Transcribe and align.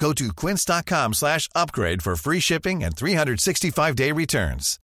Go 0.00 0.12
to 0.12 0.32
quince.com 0.32 1.14
slash 1.14 1.48
upgrade 1.54 2.02
for 2.02 2.16
free 2.16 2.40
shipping 2.40 2.84
and 2.84 2.94
365-day 2.94 4.12
returns. 4.12 4.78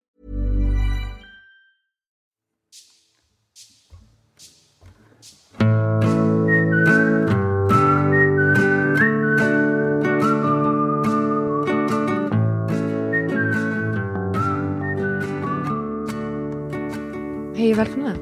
Hej 17.56 17.72
och 17.72 17.78
välkomna. 17.78 18.16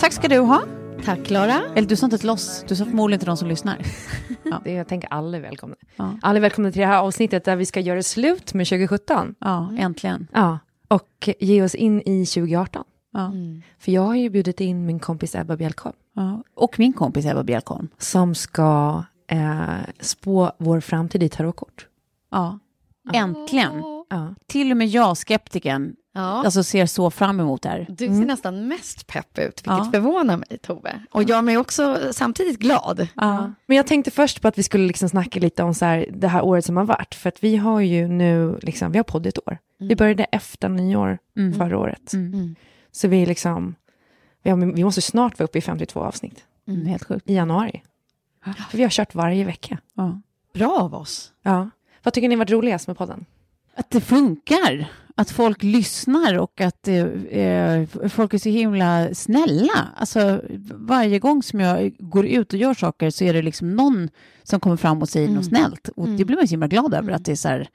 Tack 0.00 0.12
ska 0.12 0.28
du 0.28 0.38
ha. 0.38 0.81
Tack 1.04 1.24
Klara. 1.24 1.62
Eller 1.74 1.88
du 1.88 1.96
sa 1.96 2.06
inte 2.06 2.18
till 2.18 2.30
oss, 2.30 2.64
du 2.68 2.76
sa 2.76 2.84
förmodligen 2.84 3.18
till 3.20 3.26
de 3.26 3.36
som 3.36 3.48
lyssnar. 3.48 3.78
Ja. 4.44 4.60
Det, 4.64 4.72
jag 4.72 4.88
tänker 4.88 5.08
alla 5.12 5.36
är 5.36 5.40
välkomna. 5.40 5.76
Ja. 5.96 6.14
Alla 6.22 6.36
är 6.36 6.40
välkomna 6.40 6.72
till 6.72 6.80
det 6.80 6.86
här 6.86 6.98
avsnittet 6.98 7.44
där 7.44 7.56
vi 7.56 7.66
ska 7.66 7.80
göra 7.80 8.02
slut 8.02 8.54
med 8.54 8.66
2017. 8.66 9.34
Ja, 9.38 9.72
äntligen. 9.78 10.28
Ja, 10.32 10.58
och 10.88 11.28
ge 11.40 11.62
oss 11.62 11.74
in 11.74 12.00
i 12.00 12.26
2018. 12.26 12.84
Ja. 13.12 13.32
För 13.78 13.92
jag 13.92 14.02
har 14.02 14.14
ju 14.14 14.30
bjudit 14.30 14.60
in 14.60 14.86
min 14.86 14.98
kompis 14.98 15.34
Ebba 15.34 15.56
Bjelkholm 15.56 15.96
Ja. 16.14 16.42
Och 16.54 16.78
min 16.78 16.92
kompis 16.92 17.26
Ebba 17.26 17.42
Bjelkholm. 17.42 17.88
som 17.98 18.34
ska 18.34 19.02
eh, 19.26 19.64
spå 20.00 20.52
vår 20.58 20.80
framtid 20.80 21.22
i 21.22 21.28
tarotkort. 21.28 21.86
Ja. 22.30 22.58
Äntligen. 23.12 23.82
Ja. 24.10 24.34
Till 24.46 24.70
och 24.70 24.76
med 24.76 24.86
jag, 24.88 25.16
skeptikern, 25.18 25.94
Ja. 26.14 26.20
alltså 26.44 26.62
ser 26.62 26.86
så 26.86 27.10
fram 27.10 27.40
emot 27.40 27.62
det 27.62 27.68
här. 27.68 27.86
Du 27.88 28.06
ser 28.06 28.12
nästan 28.26 28.68
mest 28.68 29.06
pepp 29.06 29.38
ut, 29.38 29.60
vilket 29.60 29.64
Ja. 29.64 29.88
förvånar 29.92 30.36
mig, 30.36 30.58
Tove. 30.62 31.02
Och 31.10 31.22
jag 31.22 31.50
är 31.50 31.56
också 31.56 31.98
samtidigt 32.12 32.58
glad. 32.58 33.08
Ja. 33.16 33.52
Men 33.66 33.76
jag 33.76 33.86
tänkte 33.86 34.10
först 34.10 34.40
på 34.42 34.48
att 34.48 34.58
vi 34.58 34.62
skulle 34.62 34.86
liksom 34.86 35.08
snacka 35.08 35.40
lite 35.40 35.62
om 35.62 35.74
så 35.74 35.84
här, 35.84 36.06
det 36.12 36.28
här 36.28 36.42
året 36.44 36.64
som 36.64 36.76
har 36.76 36.84
varit. 36.84 37.14
För 37.14 37.28
att 37.28 37.44
vi 37.44 37.56
har 37.56 37.80
ju 37.80 38.08
nu, 38.08 38.58
liksom, 38.62 38.92
vi 38.92 38.98
har 38.98 39.04
podd 39.04 39.26
ett 39.26 39.38
år. 39.48 39.58
Vi 39.78 39.96
började 39.96 40.24
efter 40.24 40.68
nyår 40.68 41.18
Mm. 41.36 41.54
förra 41.54 41.78
året. 41.78 42.12
Mm. 42.12 42.54
Så 42.92 43.08
vi 43.08 43.26
liksom, 43.26 43.74
vi, 44.42 44.50
har, 44.50 44.56
vi 44.74 44.84
måste 44.84 45.02
snart 45.02 45.38
vara 45.38 45.44
uppe 45.44 45.58
i 45.58 45.60
52 45.60 46.00
avsnitt 46.00 46.44
Mm, 46.68 46.86
helt 46.86 47.04
sjukt. 47.04 47.30
i 47.30 47.34
januari. 47.34 47.82
För 48.70 48.76
vi 48.76 48.82
har 48.82 48.90
kört 48.90 49.14
varje 49.14 49.44
vecka. 49.44 49.78
Ja. 49.94 50.20
Bra 50.54 50.78
av 50.80 50.94
oss. 50.94 51.32
Ja. 51.42 51.70
Vad 52.02 52.14
tycker 52.14 52.28
ni 52.28 52.36
varit 52.36 52.50
roligast 52.50 52.86
med 52.86 52.98
podden? 52.98 53.24
Att 53.74 53.90
det 53.90 54.00
funkar, 54.00 54.86
att 55.14 55.30
folk 55.30 55.62
lyssnar 55.62 56.38
och 56.38 56.60
att 56.60 56.88
eh, 56.88 56.96
eh, 57.24 57.86
folk 58.08 58.34
är 58.34 58.38
så 58.38 58.48
himla 58.48 59.14
snälla. 59.14 59.88
Alltså, 59.96 60.40
varje 60.74 61.18
gång 61.18 61.42
som 61.42 61.60
jag 61.60 61.94
går 61.98 62.26
ut 62.26 62.52
och 62.52 62.58
gör 62.58 62.74
saker 62.74 63.10
så 63.10 63.24
är 63.24 63.32
det 63.32 63.42
liksom 63.42 63.70
någon 63.76 64.08
som 64.42 64.60
kommer 64.60 64.76
fram 64.76 65.02
och 65.02 65.08
säger 65.08 65.28
något 65.28 65.44
snällt. 65.44 65.88
Och 65.88 66.08
det 66.08 66.24
blir 66.24 66.36
man 66.36 66.48
så 66.48 66.52
himla 66.52 66.66
glad 66.66 66.94
över, 66.94 67.12
att 67.12 67.24
det 67.24 67.32
är 67.32 67.36
så 67.36 67.48
här, 67.48 67.68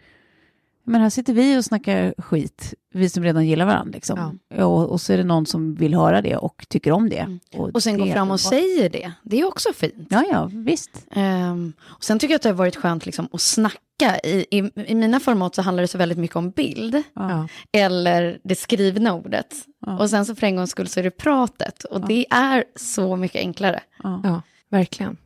men 0.87 1.01
här 1.01 1.09
sitter 1.09 1.33
vi 1.33 1.57
och 1.57 1.65
snackar 1.65 2.13
skit, 2.17 2.73
vi 2.93 3.09
som 3.09 3.23
redan 3.23 3.47
gillar 3.47 3.65
varandra. 3.65 3.91
Liksom. 3.93 4.39
Och, 4.55 4.89
och 4.89 5.01
så 5.01 5.13
är 5.13 5.17
det 5.17 5.23
någon 5.23 5.45
som 5.45 5.75
vill 5.75 5.93
höra 5.93 6.21
det 6.21 6.37
och 6.37 6.65
tycker 6.69 6.91
om 6.91 7.09
det. 7.09 7.37
Och 7.51 7.83
sen 7.83 7.93
det 7.93 7.99
gå 7.99 8.05
är 8.05 8.13
fram 8.13 8.31
och 8.31 8.39
säger 8.39 8.89
det. 8.89 9.11
Det 9.23 9.39
är 9.39 9.45
också 9.45 9.73
fint. 9.73 10.07
Ja, 10.09 10.23
ja, 10.31 10.49
visst. 10.53 11.05
Ehm, 11.11 11.73
och 11.81 12.03
sen 12.03 12.19
tycker 12.19 12.33
jag 12.33 12.35
att 12.35 12.43
det 12.43 12.49
har 12.49 12.53
varit 12.53 12.75
skönt 12.75 13.05
liksom, 13.05 13.27
att 13.31 13.41
snacka. 13.41 14.19
I, 14.23 14.45
i, 14.51 14.71
I 14.87 14.95
mina 14.95 15.19
format 15.19 15.55
så 15.55 15.61
handlar 15.61 15.81
det 15.81 15.87
så 15.87 15.97
väldigt 15.97 16.17
mycket 16.17 16.35
om 16.35 16.49
bild. 16.49 17.03
Ja. 17.13 17.47
Eller 17.71 18.39
det 18.43 18.55
skrivna 18.55 19.13
ordet. 19.13 19.55
Ja. 19.85 19.99
Och 19.99 20.09
sen 20.09 20.25
så 20.25 20.35
för 20.35 20.47
en 20.47 20.55
gångs 20.55 20.71
skull 20.71 20.87
så 20.87 20.99
är 20.99 21.03
det 21.03 21.11
pratet. 21.11 21.83
Och 21.83 22.07
det 22.07 22.25
är 22.29 22.63
så 22.75 23.15
mycket 23.15 23.39
enklare. 23.39 23.79
Ja, 24.03 24.41
verkligen. 24.69 25.17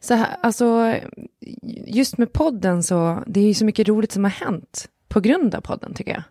Så 0.00 0.14
här, 0.14 0.36
alltså, 0.42 0.94
just 1.86 2.18
med 2.18 2.32
podden 2.32 2.82
så, 2.82 3.22
det 3.26 3.40
är 3.40 3.44
ju 3.44 3.54
så 3.54 3.64
mycket 3.64 3.88
roligt 3.88 4.12
som 4.12 4.24
har 4.24 4.30
hänt 4.30 4.88
på 5.08 5.20
grund 5.20 5.54
av 5.54 5.60
podden 5.60 5.94
tycker 5.94 6.12
jag. 6.12 6.22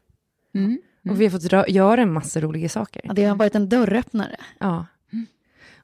Mm. 0.62 0.80
Och 1.10 1.22
vi 1.22 1.26
har 1.26 1.32
fått 1.32 1.50
dra, 1.50 1.68
göra 1.68 2.02
en 2.02 2.14
massa 2.14 2.42
roliga 2.42 2.70
saker. 2.70 3.02
Ja, 3.06 3.14
det 3.14 3.26
har 3.26 3.36
varit 3.36 3.56
en 3.56 3.70
dörröppnare. 3.70 4.36
Ja. 4.60 4.86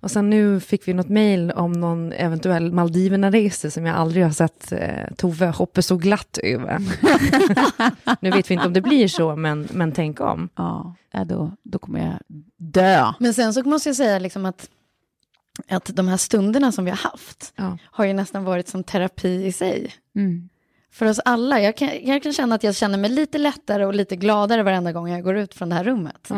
Och 0.05 0.11
sen 0.11 0.29
nu 0.29 0.59
fick 0.59 0.87
vi 0.87 0.93
något 0.93 1.09
mejl 1.09 1.51
om 1.51 1.71
någon 1.71 2.11
eventuell 2.11 2.71
Maldiverna-resa 2.71 3.71
som 3.71 3.85
jag 3.85 3.95
aldrig 3.95 4.23
har 4.23 4.31
sett 4.31 4.71
eh, 4.71 5.13
Tove 5.17 5.47
hoppa 5.47 5.81
så 5.81 5.97
glatt 5.97 6.37
över. 6.43 6.79
nu 8.21 8.31
vet 8.31 8.51
vi 8.51 8.53
inte 8.53 8.67
om 8.67 8.73
det 8.73 8.81
blir 8.81 9.07
så, 9.07 9.35
men, 9.35 9.67
men 9.71 9.91
tänk 9.91 10.21
om. 10.21 10.49
Ja, 10.55 10.95
ja, 11.11 11.25
då, 11.25 11.51
då 11.63 11.79
kommer 11.79 11.99
jag 11.99 12.19
dö. 12.57 13.13
Men 13.19 13.33
sen 13.33 13.53
så 13.53 13.63
måste 13.63 13.89
jag 13.89 13.95
säga 13.95 14.19
liksom 14.19 14.45
att, 14.45 14.69
att 15.67 15.85
de 15.95 16.07
här 16.07 16.17
stunderna 16.17 16.71
som 16.71 16.85
vi 16.85 16.91
har 16.91 16.97
haft 16.97 17.53
Ja. 17.55 17.77
har 17.85 18.05
ju 18.05 18.13
nästan 18.13 18.43
varit 18.43 18.67
som 18.67 18.83
terapi 18.83 19.45
i 19.45 19.51
sig. 19.51 19.93
Mm. 20.15 20.49
För 20.91 21.05
oss 21.05 21.19
alla. 21.25 21.61
Jag 21.61 21.77
kan, 21.77 21.89
jag 22.03 22.23
kan 22.23 22.33
känna 22.33 22.55
att 22.55 22.63
jag 22.63 22.75
känner 22.75 22.97
mig 22.97 23.09
lite 23.09 23.37
lättare 23.37 23.85
och 23.85 23.93
lite 23.93 24.15
gladare 24.15 24.63
varenda 24.63 24.91
gång 24.91 25.09
jag 25.09 25.23
går 25.23 25.37
ut 25.37 25.53
från 25.53 25.69
det 25.69 25.75
här 25.75 25.83
rummet. 25.83 26.29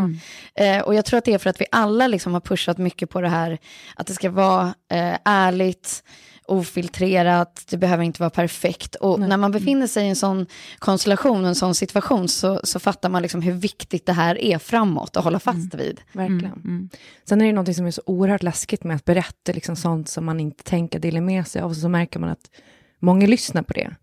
Eh, 0.55 0.79
och 0.81 0.95
jag 0.95 1.05
tror 1.05 1.17
att 1.17 1.25
det 1.25 1.33
är 1.33 1.37
för 1.37 1.49
att 1.49 1.61
vi 1.61 1.65
alla 1.71 2.07
liksom 2.07 2.33
har 2.33 2.41
pushat 2.41 2.77
mycket 2.77 3.09
på 3.09 3.21
det 3.21 3.29
här 3.29 3.57
att 3.95 4.07
det 4.07 4.13
ska 4.13 4.29
vara 4.29 4.73
eh, 4.91 5.17
ärligt, 5.25 6.03
ofiltrerat, 6.47 7.63
det 7.69 7.77
behöver 7.77 8.03
inte 8.03 8.21
vara 8.21 8.29
perfekt. 8.29 8.95
Och 8.95 9.19
när 9.19 9.37
man 9.37 9.51
befinner 9.51 9.87
sig 9.87 10.05
i 10.05 10.09
en 10.09 10.15
sån 10.15 10.45
konstellation, 10.79 11.45
en 11.45 11.55
sån 11.55 11.75
situation, 11.75 12.27
så, 12.27 12.59
så 12.63 12.79
fattar 12.79 13.09
man 13.09 13.21
liksom 13.21 13.41
hur 13.41 13.53
viktigt 13.53 14.05
det 14.05 14.13
här 14.13 14.37
är 14.37 14.57
framåt 14.57 15.17
att 15.17 15.23
hålla 15.23 15.39
fast 15.39 15.73
vid. 15.73 16.01
Verkligen. 16.11 16.89
Sen 17.29 17.41
är 17.41 17.45
det 17.45 17.53
något 17.53 17.75
som 17.75 17.85
är 17.85 17.91
så 17.91 18.01
oerhört 18.05 18.43
läskigt 18.43 18.83
med 18.83 18.95
att 18.95 19.05
berätta 19.05 19.51
liksom 19.51 19.75
sånt 19.75 20.09
som 20.09 20.25
man 20.25 20.39
inte 20.39 20.63
tänker 20.63 20.99
dela 20.99 21.21
med 21.21 21.47
sig 21.47 21.61
av. 21.61 21.69
Och 21.69 21.77
så 21.77 21.89
märker 21.89 22.19
man 22.19 22.29
att 22.29 22.49
många 22.99 23.27
lyssnar 23.27 23.61
på 23.63 23.73
det. 23.73 23.95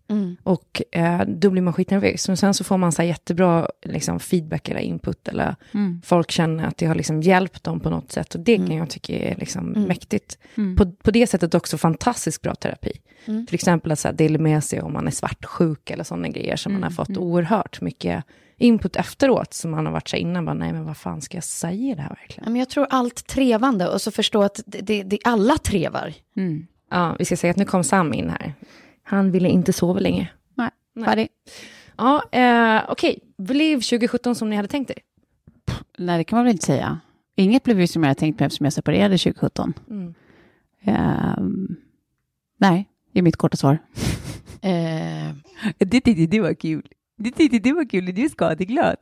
Och 0.43 0.81
eh, 0.91 1.21
då 1.27 1.49
blir 1.49 1.61
man 1.61 1.73
skitnervös. 1.73 2.27
Men 2.27 2.37
sen 2.37 2.53
så 2.53 2.63
får 2.63 2.77
man 2.77 2.91
så 2.91 3.03
jättebra 3.03 3.69
liksom, 3.85 4.19
feedback 4.19 4.69
eller 4.69 4.79
input. 4.79 5.27
Eller 5.27 5.55
folk 6.03 6.31
känner 6.31 6.67
att 6.67 6.77
det 6.77 6.85
har 6.85 6.95
liksom 6.95 7.21
hjälpt 7.21 7.63
dem 7.63 7.79
på 7.79 7.89
något 7.89 8.11
sätt. 8.11 8.35
Och 8.35 8.41
det 8.41 8.57
kan 8.57 8.75
jag 8.75 8.89
tycka 8.89 9.13
är 9.13 9.35
liksom 9.35 9.65
mäktigt. 9.65 10.37
På, 10.77 10.91
på 10.91 11.11
det 11.11 11.27
sättet 11.27 11.55
också 11.55 11.77
fantastiskt 11.77 12.41
bra 12.41 12.55
terapi. 12.55 12.91
Till 13.25 13.55
exempel 13.55 13.91
att 13.91 13.99
så 13.99 14.07
här, 14.07 14.15
dela 14.15 14.39
med 14.39 14.63
sig 14.63 14.81
om 14.81 14.93
man 14.93 15.07
är 15.07 15.11
svartsjuk 15.11 15.89
eller 15.89 16.03
sådana 16.03 16.27
grejer 16.27 16.55
som 16.55 16.73
man 16.73 16.83
har 16.83 16.89
fått 16.89 17.17
oerhört 17.17 17.81
mycket 17.81 18.23
input 18.57 18.95
efteråt. 18.95 19.53
Som 19.53 19.71
man 19.71 19.85
har 19.85 19.93
varit 19.93 20.07
så 20.07 20.15
innan, 20.15 20.45
bara, 20.45 20.53
nej 20.53 20.73
men 20.73 20.85
vad 20.85 20.97
fan 20.97 21.21
ska 21.21 21.37
jag 21.37 21.43
säga 21.43 21.95
det 21.95 22.01
här 22.01 22.09
verkligen? 22.21 22.51
Men 22.51 22.59
jag 22.59 22.69
tror 22.69 22.87
allt 22.89 23.27
trevande 23.27 23.87
och 23.87 24.01
så 24.01 24.11
förstå 24.11 24.43
att 24.43 24.59
det, 24.65 24.81
det, 24.81 25.03
det 25.03 25.19
alla 25.23 25.57
trevar. 25.57 26.13
Ja, 26.91 27.15
vi 27.19 27.25
ska 27.25 27.37
säga 27.37 27.51
att 27.51 27.57
nu 27.57 27.65
kom 27.65 27.83
Sam 27.83 28.13
in 28.13 28.29
här. 28.29 28.53
Han 29.07 29.31
ville 29.31 29.49
inte 29.49 29.73
sova 29.73 29.99
länge. 29.99 30.31
Nej, 30.55 30.69
färdig. 31.05 31.27
Ja, 31.97 32.23
eh, 32.31 32.83
okej. 32.89 33.19
Blev 33.37 33.75
2017 33.75 34.35
som 34.35 34.49
ni 34.49 34.55
hade 34.55 34.67
tänkt 34.67 34.89
er? 34.89 34.97
Nej, 35.97 36.17
det 36.17 36.23
kan 36.23 36.37
man 36.37 36.45
väl 36.45 36.51
inte 36.51 36.65
säga. 36.65 36.99
Inget 37.35 37.63
blev 37.63 37.79
ju 37.79 37.87
som 37.87 38.03
jag 38.03 38.07
hade 38.07 38.19
tänkt 38.19 38.39
mig 38.39 38.45
eftersom 38.47 38.63
jag 38.63 38.73
separerade 38.73 39.17
2017. 39.17 39.73
Mm. 39.89 40.13
Ehm, 40.81 41.75
nej, 42.57 42.89
det 43.13 43.19
är 43.19 43.23
mitt 43.23 43.37
korta 43.37 43.57
svar. 43.57 43.77
Eh, 44.61 45.35
Det 45.77 46.01
tyckte 46.01 46.25
du 46.25 46.39
var 46.39 46.53
kul. 46.53 46.87
Det 47.17 47.31
tyckte 47.31 47.59
du 47.59 47.73
var 47.73 47.89
kul, 47.89 48.05
du 48.05 48.25
är 48.25 48.29
skadeglad. 48.29 48.97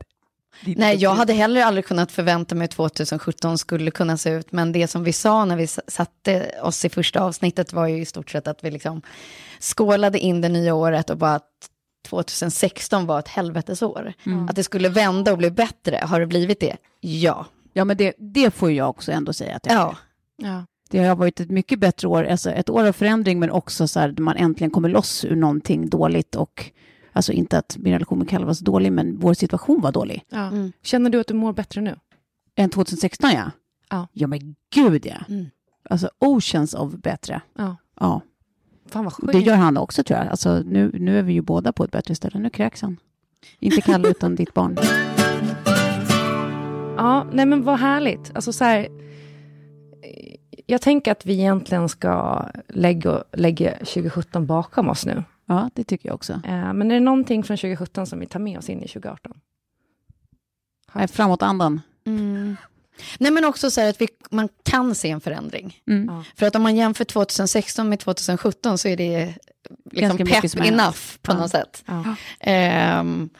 Nej, 0.62 0.96
jag 0.96 1.14
hade 1.14 1.32
heller 1.32 1.62
aldrig 1.62 1.84
kunnat 1.84 2.12
förvänta 2.12 2.54
mig 2.54 2.64
att 2.64 2.70
2017 2.70 3.58
skulle 3.58 3.90
kunna 3.90 4.16
se 4.16 4.30
ut, 4.30 4.52
men 4.52 4.72
det 4.72 4.88
som 4.88 5.04
vi 5.04 5.12
sa 5.12 5.44
när 5.44 5.56
vi 5.56 5.66
satte 5.66 6.50
oss 6.62 6.84
i 6.84 6.88
första 6.88 7.20
avsnittet 7.20 7.72
var 7.72 7.86
ju 7.86 8.00
i 8.00 8.04
stort 8.04 8.30
sett 8.30 8.46
att 8.46 8.64
vi 8.64 8.70
liksom 8.70 9.02
skålade 9.60 10.18
in 10.18 10.40
det 10.40 10.48
nya 10.48 10.74
året 10.74 11.10
och 11.10 11.16
bara 11.16 11.34
att 11.34 11.50
2016 12.08 13.06
var 13.06 13.18
ett 13.18 13.28
helvetesår. 13.28 14.12
Att 14.48 14.56
det 14.56 14.64
skulle 14.64 14.88
vända 14.88 15.32
och 15.32 15.38
bli 15.38 15.50
bättre, 15.50 16.00
har 16.02 16.20
det 16.20 16.26
blivit 16.26 16.60
det? 16.60 16.76
Ja. 17.00 17.46
Ja, 17.72 17.84
men 17.84 17.96
det, 17.96 18.14
det 18.18 18.50
får 18.50 18.72
jag 18.72 18.90
också 18.90 19.12
ändå 19.12 19.32
säga. 19.32 19.56
Att 19.56 19.66
jag 19.66 19.74
Ja. 19.74 19.96
Ja. 20.36 20.66
Det 20.90 21.04
har 21.04 21.16
varit 21.16 21.40
ett 21.40 21.50
mycket 21.50 21.78
bättre 21.78 22.08
år, 22.08 22.24
alltså 22.24 22.50
ett 22.50 22.70
år 22.70 22.86
av 22.86 22.92
förändring, 22.92 23.38
men 23.38 23.50
också 23.50 23.88
så 23.88 24.00
här, 24.00 24.08
där 24.08 24.22
man 24.22 24.36
äntligen 24.36 24.70
kommer 24.70 24.88
loss 24.88 25.24
ur 25.24 25.36
någonting 25.36 25.88
dåligt 25.88 26.34
och 26.34 26.70
alltså 27.14 27.32
inte 27.32 27.58
att 27.58 27.76
min 27.78 27.92
relation 27.92 28.18
med 28.18 28.28
Kalle 28.28 28.46
var 28.46 28.54
så 28.54 28.64
dålig, 28.64 28.92
men 28.92 29.18
vår 29.18 29.34
situation 29.34 29.80
var 29.80 29.92
dålig. 29.92 30.24
Ja. 30.28 30.46
Mm. 30.46 30.72
Känner 30.82 31.10
du 31.10 31.20
att 31.20 31.26
du 31.26 31.34
mår 31.34 31.52
bättre 31.52 31.80
nu? 31.80 31.96
Än 32.56 32.70
2016, 32.70 33.30
ja. 33.32 33.50
Ja. 33.90 34.08
Ja, 34.12 34.26
men 34.26 34.54
gud, 34.74 35.06
ja. 35.06 35.16
Mm. 35.28 35.46
Alltså 35.90 36.10
oceans 36.18 36.74
of 36.74 36.92
bättre. 36.92 37.40
Ja. 37.58 37.76
Ja, 38.00 38.20
Fan 38.88 39.04
vad 39.04 39.12
sjukt. 39.12 39.32
det 39.32 39.38
gör 39.38 39.56
han 39.56 39.76
också 39.76 40.04
tror 40.04 40.18
jag. 40.18 40.28
Alltså 40.28 40.62
nu, 40.66 40.90
nu 40.94 41.18
är 41.18 41.22
vi 41.22 41.32
ju 41.32 41.40
båda 41.42 41.72
på 41.72 41.84
ett 41.84 41.90
bättre 41.90 42.14
ställe. 42.14 42.38
Nu 42.38 42.50
kräks 42.50 42.82
han. 42.82 42.96
Inte 43.58 43.80
Kalle, 43.80 44.08
utan 44.10 44.34
ditt 44.34 44.54
barn. 44.54 44.76
Ja, 46.96 47.26
nej 47.32 47.46
men 47.46 47.62
vad 47.62 47.78
härligt. 47.78 48.30
Alltså 48.34 48.52
så 48.52 48.64
här, 48.64 48.88
jag 50.66 50.80
tänker 50.82 51.12
att 51.12 51.26
vi 51.26 51.32
egentligen 51.32 51.88
ska 51.88 52.44
lägga, 52.68 53.24
lägga 53.32 53.72
2017 53.78 54.46
bakom 54.46 54.88
oss 54.88 55.06
nu. 55.06 55.24
Ja, 55.46 55.70
det 55.74 55.84
tycker 55.84 56.08
jag 56.08 56.14
också. 56.14 56.32
Eh, 56.32 56.72
men 56.72 56.90
är 56.90 56.94
det 56.94 57.00
någonting 57.00 57.42
från 57.44 57.56
2017 57.56 58.06
som 58.06 58.20
vi 58.20 58.26
tar 58.26 58.40
med 58.40 58.58
oss 58.58 58.68
in 58.68 58.82
i 58.82 58.88
2018? 58.88 59.32
Nej, 60.92 61.08
Framåt 61.08 61.42
andan. 61.42 61.80
Mm. 62.06 62.56
Nej, 63.18 63.30
men 63.32 63.44
också 63.44 63.70
så 63.70 63.80
här 63.80 63.90
att 63.90 64.00
vi, 64.00 64.08
man 64.30 64.48
kan 64.62 64.94
se 64.94 65.10
en 65.10 65.20
förändring. 65.20 65.82
Mm. 65.86 66.08
Ja. 66.14 66.24
För 66.36 66.46
att 66.46 66.54
om 66.56 66.62
man 66.62 66.76
jämför 66.76 67.04
2016 67.04 67.88
med 67.88 68.00
2017 68.00 68.78
så 68.78 68.88
är 68.88 68.96
det 68.96 69.34
liksom 69.90 70.16
Ganska 70.16 70.24
mycket 70.24 70.52
pepp 70.54 70.64
enough 70.64 70.98
på 71.22 71.32
Ja. 71.32 71.38
något 71.38 71.50
sätt. 71.50 71.84
Ja. 71.86 72.14
Ehm, 72.40 73.30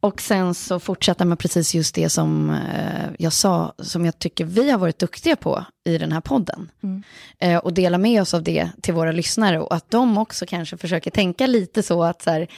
och 0.00 0.20
sen 0.20 0.54
så 0.54 0.80
fortsätta 0.80 1.24
med 1.24 1.38
precis 1.38 1.74
just 1.74 1.94
det 1.94 2.08
som 2.08 2.50
eh, 2.50 3.10
jag 3.18 3.32
sa, 3.32 3.74
som 3.78 4.04
jag 4.04 4.18
tycker 4.18 4.44
vi 4.44 4.70
har 4.70 4.78
varit 4.78 4.98
duktiga 4.98 5.36
på 5.36 5.64
i 5.84 5.98
den 5.98 6.12
här 6.12 6.20
podden. 6.20 6.70
Mm. 6.82 7.02
Eh, 7.38 7.58
och 7.58 7.74
dela 7.74 7.98
med 7.98 8.22
oss 8.22 8.34
av 8.34 8.42
det 8.42 8.70
till 8.82 8.94
våra 8.94 9.12
lyssnare 9.12 9.60
och 9.60 9.74
att 9.74 9.90
de 9.90 10.18
också 10.18 10.46
kanske 10.46 10.76
försöker 10.76 11.10
tänka 11.10 11.46
lite 11.46 11.82
så 11.82 12.04
att 12.04 12.22
så 12.22 12.30
här, 12.30 12.48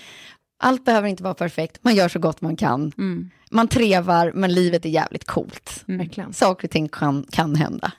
allt 0.62 0.84
behöver 0.84 1.08
inte 1.08 1.22
vara 1.22 1.34
perfekt, 1.34 1.78
man 1.84 1.94
gör 1.94 2.08
så 2.08 2.18
gott 2.18 2.40
man 2.40 2.56
kan. 2.56 2.92
Mm. 2.98 3.30
Man 3.50 3.68
trevar, 3.68 4.32
men 4.34 4.54
livet 4.54 4.84
är 4.84 4.88
jävligt 4.88 5.24
coolt. 5.24 5.82
Verkligen. 5.86 6.32
Saker 6.32 6.66
och 6.68 6.70
ting 6.70 6.88
kan, 6.88 7.26
kan 7.30 7.54
hända. 7.54 7.92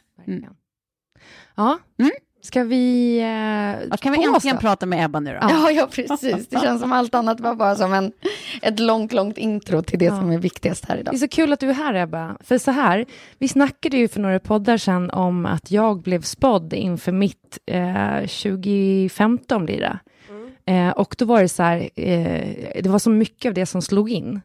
Ja, 1.56 1.80
Mm. 2.00 2.12
Ska 2.42 2.64
vi... 2.64 3.18
Eh, 3.20 3.88
Ja, 3.90 3.98
kan 3.98 4.12
vi 4.14 4.24
äntligen 4.24 4.58
prata 4.58 4.86
med 4.86 5.06
Ebba 5.06 5.20
nu 5.20 5.32
då? 5.32 5.38
Ja, 5.42 5.72
ja, 5.76 5.88
precis. 5.92 6.48
Det 6.48 6.60
känns 6.62 6.82
som 6.82 6.92
allt 6.94 7.16
annat 7.16 7.40
var 7.40 7.56
bara 7.56 7.76
som 7.76 7.94
en, 7.94 8.12
ett 8.62 8.80
långt, 8.80 9.14
långt 9.14 9.38
intro 9.38 9.82
till 9.82 10.00
det 10.00 10.06
Ja. 10.06 10.16
som 10.20 10.32
är 10.32 10.38
viktigast 10.38 10.86
här 10.86 10.96
Det 10.96 11.02
idag. 11.02 11.14
är 11.14 11.18
så 11.18 11.28
kul 11.28 11.54
att 11.54 11.60
du 11.60 11.70
är 11.70 11.74
här 11.74 11.94
Ebba. 11.96 12.38
För 12.44 12.58
så 12.58 12.72
här, 12.72 13.06
vi 13.38 13.48
snackade 13.48 13.98
ju 13.98 14.08
för 14.08 14.20
några 14.20 14.40
poddar 14.40 14.78
sedan 14.78 15.10
om 15.10 15.46
att 15.46 15.72
jag 15.72 16.02
blev 16.02 16.22
spådd 16.22 16.74
inför 16.74 17.12
mitt 17.12 17.58
eh, 17.66 18.18
2015 18.20 19.66
blir 19.66 19.80
det. 19.80 20.00
Eh, 20.66 20.90
och 20.90 21.16
då 21.18 21.26
var 21.26 21.42
det 21.42 21.50
så 21.50 21.64
här, 21.64 21.90
eh, 21.96 22.82
det 22.84 22.90
var 22.90 23.00
så 23.00 23.10
mycket 23.10 23.50
av 23.50 23.54
det 23.54 23.66
som 23.66 23.82
slog 23.82 24.12
in. 24.12 24.42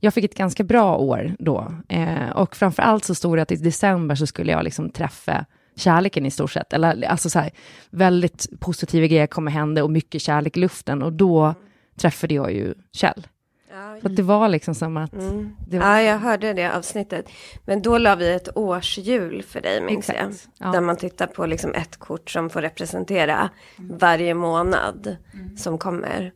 Jag 0.00 0.14
fick 0.14 0.24
ett 0.24 0.34
ganska 0.38 0.64
bra 0.64 0.96
år 0.96 1.36
då. 1.38 1.72
Eh, 1.88 2.30
och 2.34 2.56
framför 2.56 2.82
allt 2.82 3.04
så 3.04 3.14
stod 3.14 3.38
det 3.38 3.42
att 3.42 3.52
i 3.52 3.56
december 3.56 4.14
så 4.14 4.26
skulle 4.26 4.52
jag 4.52 4.64
liksom 4.64 4.90
träffa 4.90 5.44
kärleken 5.76 6.26
i 6.26 6.30
stort 6.30 6.50
sett. 6.52 6.72
Eller 6.72 7.08
alltså 7.08 7.30
så 7.30 7.38
här, 7.38 7.50
väldigt 7.90 8.60
positiva 8.60 9.06
grejer 9.06 9.26
kommer 9.26 9.50
hända 9.50 9.84
och 9.84 9.90
mycket 9.90 10.22
kärlek 10.22 10.56
i 10.56 10.60
luften. 10.60 11.02
Och 11.02 11.12
då 11.12 11.54
träffade 11.96 12.34
jag 12.34 12.52
ju 12.52 12.74
Kjell. 12.92 13.26
Ja, 13.70 13.98
Så 14.02 14.08
det 14.08 14.22
var 14.22 14.48
liksom 14.48 14.74
som 14.74 14.96
att... 14.96 15.12
mm. 15.12 15.56
Var, 15.70 15.78
ja, 15.78 16.02
jag 16.02 16.18
hörde 16.18 16.52
det 16.52 16.76
avsnittet. 16.76 17.28
Men 17.64 17.82
då 17.82 17.98
la 17.98 18.14
vi 18.14 18.32
ett 18.32 18.56
årshjul 18.56 19.42
för 19.42 19.60
dig, 19.60 19.80
minns 19.80 20.08
jag. 20.08 20.16
Exakt, 20.16 20.48
ja. 20.58 20.72
Där 20.72 20.80
man 20.80 20.96
tittar 20.96 21.26
på 21.26 21.46
liksom 21.46 21.74
ett 21.74 21.96
kort 21.96 22.30
som 22.30 22.50
får 22.50 22.62
representera 22.62 23.50
varje 23.76 24.34
månad 24.34 25.16
som 25.56 25.78
kommer. 25.78 26.32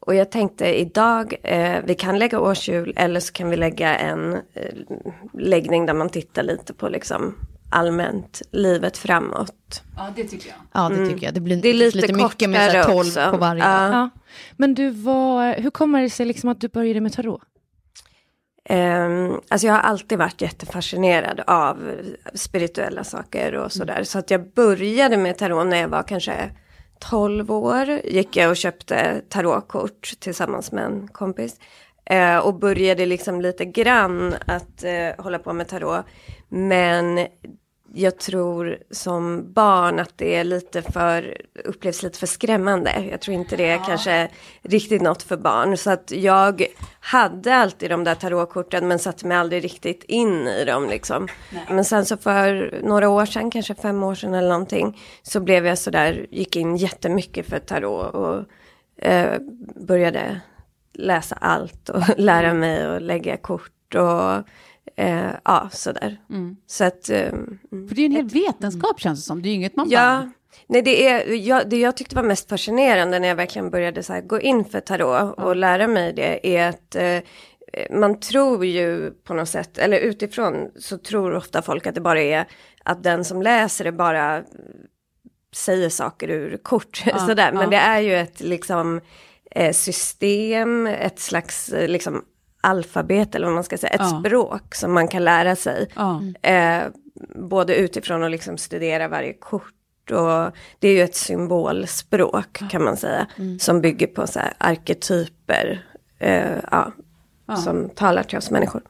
Och 0.00 0.14
jag 0.14 0.30
tänkte 0.30 0.80
idag, 0.80 1.34
eh, 1.42 1.78
vi 1.84 1.94
kan 1.94 2.18
lägga 2.18 2.40
årshjul 2.40 2.92
eller 2.96 3.20
så 3.20 3.32
kan 3.32 3.50
vi 3.50 3.56
lägga 3.56 3.96
en 3.96 4.34
eh, 4.34 4.74
läggning 5.32 5.86
där 5.86 5.94
man 5.94 6.08
tittar 6.08 6.42
lite 6.42 6.74
på 6.74 6.88
liksom 6.88 7.34
allmänt 7.74 8.42
livet 8.50 8.98
framåt. 8.98 9.82
Ja, 9.96 10.12
det 10.16 10.24
tycker 10.24 10.48
jag. 10.48 10.56
Ja, 10.72 10.88
det 10.88 11.08
tycker 11.08 11.26
jag. 11.26 11.34
Det 11.34 11.40
blir 11.40 11.62
Det 11.62 11.68
är 11.68 11.74
lite, 11.74 12.12
mycket 12.12 12.50
med 12.50 12.70
så 12.70 12.76
här 12.76 12.84
kortare 12.84 12.94
12 12.94 13.06
också. 13.06 13.30
på 13.30 13.36
varje. 13.36 13.62
Ja. 13.62 13.92
Ja. 13.92 14.10
Men 14.56 14.74
du, 14.74 14.90
var, 14.90 15.54
hur 15.54 15.70
kommer 15.70 16.02
det 16.02 16.10
sig 16.10 16.26
liksom 16.26 16.50
att 16.50 16.60
du 16.60 16.68
började 16.68 17.00
med 17.00 17.12
tarot? 17.12 17.42
Um, 18.70 19.40
alltså 19.48 19.66
jag 19.66 19.74
har 19.74 19.80
alltid 19.80 20.18
varit 20.18 20.40
jättefascinerad 20.40 21.40
av 21.46 21.92
spirituella 22.34 23.04
saker 23.04 23.54
och 23.54 23.72
sådär. 23.72 24.04
Så 24.04 24.18
att 24.18 24.30
jag 24.30 24.52
började 24.52 25.16
med 25.16 25.38
tarot 25.38 25.66
när 25.66 25.76
jag 25.76 25.88
var 25.88 26.02
kanske 26.02 26.50
12 26.98 27.52
år. 27.52 28.00
Gick 28.04 28.36
jag 28.36 28.50
och 28.50 28.56
köpte 28.56 29.22
tarotkort 29.28 30.12
tillsammans 30.20 30.72
med 30.72 30.84
en 30.84 31.08
kompis. 31.08 31.56
Eh, 32.06 32.38
och 32.38 32.54
började 32.54 33.06
liksom 33.06 33.40
lite 33.40 33.64
grann 33.64 34.34
att 34.46 34.84
eh, 34.84 35.24
hålla 35.24 35.38
på 35.38 35.52
med 35.52 35.68
tarot. 35.68 36.04
Men 36.48 37.26
jag 37.94 38.18
tror 38.18 38.78
som 38.90 39.52
barn 39.52 39.98
att 39.98 40.12
det 40.16 40.34
är 40.34 40.44
lite 40.44 40.82
för, 40.82 41.36
upplevs 41.64 42.02
lite 42.02 42.18
för 42.18 42.26
skrämmande. 42.26 43.08
Jag 43.10 43.20
tror 43.20 43.34
inte 43.34 43.56
det 43.56 43.68
är 43.70 43.84
kanske 43.86 44.28
riktigt 44.62 45.02
något 45.02 45.22
för 45.22 45.36
barn. 45.36 45.76
Så 45.76 45.90
att 45.90 46.10
jag 46.10 46.66
hade 47.00 47.54
alltid 47.54 47.90
de 47.90 48.04
där 48.04 48.14
tarotkorten 48.14 48.88
men 48.88 48.98
satte 48.98 49.26
mig 49.26 49.36
aldrig 49.36 49.64
riktigt 49.64 50.04
in 50.04 50.48
i 50.48 50.64
dem 50.64 50.88
liksom. 50.88 51.28
Men 51.68 51.84
sen 51.84 52.06
så 52.06 52.16
för 52.16 52.74
några 52.82 53.08
år 53.08 53.26
sedan, 53.26 53.50
kanske 53.50 53.74
fem 53.74 54.02
år 54.02 54.14
sedan 54.14 54.34
eller 54.34 54.48
någonting, 54.48 55.00
så 55.22 55.40
blev 55.40 55.66
jag 55.66 55.78
sådär, 55.78 56.26
gick 56.30 56.56
in 56.56 56.76
jättemycket 56.76 57.46
för 57.46 57.58
tarot 57.58 58.14
och 58.14 58.44
eh, 59.04 59.40
började 59.76 60.40
läsa 60.92 61.34
allt 61.34 61.88
och 61.88 62.02
lära 62.16 62.54
mig 62.54 62.84
att 62.84 63.02
lägga 63.02 63.36
kort 63.36 63.94
och 63.94 64.48
eh, 64.96 65.30
ja, 65.44 65.68
sådär. 65.72 66.20
Så 66.66 66.84
att... 66.84 67.10
Eh, 67.10 67.28
mm. 67.28 67.58
För 67.70 67.94
det 67.94 68.00
är 68.00 68.02
ju 68.02 68.06
en 68.06 68.12
hel 68.12 68.28
vetenskap 68.28 69.00
känns 69.00 69.20
det 69.20 69.26
som. 69.26 69.42
Det 69.42 69.48
är 69.48 69.50
ju 69.50 69.56
inget 69.56 69.76
man 69.76 69.90
Ja, 69.90 70.00
bara... 70.00 70.32
nej 70.66 70.82
det 70.82 71.08
är, 71.08 71.34
jag, 71.34 71.68
det 71.70 71.76
jag 71.76 71.96
tyckte 71.96 72.16
var 72.16 72.22
mest 72.22 72.48
fascinerande 72.48 73.18
när 73.18 73.28
jag 73.28 73.36
verkligen 73.36 73.70
började 73.70 74.02
så 74.02 74.12
här 74.12 74.20
gå 74.20 74.40
in 74.40 74.64
för 74.64 74.80
tarot 74.80 75.38
och 75.38 75.56
lära 75.56 75.86
mig 75.86 76.12
det 76.12 76.56
är 76.56 76.68
att 76.68 76.94
eh, 76.94 77.20
man 77.90 78.20
tror 78.20 78.64
ju 78.64 79.10
på 79.10 79.34
något 79.34 79.48
sätt, 79.48 79.78
eller 79.78 79.98
utifrån 79.98 80.70
så 80.76 80.98
tror 80.98 81.34
ofta 81.34 81.62
folk 81.62 81.86
att 81.86 81.94
det 81.94 82.00
bara 82.00 82.22
är 82.22 82.46
att 82.84 83.02
den 83.02 83.24
som 83.24 83.42
läser 83.42 83.84
det 83.84 83.92
bara 83.92 84.42
säger 85.54 85.88
saker 85.88 86.30
ur 86.30 86.56
kort. 86.56 86.96
sådär. 87.26 87.52
Men 87.52 87.62
ja. 87.62 87.70
det 87.70 87.76
är 87.76 88.00
ju 88.00 88.16
ett 88.16 88.40
liksom 88.40 89.00
eh, 89.50 89.72
system, 89.72 90.86
ett 90.86 91.18
slags 91.18 91.68
eh, 91.68 91.88
liksom 91.88 92.24
alfabet 92.64 93.34
eller 93.34 93.46
vad 93.46 93.54
man 93.54 93.64
ska 93.64 93.78
säga, 93.78 93.92
ett 93.92 94.00
Ja. 94.00 94.20
språk 94.20 94.74
som 94.74 94.92
man 94.92 95.08
kan 95.08 95.24
lära 95.24 95.56
sig. 95.56 95.88
Ja. 95.94 96.22
Eh, 96.42 96.82
både 97.34 97.76
utifrån 97.76 98.24
att 98.24 98.30
liksom 98.30 98.58
studera 98.58 99.08
varje 99.08 99.32
kort 99.32 99.70
och 100.10 100.52
det 100.78 100.88
är 100.88 100.92
ju 100.92 101.02
ett 101.02 101.16
symbolspråk 101.16 102.62
kan 102.70 102.84
man 102.84 102.96
säga. 102.96 103.26
Som 103.60 103.80
bygger 103.80 104.06
på 104.06 104.26
så 104.26 104.40
arketyper. 104.58 105.86
Eh, 106.18 106.58
ja, 106.70 106.92
Som 107.56 107.88
talar 107.88 108.22
till 108.22 108.38
oss 108.38 108.50
människor. 108.50 108.82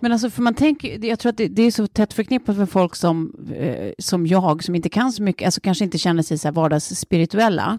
Men 0.00 0.12
alltså, 0.12 0.30
för 0.30 0.42
man 0.42 0.54
tänker, 0.54 1.04
jag 1.04 1.18
tror 1.18 1.30
att 1.30 1.36
det, 1.36 1.48
det 1.48 1.62
är 1.62 1.70
så 1.70 1.86
tätt 1.86 2.12
förknippat 2.12 2.56
med 2.56 2.70
folk 2.70 2.96
som, 2.96 3.32
eh, 3.56 3.92
som 3.98 4.26
jag, 4.26 4.64
som 4.64 4.74
inte 4.74 4.88
kan 4.88 5.12
så 5.12 5.22
mycket, 5.22 5.46
alltså 5.46 5.60
kanske 5.60 5.84
inte 5.84 5.98
känner 5.98 6.22
sig 6.22 6.38
så 6.38 6.48
här 6.48 6.52
vardagsspirituella. 6.52 7.78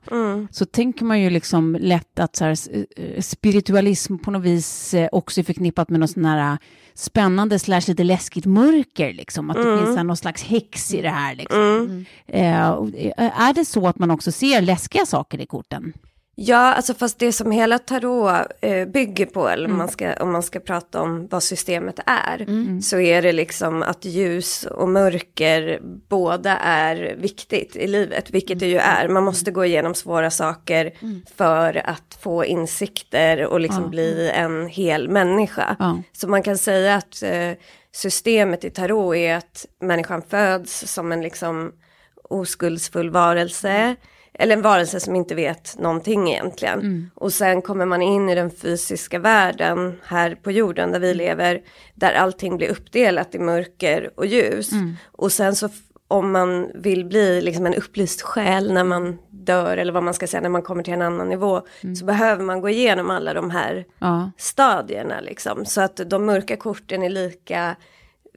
Så 0.51 0.66
tänker 0.66 1.06
man 1.06 1.22
ju 1.22 1.30
liksom 1.30 1.78
lätt 1.80 2.20
att 2.20 2.36
så 2.36 2.46
här, 2.46 2.58
eh, 2.98 3.22
spiritualism 3.22 4.18
på 4.18 4.32
något 4.32 4.44
vis 4.44 4.94
eh, 4.94 5.10
också 5.12 5.42
är 5.42 5.44
förknippat 5.46 5.90
med 5.90 6.00
något 6.00 6.10
sån 6.10 6.25
här 6.25 6.54
eh, 6.54 6.58
spännande 6.94 7.60
slash 7.60 7.82
lite 7.88 8.04
läskigt 8.04 8.46
mörker, 8.46 9.13
liksom. 9.13 9.50
Att 9.50 9.58
det 9.58 9.78
finns 9.78 9.98
här, 9.98 10.04
någon 10.04 10.18
slags 10.18 10.44
häx 10.44 10.94
i 10.94 11.01
det 11.01 11.10
här, 11.10 11.36
liksom. 11.36 12.06
Och, 12.28 12.36
eh, 12.36 13.42
är 13.42 13.54
det 13.54 13.66
så 13.66 13.88
att 13.88 14.00
man 14.00 14.12
också 14.12 14.32
ser 14.32 14.62
läskiga 14.62 15.06
saker 15.06 15.42
i 15.42 15.46
korten? 15.46 15.94
Ja, 16.36 16.74
alltså 16.74 16.94
fast 16.94 17.20
det 17.20 17.32
som 17.32 17.52
hela 17.52 17.80
tarot 17.80 18.48
eh, 18.62 18.88
bygger 18.88 19.26
på, 19.26 19.48
eller 19.48 19.66
mm. 19.66 19.78
man 19.78 19.88
ska, 19.88 20.14
om 20.14 20.32
man 20.32 20.44
ska 20.44 20.60
prata 20.60 21.02
om 21.02 21.28
vad 21.28 21.44
systemet 21.44 22.00
är, 22.06 22.42
mm. 22.42 22.82
så 22.82 23.00
är 23.00 23.22
det 23.22 23.32
liksom 23.32 23.84
att 23.84 24.06
ljus 24.06 24.64
och 24.66 24.90
mörker 24.90 25.80
båda 26.10 26.58
är 26.58 27.16
viktigt 27.18 27.76
i 27.76 27.88
livet, 27.88 28.32
vilket 28.32 28.60
det 28.60 28.68
ju 28.68 28.78
mm. 28.78 28.90
är. 28.90 29.08
Man 29.08 29.24
måste 29.24 29.52
gå 29.52 29.66
igenom 29.66 29.96
svåra 29.96 30.32
saker 30.32 30.92
mm. 31.02 31.22
för 31.36 31.90
att 31.90 32.18
få 32.22 32.46
insikter 32.46 33.46
och 33.46 33.60
liksom 33.60 33.84
ja. 33.84 33.90
bli 33.90 34.32
en 34.34 34.68
hel 34.68 35.10
människa. 35.10 35.76
Ja. 35.80 36.02
Så 36.12 36.28
man 36.28 36.44
kan 36.44 36.58
säga 36.58 36.96
att 36.96 37.24
eh, 37.24 37.52
systemet 37.92 38.64
i 38.64 38.70
tarot 38.70 39.16
är 39.16 39.36
att 39.36 39.66
människan 39.82 40.22
föds 40.30 40.94
som 40.94 41.12
en 41.12 41.22
liksom 41.22 41.72
oskuldsfull 42.30 43.10
varelse 43.10 43.96
eller 44.34 44.56
en 44.56 44.62
varelse 44.62 45.00
som 45.00 45.16
inte 45.16 45.36
vet 45.36 45.78
någonting 45.80 46.32
egentligen. 46.32 46.80
Mm. 46.80 47.12
Och 47.16 47.34
sen 47.34 47.62
kommer 47.62 47.86
man 47.86 48.02
in 48.02 48.30
i 48.30 48.36
den 48.36 48.52
fysiska 48.52 49.20
världen 49.20 50.00
här 50.04 50.36
på 50.36 50.52
jorden 50.52 50.92
där 50.92 51.00
vi 51.00 51.12
mm. 51.12 51.18
lever, 51.18 51.62
där 51.96 52.14
allting 52.14 52.58
blir 52.58 52.70
uppdelat 52.70 53.36
i 53.36 53.40
mörker 53.40 54.10
och 54.16 54.26
ljus. 54.26 54.72
Mm. 54.72 54.96
Och 55.12 55.32
sen 55.32 55.56
så 55.56 55.70
om 56.08 56.32
man 56.32 56.72
vill 56.74 57.06
bli 57.06 57.42
liksom 57.42 57.66
en 57.66 57.74
upplyst 57.74 58.22
själ 58.22 58.74
när 58.74 58.84
man 58.84 59.18
dör 59.30 59.78
eller 59.78 59.94
vad 59.94 60.04
man 60.04 60.14
ska 60.14 60.28
säga 60.28 60.42
när 60.42 60.50
man 60.50 60.62
kommer 60.62 60.84
till 60.84 60.94
en 60.94 61.02
annan 61.02 61.30
nivå 61.30 61.62
mm. 61.84 61.96
så 61.96 62.06
behöver 62.06 62.44
man 62.44 62.62
gå 62.62 62.70
igenom 62.70 63.10
alla 63.10 63.34
de 63.34 63.52
här 63.52 63.86
ja. 64.00 64.32
stadierna 64.38 65.22
liksom. 65.22 65.66
Så 65.66 65.82
att 65.82 65.96
de 66.06 66.26
mörka 66.26 66.58
korten 66.58 67.04
är 67.04 67.10
lika 67.10 67.76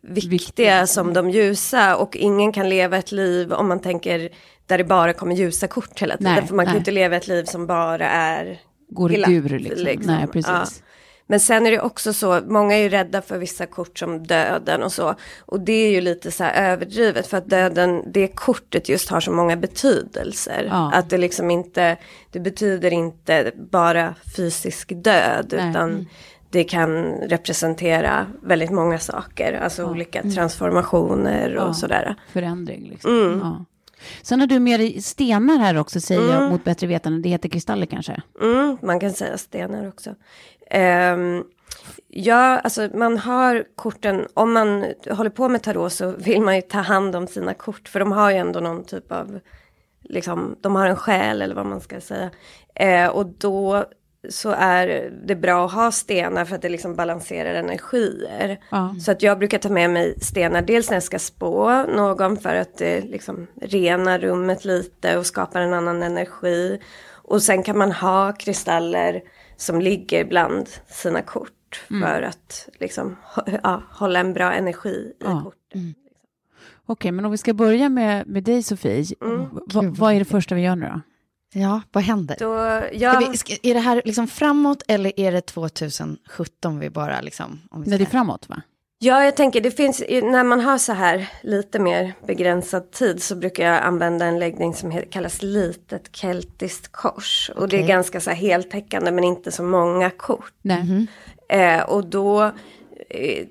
viktiga 0.02 0.80
Viktig. 0.80 0.88
som 0.88 1.12
de 1.12 1.30
ljusa 1.30 1.96
och 1.96 2.16
ingen 2.16 2.52
kan 2.52 2.68
leva 2.68 2.96
ett 2.96 3.12
liv 3.12 3.52
om 3.52 3.68
man 3.68 3.80
tänker 3.80 4.28
där 4.66 4.78
det 4.78 4.84
bara 4.84 5.12
kommer 5.12 5.34
ljusa 5.34 5.66
kort 5.66 6.02
hela 6.02 6.16
tiden. 6.16 6.32
Nej, 6.32 6.46
för 6.46 6.54
man 6.54 6.64
nej. 6.64 6.72
kan 6.72 6.78
inte 6.78 6.90
leva 6.90 7.16
ett 7.16 7.28
liv 7.28 7.44
som 7.44 7.66
bara 7.66 8.08
är 8.08 8.60
Går 8.88 9.08
glatt, 9.08 9.30
ur 9.30 9.58
liksom. 9.58 9.84
liksom. 9.84 10.12
Nej, 10.12 10.26
precis. 10.26 10.48
Ja. 10.48 10.84
Men 11.26 11.40
sen 11.40 11.66
är 11.66 11.70
det 11.70 11.80
också 11.80 12.12
så, 12.12 12.40
många 12.46 12.74
är 12.74 12.82
ju 12.82 12.88
rädda 12.88 13.22
för 13.22 13.38
vissa 13.38 13.66
kort 13.66 13.98
som 13.98 14.26
döden 14.26 14.82
och 14.82 14.92
så. 14.92 15.14
Och 15.40 15.60
det 15.60 15.72
är 15.72 15.90
ju 15.90 16.00
lite 16.00 16.30
så 16.30 16.44
här 16.44 16.72
överdrivet 16.72 17.26
för 17.26 17.36
att 17.36 17.50
döden, 17.50 18.02
det 18.06 18.28
kortet 18.28 18.88
just 18.88 19.08
har 19.08 19.20
så 19.20 19.30
många 19.30 19.56
betydelser. 19.56 20.68
Ja. 20.70 20.92
Att 20.92 21.10
det 21.10 21.18
liksom 21.18 21.50
inte, 21.50 21.96
det 22.30 22.40
betyder 22.40 22.90
inte 22.92 23.52
bara 23.56 24.14
fysisk 24.36 24.92
död 24.96 25.54
Nej. 25.56 25.70
utan 25.70 25.90
mm. 25.90 26.06
det 26.50 26.64
kan 26.64 27.04
representera 27.04 28.26
väldigt 28.42 28.70
många 28.70 28.98
saker. 28.98 29.52
Alltså 29.52 29.82
ja. 29.82 29.90
olika 29.90 30.20
mm. 30.20 30.34
transformationer 30.34 31.56
och 31.56 31.68
ja. 31.68 31.74
sådär. 31.74 32.14
Förändring 32.32 32.88
liksom. 32.90 33.10
Mm. 33.10 33.64
Sen 34.22 34.40
har 34.40 34.46
du 34.46 34.58
med 34.58 34.80
dig 34.80 35.02
stenar 35.02 35.58
här 35.58 35.78
också, 35.78 36.00
säger 36.00 36.22
mm. 36.22 36.34
jag 36.34 36.50
mot 36.50 36.64
bättre 36.64 36.86
vetande. 36.86 37.22
Det 37.22 37.28
heter 37.28 37.48
kristaller 37.48 37.86
kanske? 37.86 38.22
Mm, 38.40 38.76
man 38.82 39.00
kan 39.00 39.12
säga 39.12 39.38
stenar 39.38 39.88
också. 39.88 40.10
Um, 41.14 41.44
ja, 42.08 42.58
alltså 42.58 42.88
man 42.94 43.18
har 43.18 43.64
korten, 43.76 44.26
om 44.34 44.52
man 44.52 44.84
håller 45.10 45.30
på 45.30 45.48
med 45.48 45.62
tarot 45.62 45.92
så 45.92 46.10
vill 46.10 46.40
man 46.40 46.56
ju 46.56 46.62
ta 46.62 46.78
hand 46.78 47.16
om 47.16 47.26
sina 47.26 47.54
kort. 47.54 47.88
För 47.88 48.00
de 48.00 48.12
har 48.12 48.30
ju 48.30 48.36
ändå 48.36 48.60
någon 48.60 48.84
typ 48.84 49.12
av, 49.12 49.40
liksom, 50.02 50.56
de 50.60 50.76
har 50.76 50.86
en 50.86 50.96
själ 50.96 51.42
eller 51.42 51.54
vad 51.54 51.66
man 51.66 51.80
ska 51.80 52.00
säga. 52.00 52.30
Uh, 52.82 53.08
och 53.16 53.26
då 53.26 53.84
så 54.28 54.50
är 54.50 55.10
det 55.26 55.36
bra 55.36 55.66
att 55.66 55.72
ha 55.72 55.92
stenar 55.92 56.44
för 56.44 56.54
att 56.54 56.62
det 56.62 56.68
liksom 56.68 56.94
balanserar 56.94 57.54
energier. 57.54 58.58
Ja. 58.70 58.94
Så 59.00 59.10
att 59.10 59.22
jag 59.22 59.38
brukar 59.38 59.58
ta 59.58 59.68
med 59.68 59.90
mig 59.90 60.14
stenar, 60.20 60.62
dels 60.62 60.90
när 60.90 60.96
jag 60.96 61.02
ska 61.02 61.18
spå 61.18 61.82
någon 61.82 62.36
för 62.36 62.54
att 62.54 62.78
det 62.78 63.00
liksom 63.00 63.46
renar 63.60 64.18
rummet 64.18 64.64
lite 64.64 65.18
och 65.18 65.26
skapar 65.26 65.60
en 65.60 65.74
annan 65.74 66.02
energi. 66.02 66.80
Och 67.12 67.42
sen 67.42 67.62
kan 67.62 67.78
man 67.78 67.92
ha 67.92 68.32
kristaller 68.32 69.22
som 69.56 69.80
ligger 69.80 70.24
bland 70.24 70.68
sina 70.86 71.22
kort 71.22 71.84
mm. 71.90 72.02
för 72.02 72.22
att 72.22 72.68
liksom 72.80 73.16
ja, 73.62 73.82
hålla 73.90 74.20
en 74.20 74.32
bra 74.32 74.52
energi 74.52 75.12
i 75.20 75.24
ja. 75.24 75.42
kortet. 75.44 75.74
Mm. 75.74 75.94
Okej, 76.86 76.92
okay, 76.92 77.12
men 77.12 77.24
om 77.24 77.30
vi 77.30 77.38
ska 77.38 77.54
börja 77.54 77.88
med, 77.88 78.26
med 78.26 78.44
dig 78.44 78.62
Sofie, 78.62 79.04
mm. 79.22 79.94
vad 79.94 80.14
är 80.14 80.18
det 80.18 80.24
första 80.24 80.54
vi 80.54 80.62
gör 80.62 80.76
nu 80.76 80.86
då? 80.86 81.00
Ja, 81.56 81.82
vad 81.92 82.04
händer? 82.04 82.36
Då, 82.38 82.86
ja. 82.92 83.22
vi, 83.30 83.36
ska, 83.36 83.54
är 83.62 83.74
det 83.74 83.80
här 83.80 84.02
liksom 84.04 84.26
framåt 84.26 84.82
eller 84.88 85.20
är 85.20 85.32
det 85.32 85.40
2017 85.40 86.78
vi 86.78 86.90
bara 86.90 87.20
liksom... 87.20 87.60
Om 87.70 87.82
vi 87.82 87.90
Nej, 87.90 87.98
det 87.98 88.04
är 88.04 88.10
framåt 88.10 88.48
va? 88.48 88.62
Ja, 88.98 89.24
jag 89.24 89.36
tänker 89.36 89.60
det 89.60 89.70
finns, 89.70 90.02
när 90.08 90.44
man 90.44 90.60
har 90.60 90.78
så 90.78 90.92
här 90.92 91.28
lite 91.42 91.78
mer 91.78 92.12
begränsad 92.26 92.90
tid 92.90 93.22
så 93.22 93.36
brukar 93.36 93.72
jag 93.72 93.82
använda 93.82 94.26
en 94.26 94.38
läggning 94.38 94.74
som 94.74 95.02
kallas 95.10 95.42
litet 95.42 96.16
keltiskt 96.16 96.92
kors. 96.92 97.50
Och 97.56 97.62
okay. 97.62 97.78
det 97.78 97.84
är 97.84 97.88
ganska 97.88 98.20
så 98.20 98.30
här 98.30 98.36
heltäckande 98.36 99.10
men 99.10 99.24
inte 99.24 99.52
så 99.52 99.62
många 99.62 100.10
kort. 100.10 100.52
Mm 100.64 100.82
-hmm. 100.82 101.06
eh, 101.48 101.82
och 101.82 102.06
då 102.06 102.52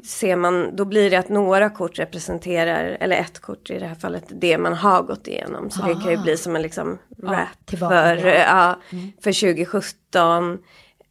ser 0.03 0.35
man, 0.35 0.75
då 0.75 0.85
blir 0.85 1.09
det 1.09 1.15
att 1.15 1.29
några 1.29 1.69
kort 1.69 1.99
representerar, 1.99 2.97
eller 2.99 3.17
ett 3.17 3.39
kort 3.39 3.69
i 3.69 3.79
det 3.79 3.87
här 3.87 3.95
fallet, 3.95 4.23
det 4.27 4.57
man 4.57 4.73
har 4.73 5.03
gått 5.03 5.27
igenom. 5.27 5.69
Så 5.69 5.81
Aha. 5.81 5.89
det 5.89 6.01
kan 6.01 6.11
ju 6.11 6.17
bli 6.17 6.37
som 6.37 6.55
en 6.55 6.61
liksom 6.61 6.97
rap 7.23 7.47
ja, 7.71 7.77
för, 7.77 8.15
ja, 8.27 8.79
mm. 8.91 9.11
för 9.23 9.53
2017. 9.53 10.57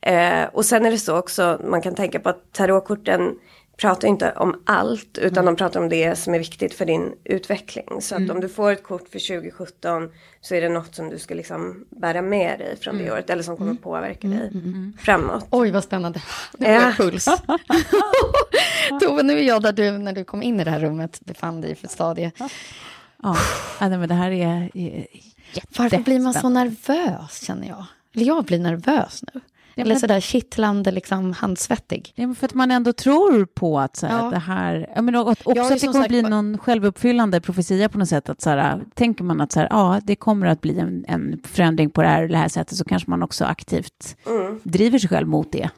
Eh, 0.01 0.45
och 0.53 0.65
sen 0.65 0.87
är 0.87 0.91
det 0.91 0.99
så 0.99 1.19
också, 1.19 1.61
man 1.65 1.83
kan 1.83 1.95
tänka 1.95 2.21
på 2.21 2.29
att 2.29 2.53
tarotkorten 2.53 3.39
pratar 3.77 4.09
inte 4.09 4.33
om 4.33 4.63
allt 4.67 5.19
utan 5.19 5.39
mm. 5.39 5.55
de 5.55 5.57
pratar 5.57 5.81
om 5.81 5.89
det 5.89 6.19
som 6.19 6.35
är 6.35 6.39
viktigt 6.39 6.75
för 6.75 6.85
din 6.85 7.15
utveckling. 7.25 7.87
Så 8.01 8.15
mm. 8.15 8.25
att 8.25 8.35
om 8.35 8.41
du 8.41 8.49
får 8.49 8.73
ett 8.73 8.83
kort 8.83 9.09
för 9.09 9.41
2017 9.41 10.11
så 10.41 10.55
är 10.55 10.61
det 10.61 10.69
något 10.69 10.95
som 10.95 11.11
du 11.11 11.19
ska 11.19 11.35
liksom 11.35 11.85
bära 11.91 12.23
med 12.23 12.59
dig 12.59 12.77
från 12.77 12.95
det 12.95 13.03
mm. 13.03 13.15
året 13.15 13.31
eller 13.31 13.43
som 13.43 13.57
kommer 13.57 13.71
mm. 13.71 13.83
påverka 13.83 14.29
dig 14.29 14.49
mm, 14.53 14.65
mm, 14.65 14.93
framåt. 14.99 15.47
Oj 15.51 15.71
vad 15.71 15.85
spännande, 15.85 16.23
nu 16.59 16.67
får 16.67 16.75
jag 16.75 16.97
puls. 16.97 17.25
Tove, 19.01 19.23
nu 19.23 19.39
är 19.39 19.43
jag 19.43 19.63
där 19.63 19.73
du 19.73 19.91
när 19.91 20.13
du 20.13 20.25
kom 20.25 20.43
in 20.43 20.61
i 20.61 20.65
det 20.65 20.71
här 20.71 20.81
rummet 20.81 21.21
befann 21.21 21.61
dig 21.61 21.75
för 21.75 21.89
stadie. 21.89 22.33
Ja, 23.23 23.37
men 23.79 24.09
det 24.09 24.15
här 24.15 24.31
är, 24.31 24.71
är 24.75 25.07
Varför 25.79 25.99
blir 25.99 26.21
man 26.21 26.35
så 26.35 26.49
nervös 26.49 27.45
känner 27.47 27.69
jag? 27.69 27.85
Eller 28.15 28.27
jag 28.27 28.45
blir 28.45 28.59
nervös 28.59 29.23
nu. 29.35 29.41
Ja, 29.75 29.85
Eller 29.85 29.95
sådär 29.95 30.21
kittlande, 30.21 30.91
liksom 30.91 31.33
handsvettig. 31.33 32.13
Ja, 32.15 32.27
men 32.27 32.37
för 32.37 32.47
att 32.47 32.55
man 32.55 32.71
ändå 32.71 32.93
tror 32.93 33.45
på 33.45 33.81
att 33.81 33.97
så 33.97 34.07
här, 34.07 34.25
ja. 34.25 34.31
det 34.31 34.39
här... 34.39 34.91
Ja, 34.95 35.03
men 35.03 35.17
också 35.17 35.31
att 35.31 35.55
det 35.55 35.81
kommer 35.81 35.93
sagt... 35.93 36.09
bli 36.09 36.23
någon 36.23 36.59
självuppfyllande 36.59 37.41
profetia 37.41 37.89
på 37.89 37.99
något 37.99 38.09
sätt. 38.09 38.29
Att 38.29 38.41
så 38.41 38.51
här, 38.51 38.83
tänker 38.95 39.25
man 39.25 39.41
att 39.41 39.53
så 39.53 39.61
här, 39.61 39.69
ja, 39.71 40.01
det 40.05 40.17
kommer 40.17 40.47
att 40.47 40.61
bli 40.61 40.79
en, 40.79 41.05
en 41.09 41.41
förändring 41.45 41.91
på 41.91 42.03
det 42.03 42.09
här, 42.09 42.29
det 42.29 42.37
här 42.37 42.49
sättet 42.49 42.79
så 42.79 42.85
kanske 42.85 43.11
man 43.11 43.23
också 43.23 43.45
aktivt 43.45 44.17
mm. 44.27 44.61
driver 44.63 44.99
sig 44.99 45.09
själv 45.09 45.29
mot 45.29 45.53
det. 45.53 45.71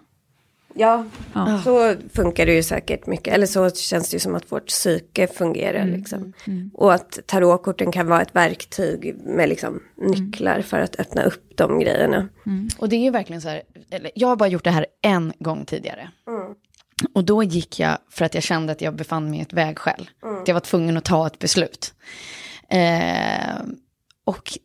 Ja, 0.76 1.04
ja, 1.34 1.60
så 1.64 1.94
funkar 2.14 2.46
det 2.46 2.54
ju 2.54 2.62
säkert 2.62 3.06
mycket. 3.06 3.34
Eller 3.34 3.46
så 3.46 3.70
känns 3.70 4.10
det 4.10 4.14
ju 4.14 4.20
som 4.20 4.34
att 4.34 4.52
vårt 4.52 4.66
psyke 4.66 5.26
fungerar. 5.26 5.80
Mm. 5.80 5.94
Liksom. 5.94 6.32
Mm. 6.46 6.70
Och 6.74 6.94
att 6.94 7.18
tarotkorten 7.26 7.92
kan 7.92 8.06
vara 8.06 8.22
ett 8.22 8.34
verktyg 8.34 9.16
med 9.24 9.48
liksom 9.48 9.82
nycklar 9.96 10.54
mm. 10.54 10.62
för 10.62 10.80
att 10.80 11.00
öppna 11.00 11.22
upp 11.22 11.56
de 11.56 11.80
grejerna. 11.80 12.28
Mm. 12.46 12.68
Och 12.78 12.88
det 12.88 12.96
är 12.96 13.00
ju 13.00 13.10
verkligen 13.10 13.42
så 13.42 13.48
här, 13.48 13.62
eller, 13.90 14.10
jag 14.14 14.28
har 14.28 14.36
bara 14.36 14.48
gjort 14.48 14.64
det 14.64 14.70
här 14.70 14.86
en 15.02 15.32
gång 15.38 15.64
tidigare. 15.64 16.10
Mm. 16.28 16.54
Och 17.12 17.24
då 17.24 17.42
gick 17.42 17.80
jag 17.80 17.98
för 18.10 18.24
att 18.24 18.34
jag 18.34 18.42
kände 18.42 18.72
att 18.72 18.80
jag 18.80 18.94
befann 18.94 19.30
mig 19.30 19.38
i 19.38 19.42
ett 19.42 19.52
vägskäl. 19.52 20.10
Mm. 20.22 20.42
Att 20.42 20.48
jag 20.48 20.54
var 20.54 20.60
tvungen 20.60 20.96
att 20.96 21.04
ta 21.04 21.26
ett 21.26 21.38
beslut. 21.38 21.94
Eh, 22.68 23.64
och 24.24 24.58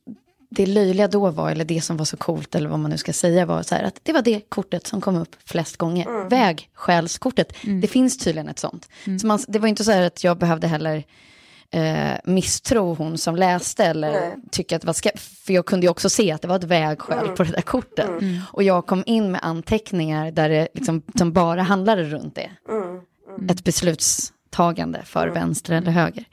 det 0.49 0.65
löjliga 0.65 1.07
då 1.07 1.29
var, 1.29 1.51
eller 1.51 1.65
det 1.65 1.81
som 1.81 1.97
var 1.97 2.05
så 2.05 2.17
coolt, 2.17 2.55
eller 2.55 2.69
vad 2.69 2.79
man 2.79 2.91
nu 2.91 2.97
ska 2.97 3.13
säga, 3.13 3.45
var 3.45 3.63
så 3.63 3.75
här 3.75 3.83
att 3.83 3.99
det 4.03 4.13
var 4.13 4.21
det 4.21 4.49
kortet 4.49 4.87
som 4.87 5.01
kom 5.01 5.15
upp 5.15 5.35
flest 5.45 5.77
gånger. 5.77 6.07
Mm. 6.07 6.29
Vägskälskortet. 6.29 7.63
Mm. 7.63 7.81
Det 7.81 7.87
finns 7.87 8.17
tydligen 8.17 8.49
ett 8.49 8.59
sånt. 8.59 8.89
Mm. 9.05 9.19
Så 9.19 9.27
man, 9.27 9.39
det 9.47 9.59
var 9.59 9.67
inte 9.67 9.83
så 9.83 9.91
här 9.91 10.01
att 10.01 10.23
jag 10.23 10.37
behövde 10.37 10.67
heller 10.67 11.03
eh, 11.71 12.11
misstro 12.23 12.93
hon 12.93 13.17
som 13.17 13.35
läste 13.35 13.85
eller 13.85 14.11
Nej. 14.11 14.35
tycka 14.51 14.75
att 14.75 14.81
det 14.81 14.87
var 14.87 14.93
ska 14.93 15.09
För 15.15 15.53
jag 15.53 15.65
kunde 15.65 15.85
ju 15.85 15.89
också 15.89 16.09
se 16.09 16.31
att 16.31 16.41
det 16.41 16.47
var 16.47 16.55
ett 16.55 16.63
vägskäl 16.63 17.23
mm. 17.25 17.35
på 17.35 17.43
det 17.43 17.51
där 17.51 17.61
kortet. 17.61 18.07
Mm. 18.07 18.19
Mm. 18.19 18.41
Och 18.51 18.63
jag 18.63 18.85
kom 18.85 19.03
in 19.05 19.31
med 19.31 19.41
anteckningar 19.43 20.31
där 20.31 20.49
det 20.49 20.67
liksom, 20.73 21.01
som 21.17 21.33
bara 21.33 21.61
handlade 21.61 22.03
runt 22.03 22.35
det. 22.35 22.51
Ett 23.49 23.63
beslutstagande 23.63 25.01
för 25.05 25.27
vänster 25.27 25.73
eller 25.73 25.91
höger. 25.91 26.25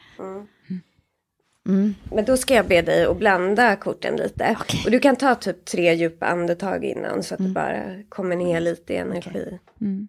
Mm. 1.67 1.95
Men 2.11 2.25
då 2.25 2.37
ska 2.37 2.55
jag 2.55 2.69
be 2.69 2.83
dig 2.83 3.05
att 3.05 3.17
blanda 3.17 3.77
korten 3.77 4.17
lite. 4.17 4.57
Okay. 4.61 4.81
Och 4.85 4.91
du 4.91 5.01
kan 5.01 5.17
ta 5.17 5.35
typ 5.35 5.65
tre 5.65 5.95
djupa 5.95 6.27
andetag 6.27 6.85
innan 6.85 7.23
så 7.23 7.35
att 7.35 7.41
mm. 7.41 7.53
det 7.53 7.55
bara 7.55 8.03
kommer 8.09 8.37
ner 8.37 8.61
lite 8.61 8.93
i 8.93 8.97
energi. 8.97 9.31
Okay. 9.31 9.59
Mm. 9.81 10.09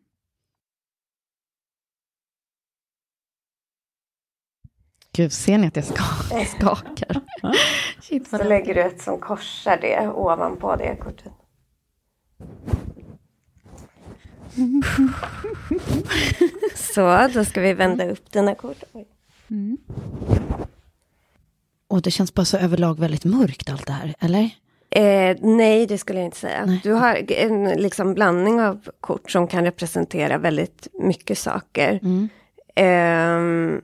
Gud, 5.11 5.33
ser 5.33 5.57
ni 5.57 5.67
att 5.67 5.75
jag 5.75 5.85
skakar? 6.47 7.21
Shit, 8.01 8.27
så 8.27 8.43
lägger 8.43 8.75
du 8.75 8.81
ett 8.81 9.01
som 9.01 9.19
korsar 9.19 9.77
det 9.81 10.07
ovanpå 10.07 10.75
det 10.75 10.95
kortet. 10.95 11.33
så, 16.75 17.29
då 17.33 17.45
ska 17.45 17.61
vi 17.61 17.73
vända 17.73 18.09
upp 18.09 18.31
dina 18.31 18.55
kort. 18.55 18.83
Mm. 19.49 19.77
Och 21.87 22.01
det 22.01 22.11
känns 22.11 22.33
bara 22.33 22.45
så 22.45 22.57
överlag 22.57 22.99
väldigt 22.99 23.25
mörkt 23.25 23.69
allt 23.69 23.87
det 23.87 23.93
här, 23.93 24.13
eller? 24.19 24.49
Eh, 24.89 25.37
nej, 25.41 25.85
det 25.85 25.97
skulle 25.97 26.19
jag 26.19 26.25
inte 26.25 26.37
säga. 26.37 26.65
Nej. 26.65 26.79
Du 26.83 26.91
har 26.91 27.31
en 27.31 27.63
liksom 27.63 28.13
blandning 28.13 28.61
av 28.61 28.89
kort 29.01 29.31
som 29.31 29.47
kan 29.47 29.63
representera 29.63 30.37
väldigt 30.37 30.87
mycket 30.93 31.37
saker. 31.37 31.99
Mm. 32.03 32.29
Eh, 32.75 33.81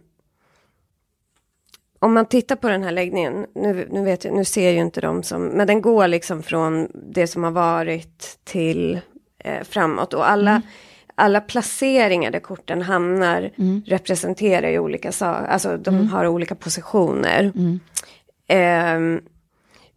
om 2.00 2.14
man 2.14 2.26
tittar 2.26 2.56
på 2.56 2.70
den 2.70 2.84
här 2.84 2.92
läggningen, 2.92 3.46
nu, 3.56 3.88
nu, 3.92 4.04
vet 4.04 4.26
jag, 4.26 4.34
nu 4.34 4.46
ser 4.46 4.72
ju 4.72 4.80
inte 4.80 5.02
de 5.02 5.24
som, 5.24 5.46
men 5.46 5.68
den 5.68 5.82
går 5.82 6.08
liksom 6.08 6.44
från 6.44 6.88
det 6.94 7.28
som 7.28 7.44
har 7.44 7.52
varit 7.52 8.40
till 8.44 9.00
eh, 9.40 9.64
framåt. 9.64 10.14
Och 10.14 10.30
alla, 10.30 10.52
mm. 10.52 10.62
alla 11.16 11.42
placeringar 11.42 12.32
där 12.32 12.40
korten 12.40 12.82
hamnar 12.82 13.52
mm. 13.58 13.82
representerar 13.86 14.70
ju 14.70 14.80
olika 14.80 15.12
saker, 15.12 15.48
alltså 15.48 15.78
de 15.78 15.96
mm. 15.96 16.08
har 16.08 16.28
olika 16.28 16.56
positioner. 16.56 17.52
Eh, 18.48 19.00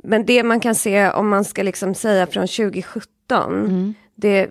men 0.02 0.26
det 0.26 0.42
man 0.42 0.60
kan 0.60 0.74
se 0.74 1.10
om 1.10 1.28
man 1.28 1.44
ska 1.44 1.62
liksom 1.62 1.94
säga 1.94 2.26
från 2.26 2.46
2017, 2.46 3.94
det, 4.14 4.48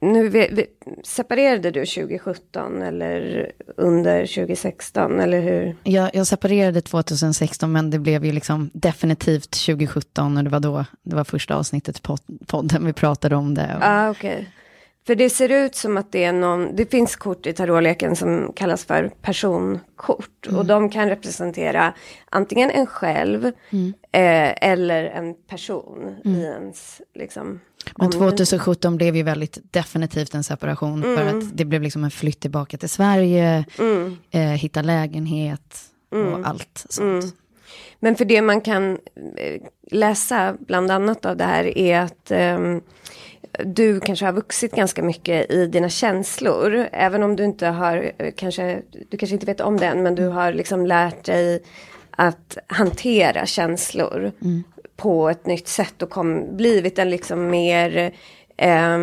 nu 0.00 0.28
vi, 0.28 0.66
separerade 1.04 1.70
du 1.70 1.86
2017 1.86 2.82
eller 2.82 3.52
under 3.76 4.26
2016 4.26 5.20
eller 5.20 5.40
hur? 5.40 5.76
Jag, 5.84 6.10
jag 6.14 6.26
separerade 6.26 6.80
2016 6.80 7.72
men 7.72 7.90
det 7.90 7.98
blev 7.98 8.24
ju 8.24 8.32
liksom 8.32 8.70
definitivt 8.72 9.50
2017 9.50 10.36
och 10.36 10.44
det 10.44 10.50
var 10.50 10.60
då, 10.60 10.84
det 11.02 11.16
var 11.16 11.24
första 11.24 11.56
avsnittet 11.56 12.02
på 12.02 12.16
podden 12.46 12.86
vi 12.86 12.92
pratade 12.92 13.36
om 13.36 13.54
det. 13.54 13.74
Och... 13.76 13.82
Ah, 13.82 14.10
okay. 14.10 14.44
För 15.10 15.14
det 15.14 15.30
ser 15.30 15.48
ut 15.48 15.74
som 15.74 15.96
att 15.96 16.12
det 16.12 16.24
är 16.24 16.32
någon, 16.32 16.76
det 16.76 16.90
finns 16.90 17.16
kort 17.16 17.46
i 17.46 17.52
tarotleken 17.52 18.16
som 18.16 18.52
kallas 18.56 18.84
för 18.84 19.10
personkort. 19.22 20.46
Mm. 20.46 20.58
Och 20.58 20.66
de 20.66 20.90
kan 20.90 21.08
representera 21.08 21.94
antingen 22.30 22.70
en 22.70 22.86
själv 22.86 23.52
mm. 23.70 23.92
eh, 24.12 24.70
eller 24.70 25.04
en 25.04 25.34
person 25.34 26.16
mm. 26.24 26.40
i 26.40 26.44
ens 26.44 27.00
liksom, 27.14 27.60
men 27.98 28.10
2017 28.10 28.96
blev 28.96 29.16
ju 29.16 29.22
väldigt 29.22 29.58
definitivt 29.70 30.34
en 30.34 30.44
separation 30.44 31.04
mm. 31.04 31.16
för 31.16 31.38
att 31.38 31.56
det 31.56 31.64
blev 31.64 31.82
liksom 31.82 32.04
en 32.04 32.10
flytt 32.10 32.40
tillbaka 32.40 32.76
till 32.78 32.90
Sverige, 32.90 33.64
mm. 33.78 34.16
eh, 34.30 34.40
hitta 34.40 34.82
lägenhet 34.82 35.80
och 36.10 36.18
mm. 36.18 36.44
allt 36.44 36.86
sånt. 36.88 37.24
Mm. 37.24 37.30
Men 38.00 38.16
för 38.16 38.24
det 38.24 38.42
man 38.42 38.60
kan 38.60 38.98
eh, 39.36 39.62
läsa 39.90 40.56
bland 40.60 40.90
annat 40.90 41.24
av 41.24 41.36
det 41.36 41.44
här 41.44 41.78
är 41.78 42.00
att 42.00 42.30
um, 42.30 42.82
du 43.64 44.00
kanske 44.00 44.24
har 44.24 44.32
vuxit 44.32 44.72
ganska 44.72 45.02
mycket 45.02 45.50
i 45.50 45.66
dina 45.66 45.88
känslor. 45.88 46.88
Även 46.92 47.22
om 47.22 47.36
du 47.36 47.44
inte 47.44 47.66
har, 47.66 48.12
eh, 48.18 48.32
kanske, 48.36 48.82
du 49.08 49.16
kanske 49.16 49.34
inte 49.34 49.46
vet 49.46 49.60
om 49.60 49.76
det 49.76 49.86
än, 49.86 50.02
men 50.02 50.14
du 50.14 50.26
har 50.26 50.52
liksom 50.52 50.86
lärt 50.86 51.24
dig 51.24 51.62
att 52.10 52.58
hantera 52.66 53.46
känslor. 53.46 54.32
Mm 54.42 54.64
på 55.00 55.28
ett 55.28 55.46
nytt 55.46 55.68
sätt 55.68 56.02
och 56.02 56.10
kom, 56.10 56.56
blivit 56.56 56.98
en 56.98 57.10
liksom 57.10 57.50
mer 57.50 58.12
eh, 58.56 58.98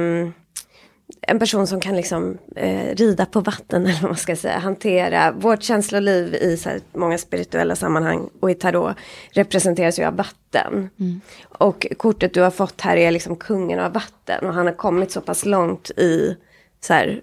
en 1.22 1.40
person 1.40 1.68
som 1.68 1.80
kan 1.80 1.96
liksom 1.96 2.38
eh, 2.56 2.96
rida 2.96 3.26
på 3.26 3.40
vatten 3.40 3.82
eller 3.86 4.02
vad 4.02 4.12
man 4.12 4.18
ska 4.18 4.36
säga, 4.36 4.60
hantera 4.60 5.32
vårt 5.32 5.64
känsloliv 5.64 6.36
i 6.36 6.58
så 6.58 6.70
många 6.94 7.18
spirituella 7.18 7.76
sammanhang 7.76 8.30
och 8.40 8.52
i 8.52 8.54
tarot 8.54 8.96
representeras 9.32 10.00
ju 10.00 10.04
av 10.04 10.16
vatten. 10.16 10.90
Mm. 11.00 11.22
Och 11.44 11.88
kortet 11.98 12.34
du 12.34 12.42
har 12.42 12.52
fått 12.52 12.82
här 12.82 12.98
är 12.98 13.12
liksom 13.12 13.36
kungen 13.36 13.80
av 13.80 13.94
vatten 13.94 14.46
och 14.46 14.54
han 14.54 14.66
har 14.66 14.74
kommit 14.74 15.12
så 15.12 15.22
pass 15.22 15.46
långt 15.46 15.90
i 15.90 16.38
så 16.80 16.94
här, 16.94 17.22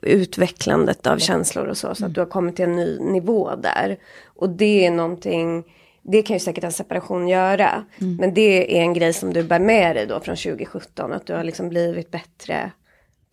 utvecklandet 0.00 1.06
av 1.06 1.18
känslor 1.18 1.66
och 1.66 1.76
så, 1.76 1.86
så 1.86 1.90
att 1.90 1.98
mm. 2.00 2.12
du 2.12 2.20
har 2.20 2.26
kommit 2.26 2.56
till 2.56 2.64
en 2.64 2.76
ny 2.76 2.98
nivå 3.00 3.54
där. 3.56 3.96
Och 4.24 4.48
det 4.48 4.86
är 4.86 4.90
någonting 4.90 5.64
det 6.06 6.22
kan 6.22 6.36
ju 6.36 6.40
säkert 6.40 6.64
en 6.64 6.72
separation 6.72 7.28
göra. 7.28 7.84
Mm. 8.00 8.16
Men 8.16 8.34
det 8.34 8.78
är 8.78 8.82
en 8.82 8.94
grej 8.94 9.12
som 9.12 9.32
du 9.32 9.42
bär 9.42 9.58
med 9.58 9.96
dig 9.96 10.06
då 10.06 10.20
från 10.20 10.36
2017. 10.36 11.12
Att 11.12 11.26
du 11.26 11.34
har 11.34 11.44
liksom 11.44 11.68
blivit 11.68 12.10
bättre 12.10 12.70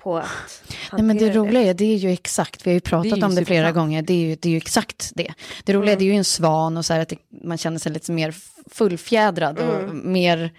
på 0.04 0.18
att 0.18 0.64
Nej, 0.92 1.04
men 1.04 1.18
det 1.18 1.30
roliga 1.30 1.62
är, 1.62 1.74
det 1.74 1.94
är 1.94 1.98
ju 1.98 2.10
exakt, 2.10 2.68
vi 2.68 2.72
har 2.72 2.74
ju 2.74 2.80
pratat 2.80 3.20
det 3.20 3.26
om 3.26 3.36
det 3.36 3.46
flera 3.46 3.72
gånger, 3.72 4.02
det 4.02 4.14
är, 4.14 4.18
ju, 4.18 4.36
det 4.36 4.50
är 4.50 4.52
ju 4.52 4.58
exakt 4.58 5.12
det. 5.16 5.34
Det 5.64 5.74
roliga 5.74 5.92
mm. 5.92 6.00
det 6.00 6.06
är 6.06 6.14
ju 6.14 6.18
en 6.18 6.26
svan 6.26 6.78
och 6.78 6.86
så 6.86 6.94
här 6.94 7.02
att 7.02 7.10
det, 7.10 7.18
man 7.44 7.58
känner 7.58 7.80
sig 7.80 7.92
lite 7.92 8.12
mer 8.12 8.36
fullfjädrad 8.72 9.60
och 9.60 9.76
mm. 9.76 10.12
mer 10.12 10.52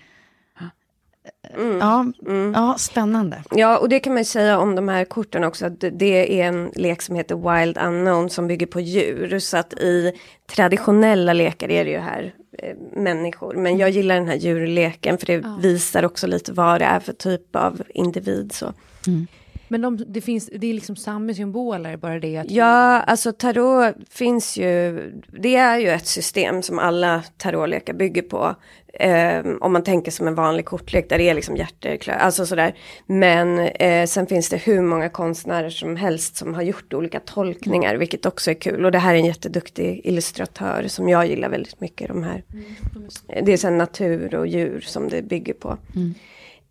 Mm. 1.57 1.79
Ja, 1.79 2.07
mm. 2.27 2.53
ja, 2.55 2.75
spännande. 2.79 3.43
Ja, 3.51 3.79
och 3.79 3.89
det 3.89 4.01
kan 4.01 4.13
man 4.13 4.21
ju 4.21 4.25
säga 4.25 4.59
om 4.59 4.75
de 4.75 4.89
här 4.89 5.05
korten 5.05 5.45
också. 5.45 5.67
Att 5.67 5.81
det 5.81 6.41
är 6.41 6.49
en 6.49 6.71
lek 6.75 7.03
som 7.03 7.17
heter 7.17 7.61
Wild 7.61 7.79
Unknown 7.79 8.31
som 8.31 8.47
bygger 8.47 8.67
på 8.67 8.81
djur. 8.81 9.39
Så 9.39 9.57
att 9.57 9.73
i 9.73 10.13
traditionella 10.47 11.33
lekar 11.33 11.71
är 11.71 11.85
det 11.85 11.91
ju 11.91 11.99
här 11.99 12.35
eh, 12.59 12.77
människor. 12.93 13.55
Men 13.55 13.79
jag 13.79 13.91
gillar 13.91 14.15
den 14.15 14.29
här 14.29 14.37
djurleken 14.37 15.19
för 15.19 15.27
det 15.27 15.33
ja. 15.33 15.59
visar 15.63 16.05
också 16.05 16.27
lite 16.27 16.53
vad 16.53 16.81
det 16.81 16.85
är 16.85 17.01
för 17.01 17.13
typ 17.13 17.57
av 17.57 17.83
individ. 17.95 18.53
Så. 18.53 18.73
Mm. 19.07 19.27
Men 19.73 19.83
de, 19.83 20.05
det, 20.09 20.21
finns, 20.21 20.51
det 20.55 20.67
är 20.67 20.75
liksom 20.75 20.97
samma 20.97 21.35
symboler, 21.35 21.97
bara 21.97 22.19
det 22.19 22.37
att... 22.37 22.51
Ja, 22.51 23.01
alltså 23.01 23.33
tarot 23.33 23.95
finns 24.11 24.57
ju, 24.57 25.13
det 25.43 25.57
är 25.57 25.79
ju 25.79 25.89
ett 25.89 26.07
system 26.07 26.63
som 26.63 26.79
alla 26.79 27.23
tarotlekar 27.37 27.95
bygger 27.95 28.23
på. 28.23 28.55
Eh, 28.93 29.47
om 29.61 29.73
man 29.73 29.83
tänker 29.83 30.11
som 30.11 30.27
en 30.27 30.35
vanlig 30.35 30.65
kortlek 30.65 31.09
där 31.09 31.19
det 31.19 31.29
är 31.29 31.35
liksom 31.35 31.57
hjärter, 31.57 32.11
alltså 32.11 32.47
sådär. 32.47 32.75
Men 33.07 33.59
eh, 33.59 34.07
sen 34.07 34.27
finns 34.27 34.49
det 34.49 34.57
hur 34.57 34.81
många 34.81 35.09
konstnärer 35.09 35.71
som 35.71 35.97
helst 35.97 36.37
som 36.37 36.55
har 36.55 36.63
gjort 36.63 36.95
olika 36.95 37.21
tolkningar, 37.21 37.89
mm. 37.89 37.99
vilket 37.99 38.27
också 38.27 38.51
är 38.51 38.55
kul. 38.55 38.85
Och 38.85 38.93
det 38.93 38.99
här 38.99 39.15
är 39.15 39.19
en 39.19 39.25
jätteduktig 39.25 40.01
illustratör 40.05 40.85
som 40.89 41.09
jag 41.09 41.27
gillar 41.27 41.49
väldigt 41.49 41.81
mycket. 41.81 42.09
De 42.09 42.23
här. 42.23 42.45
Mm. 42.53 43.45
Det 43.45 43.53
är 43.53 43.57
sen 43.57 43.79
natur 43.79 44.35
och 44.35 44.47
djur 44.47 44.81
som 44.81 45.09
det 45.09 45.23
bygger 45.23 45.55
på. 45.55 45.79
Mm. 45.95 46.15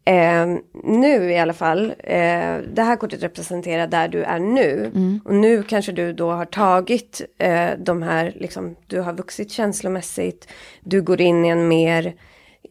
Eh, 0.05 0.45
nu 0.83 1.31
i 1.31 1.37
alla 1.37 1.53
fall, 1.53 1.89
eh, 1.99 2.57
det 2.73 2.81
här 2.81 2.95
kortet 2.95 3.23
representerar 3.23 3.87
där 3.87 4.07
du 4.07 4.23
är 4.23 4.39
nu. 4.39 4.91
Mm. 4.95 5.19
Och 5.25 5.35
nu 5.35 5.63
kanske 5.63 5.91
du 5.91 6.13
då 6.13 6.31
har 6.31 6.45
tagit 6.45 7.21
eh, 7.37 7.69
de 7.77 8.01
här, 8.01 8.33
liksom, 8.35 8.75
du 8.87 8.99
har 8.99 9.13
vuxit 9.13 9.51
känslomässigt. 9.51 10.47
Du 10.81 11.01
går 11.01 11.21
in 11.21 11.45
i 11.45 11.49
en 11.49 11.67
mer, 11.67 12.15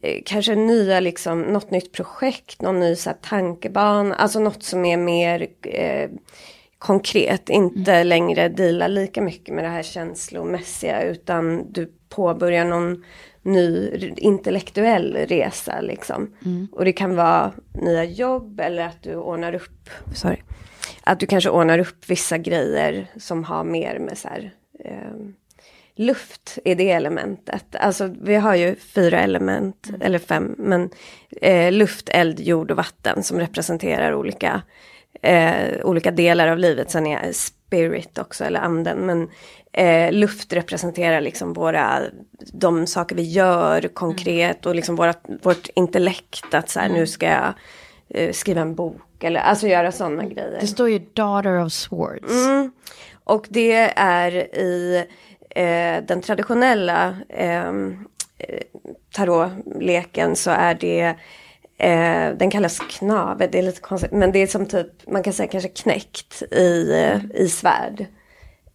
eh, 0.03 0.23
kanske 0.25 0.55
nya, 0.55 1.01
liksom, 1.01 1.43
något 1.43 1.71
nytt 1.71 1.93
projekt, 1.93 2.62
någon 2.62 2.81
ny 2.81 2.97
så 2.97 3.11
här, 3.11 3.16
tankebana. 3.23 4.14
Alltså 4.14 4.40
något 4.40 4.62
som 4.62 4.85
är 4.85 4.97
mer 4.97 5.47
eh, 5.62 6.11
konkret, 6.79 7.49
inte 7.49 7.93
mm. 7.93 8.07
längre 8.07 8.49
dealar 8.49 8.88
lika 8.88 9.23
mycket 9.23 9.55
med 9.55 9.64
det 9.64 9.71
här 9.71 9.83
känslomässiga. 9.83 11.03
Utan 11.03 11.73
du 11.73 11.93
påbörjar 12.11 12.64
någon 12.64 13.05
ny 13.42 13.90
intellektuell 14.16 15.16
resa 15.16 15.81
liksom. 15.81 16.35
Mm. 16.44 16.68
Och 16.73 16.85
det 16.85 16.92
kan 16.92 17.16
vara 17.16 17.53
nya 17.73 18.05
jobb 18.05 18.61
eller 18.61 18.87
att 18.87 19.03
du 19.03 19.16
ordnar 19.16 19.55
upp, 19.55 19.90
sorry, 20.14 20.37
att 21.03 21.20
du 21.20 21.27
kanske 21.27 21.51
ordnar 21.51 21.79
upp 21.79 22.11
vissa 22.11 22.38
grejer 22.38 23.07
som 23.16 23.44
har 23.44 23.64
mer 23.64 23.99
med 23.99 24.18
så 24.18 24.29
här, 24.29 24.53
eh, 24.85 25.16
luft 25.94 26.59
i 26.64 26.75
det 26.75 26.90
elementet. 26.90 27.77
Alltså 27.77 28.14
vi 28.20 28.35
har 28.35 28.55
ju 28.55 28.77
fyra 28.77 29.20
element, 29.20 29.88
mm. 29.88 30.03
eller 30.03 30.18
fem, 30.18 30.55
men 30.59 30.90
eh, 31.42 31.73
luft, 31.73 32.09
eld, 32.09 32.40
jord 32.40 32.70
och 32.70 32.77
vatten 32.77 33.23
som 33.23 33.38
representerar 33.38 34.14
olika, 34.14 34.62
eh, 35.23 35.85
olika 35.85 36.11
delar 36.11 36.49
av 36.49 36.59
livet. 36.59 36.90
Sen 36.90 37.07
är 37.07 37.33
spirit 37.70 38.18
också, 38.18 38.44
eller 38.44 38.61
anden. 38.61 38.98
Men 38.98 39.28
eh, 39.72 40.12
luft 40.12 40.52
representerar 40.52 41.20
liksom 41.20 41.52
våra, 41.52 42.02
de 42.52 42.87
saker 42.87 43.16
vi 43.16 43.22
gör 43.22 43.88
konkret 43.88 44.66
och 44.66 44.74
liksom 44.74 44.96
våra, 44.96 45.14
vårt 45.42 45.68
intellekt. 45.74 46.54
Att 46.54 46.68
så 46.68 46.80
här, 46.80 46.88
nu 46.88 47.06
ska 47.06 47.26
jag 47.26 47.54
eh, 48.09 48.33
skriva 48.33 48.61
en 48.61 48.74
bok 48.74 49.24
eller 49.24 49.40
alltså 49.40 49.66
göra 49.66 49.92
sådana 49.92 50.24
grejer. 50.24 50.59
Det 50.61 50.66
står 50.66 50.90
ju 50.90 50.98
Daughter 50.98 51.64
of 51.64 51.72
Swords. 51.72 52.33
Mm. 52.33 52.72
Och 53.24 53.46
det 53.48 53.92
är 53.96 54.33
i 54.56 55.04
eh, 55.50 56.04
den 56.04 56.22
traditionella 56.22 57.16
ehm, 57.28 58.06
eh, 58.38 58.62
tarotleken 59.12 60.37
så 60.37 60.50
är 60.50 60.74
det 60.74 61.14
Eh, 61.81 62.37
den 62.37 62.51
kallas 62.51 62.79
knave, 62.79 63.47
det 63.47 63.59
är 63.59 63.62
lite 63.62 63.81
konstigt. 63.81 64.12
Men 64.12 64.33
det 64.33 64.38
är 64.38 64.47
som 64.47 64.66
typ, 64.66 65.11
man 65.11 65.23
kan 65.23 65.33
säga 65.33 65.49
kanske 65.49 65.69
knäckt 65.69 66.43
i, 66.43 66.93
mm. 66.93 67.31
i 67.35 67.49
svärd. 67.49 68.07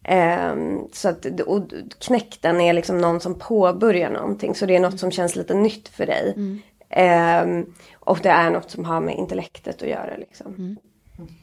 Eh, 0.03 0.55
så 0.93 1.09
att, 1.09 1.25
och 1.41 1.61
knäckten 1.99 2.61
är 2.61 2.73
liksom 2.73 2.97
någon 2.97 3.19
som 3.19 3.39
påbörjar 3.39 4.09
någonting. 4.09 4.55
Så 4.55 4.65
det 4.65 4.75
är 4.75 4.79
något 4.79 4.99
som 4.99 5.11
känns 5.11 5.35
lite 5.35 5.53
nytt 5.53 5.87
för 5.87 6.05
dig. 6.05 6.33
Mm. 6.35 6.61
Eh, 6.89 7.65
och 7.93 8.19
det 8.23 8.29
är 8.29 8.51
något 8.51 8.71
som 8.71 8.85
har 8.85 9.01
med 9.01 9.15
intellektet 9.15 9.81
att 9.81 9.89
göra. 9.89 10.17
Liksom. 10.17 10.53
Mm. 10.53 10.77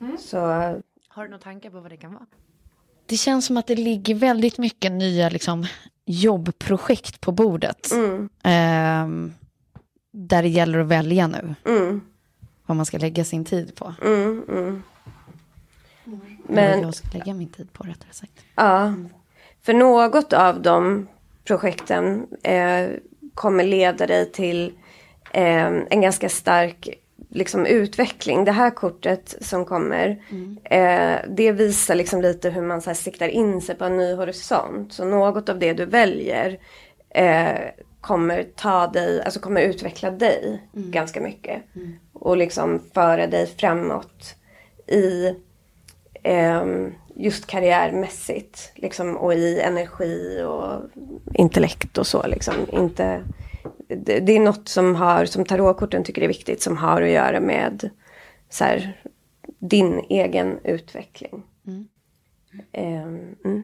Mm. 0.00 0.18
Så, 0.18 0.38
har 1.08 1.24
du 1.24 1.28
några 1.28 1.42
tankar 1.42 1.70
på 1.70 1.80
vad 1.80 1.90
det 1.90 1.96
kan 1.96 2.12
vara? 2.12 2.26
Det 3.06 3.16
känns 3.16 3.46
som 3.46 3.56
att 3.56 3.66
det 3.66 3.74
ligger 3.74 4.14
väldigt 4.14 4.58
mycket 4.58 4.92
nya 4.92 5.28
liksom, 5.28 5.66
jobbprojekt 6.04 7.20
på 7.20 7.32
bordet. 7.32 7.92
Mm. 7.92 8.28
Eh, 8.44 9.32
där 10.12 10.42
det 10.42 10.48
gäller 10.48 10.78
att 10.78 10.86
välja 10.86 11.26
nu. 11.26 11.54
Mm. 11.64 12.00
Vad 12.66 12.76
man 12.76 12.86
ska 12.86 12.98
lägga 12.98 13.24
sin 13.24 13.44
tid 13.44 13.74
på. 13.74 13.94
Mm, 14.02 14.44
mm. 14.48 14.82
Men, 16.46 16.82
jag 16.82 16.94
ska 16.94 17.18
lägga 17.18 17.34
min 17.34 17.48
tid 17.48 17.72
på 17.72 17.84
rättare 17.84 18.12
sagt. 18.12 18.32
Ja, 18.54 18.94
för 19.62 19.74
något 19.74 20.32
av 20.32 20.62
de 20.62 21.08
projekten 21.44 22.26
eh, 22.42 22.88
kommer 23.34 23.64
leda 23.64 24.06
dig 24.06 24.32
till 24.32 24.72
eh, 25.32 25.66
en 25.66 26.00
ganska 26.00 26.28
stark 26.28 26.88
liksom, 27.28 27.66
utveckling. 27.66 28.44
Det 28.44 28.52
här 28.52 28.70
kortet 28.70 29.34
som 29.40 29.64
kommer, 29.64 30.22
mm. 30.30 30.58
eh, 30.64 31.20
det 31.28 31.52
visar 31.52 31.94
liksom 31.94 32.22
lite 32.22 32.50
hur 32.50 32.62
man 32.62 32.82
så 32.82 32.90
här, 32.90 32.94
siktar 32.94 33.28
in 33.28 33.60
sig 33.60 33.74
på 33.74 33.84
en 33.84 33.96
ny 33.96 34.14
horisont. 34.14 34.92
Så 34.92 35.04
något 35.04 35.48
av 35.48 35.58
det 35.58 35.72
du 35.72 35.84
väljer 35.84 36.58
eh, 37.10 37.60
kommer 38.02 38.42
ta 38.42 38.86
dig, 38.86 39.22
alltså 39.22 39.40
kommer 39.40 39.60
utveckla 39.60 40.10
dig 40.10 40.62
mm. 40.76 40.90
ganska 40.90 41.20
mycket. 41.20 41.62
Mm. 41.76 41.94
Och 42.12 42.36
liksom 42.36 42.80
föra 42.94 43.26
dig 43.26 43.46
framåt 43.46 44.34
i 44.86 45.26
eh, 46.22 46.66
just 47.16 47.46
karriärmässigt. 47.46 48.72
Liksom, 48.74 49.16
och 49.16 49.34
i 49.34 49.60
energi 49.60 50.42
och 50.42 50.80
intellekt 51.34 51.98
och 51.98 52.06
så. 52.06 52.26
Liksom. 52.26 52.54
Inte, 52.72 53.24
det, 53.88 54.20
det 54.20 54.32
är 54.32 54.40
något 54.40 54.68
som 54.68 54.94
har, 54.94 55.24
som 55.24 55.44
tarotkorten 55.44 56.04
tycker 56.04 56.22
är 56.22 56.28
viktigt, 56.28 56.62
som 56.62 56.76
har 56.76 57.02
att 57.02 57.10
göra 57.10 57.40
med 57.40 57.90
så 58.50 58.64
här, 58.64 59.02
din 59.58 60.04
egen 60.08 60.58
utveckling. 60.64 61.42
Mm. 61.66 61.88
Mm. 63.44 63.62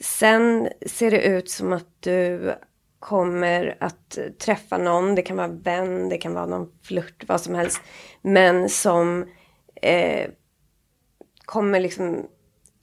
Sen 0.00 0.68
ser 0.86 1.10
det 1.10 1.22
ut 1.22 1.50
som 1.50 1.72
att 1.72 2.02
du 2.02 2.54
kommer 2.98 3.76
att 3.80 4.18
träffa 4.38 4.78
någon, 4.78 5.14
det 5.14 5.22
kan 5.22 5.36
vara 5.36 5.48
vän, 5.48 6.08
det 6.08 6.18
kan 6.18 6.34
vara 6.34 6.46
någon 6.46 6.72
flört, 6.82 7.24
vad 7.26 7.40
som 7.40 7.54
helst. 7.54 7.80
Men 8.22 8.68
som 8.68 9.26
eh, 9.82 10.30
kommer 11.44 11.80
liksom 11.80 12.26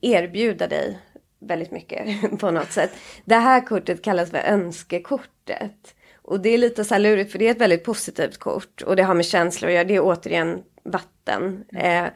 erbjuda 0.01 0.67
dig 0.67 0.99
väldigt 1.39 1.71
mycket 1.71 2.07
på 2.39 2.51
något 2.51 2.71
sätt. 2.71 2.91
Det 3.25 3.35
här 3.35 3.65
kortet 3.65 4.01
kallas 4.01 4.29
för 4.29 4.37
önskekortet. 4.37 5.95
Och 6.21 6.39
det 6.39 6.49
är 6.49 6.57
lite 6.57 6.85
så 6.85 6.93
här 6.93 6.99
lurigt 6.99 7.31
för 7.31 7.39
det 7.39 7.47
är 7.47 7.51
ett 7.51 7.61
väldigt 7.61 7.83
positivt 7.83 8.37
kort 8.37 8.81
och 8.81 8.95
det 8.95 9.03
har 9.03 9.13
med 9.13 9.25
känslor 9.25 9.69
att 9.69 9.73
göra. 9.73 9.83
Det 9.83 9.95
är 9.95 10.03
återigen 10.03 10.63
vatten. 10.83 11.65
Mm. 11.73 12.05
Eh, 12.05 12.11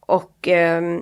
och 0.00 0.48
eh, 0.48 0.98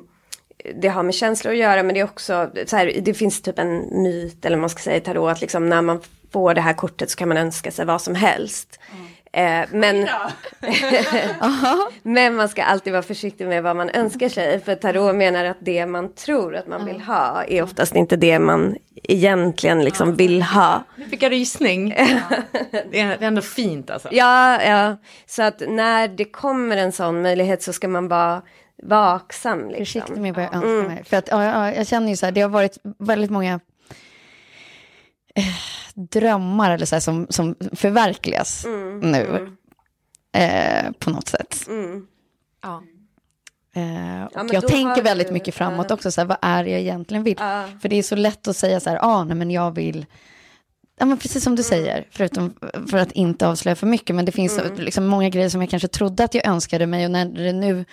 det 0.74 0.88
har 0.88 1.02
med 1.02 1.14
känslor 1.14 1.52
att 1.52 1.58
göra 1.58 1.82
men 1.82 1.94
det 1.94 2.00
är 2.00 2.04
också 2.04 2.50
så 2.66 2.76
här, 2.76 3.00
det 3.02 3.14
finns 3.14 3.42
typ 3.42 3.58
en 3.58 4.02
myt 4.02 4.44
eller 4.44 4.56
man 4.56 4.70
ska 4.70 4.82
säga 4.82 4.96
i 4.96 5.00
tarot 5.00 5.30
att 5.32 5.40
liksom 5.40 5.68
när 5.68 5.82
man 5.82 6.00
får 6.32 6.54
det 6.54 6.60
här 6.60 6.72
kortet 6.72 7.10
så 7.10 7.16
kan 7.16 7.28
man 7.28 7.36
önska 7.36 7.70
sig 7.70 7.84
vad 7.84 8.02
som 8.02 8.14
helst. 8.14 8.80
Mm. 8.92 9.06
Eh, 9.32 9.68
men, 9.72 10.08
men 12.02 12.34
man 12.34 12.48
ska 12.48 12.62
alltid 12.62 12.92
vara 12.92 13.02
försiktig 13.02 13.46
med 13.46 13.62
vad 13.62 13.76
man 13.76 13.90
önskar 13.90 14.28
sig. 14.28 14.60
För 14.60 14.74
tarot 14.74 15.14
menar 15.14 15.44
att 15.44 15.56
det 15.60 15.86
man 15.86 16.14
tror 16.14 16.56
att 16.56 16.66
man 16.66 16.84
vill 16.84 17.00
ha 17.00 17.44
är 17.44 17.62
oftast 17.62 17.96
inte 17.96 18.16
det 18.16 18.38
man 18.38 18.76
egentligen 19.02 19.84
liksom 19.84 20.14
vill 20.16 20.42
ha. 20.42 20.84
Nu 20.96 21.04
fick 21.04 21.22
jag 21.22 21.32
rysning. 21.32 21.88
det 22.90 23.00
är 23.00 23.22
ändå 23.22 23.42
fint 23.42 23.90
alltså. 23.90 24.08
Ja, 24.12 24.62
ja. 24.62 24.96
Så 25.26 25.42
att 25.42 25.62
när 25.68 26.08
det 26.08 26.24
kommer 26.24 26.76
en 26.76 26.92
sån 26.92 27.22
möjlighet 27.22 27.62
så 27.62 27.72
ska 27.72 27.88
man 27.88 28.08
vara 28.08 28.42
vaksam. 28.82 29.68
Liksom. 29.68 29.78
Försiktig 29.78 30.16
med 30.16 30.34
vad 30.34 30.44
jag 30.44 30.54
önskar 30.54 30.68
mm. 30.70 30.86
mig. 30.86 31.04
För 31.04 31.16
att, 31.16 31.28
ja, 31.28 31.72
jag 31.72 31.86
känner 31.86 32.08
ju 32.08 32.16
så 32.16 32.26
här, 32.26 32.32
det 32.32 32.40
har 32.40 32.48
varit 32.48 32.78
väldigt 32.98 33.30
många 33.30 33.60
eh, 35.34 35.44
drömmar 35.94 36.70
eller 36.70 36.86
så 36.86 36.94
här, 36.94 37.00
som, 37.00 37.26
som 37.30 37.54
förverkligas 37.72 38.64
mm. 38.64 39.00
nu. 39.00 39.26
Mm. 39.26 39.56
Eh, 40.32 40.92
på 40.92 41.10
något 41.10 41.28
sätt. 41.28 41.66
Mm. 41.68 42.06
Ja. 42.62 42.82
Eh, 43.74 44.24
och 44.24 44.32
ja, 44.34 44.46
jag 44.52 44.68
tänker 44.68 45.02
väldigt 45.02 45.26
du, 45.26 45.32
mycket 45.32 45.54
framåt 45.54 45.90
uh, 45.90 45.94
också, 45.94 46.12
så 46.12 46.20
här, 46.20 46.28
vad 46.28 46.38
är 46.42 46.64
det 46.64 46.70
jag 46.70 46.80
egentligen 46.80 47.24
vill? 47.24 47.38
Uh. 47.38 47.78
För 47.80 47.88
det 47.88 47.96
är 47.96 48.02
så 48.02 48.16
lätt 48.16 48.48
att 48.48 48.56
säga 48.56 48.80
så 48.80 48.90
här, 48.90 48.98
ah, 49.02 49.24
nej 49.24 49.36
men 49.36 49.50
jag 49.50 49.74
vill, 49.74 50.06
ja 50.98 51.06
men 51.06 51.18
precis 51.18 51.44
som 51.44 51.56
du 51.56 51.62
mm. 51.62 51.68
säger, 51.68 52.06
förutom 52.10 52.54
för 52.90 52.98
att 52.98 53.12
inte 53.12 53.48
avslöja 53.48 53.76
för 53.76 53.86
mycket, 53.86 54.16
men 54.16 54.24
det 54.24 54.32
finns 54.32 54.58
mm. 54.58 54.74
liksom 54.76 55.06
många 55.06 55.28
grejer 55.28 55.48
som 55.48 55.60
jag 55.60 55.70
kanske 55.70 55.88
trodde 55.88 56.24
att 56.24 56.34
jag 56.34 56.46
önskade 56.46 56.86
mig 56.86 57.04
och 57.04 57.10
när 57.10 57.24
det 57.24 57.52
nu 57.52 57.84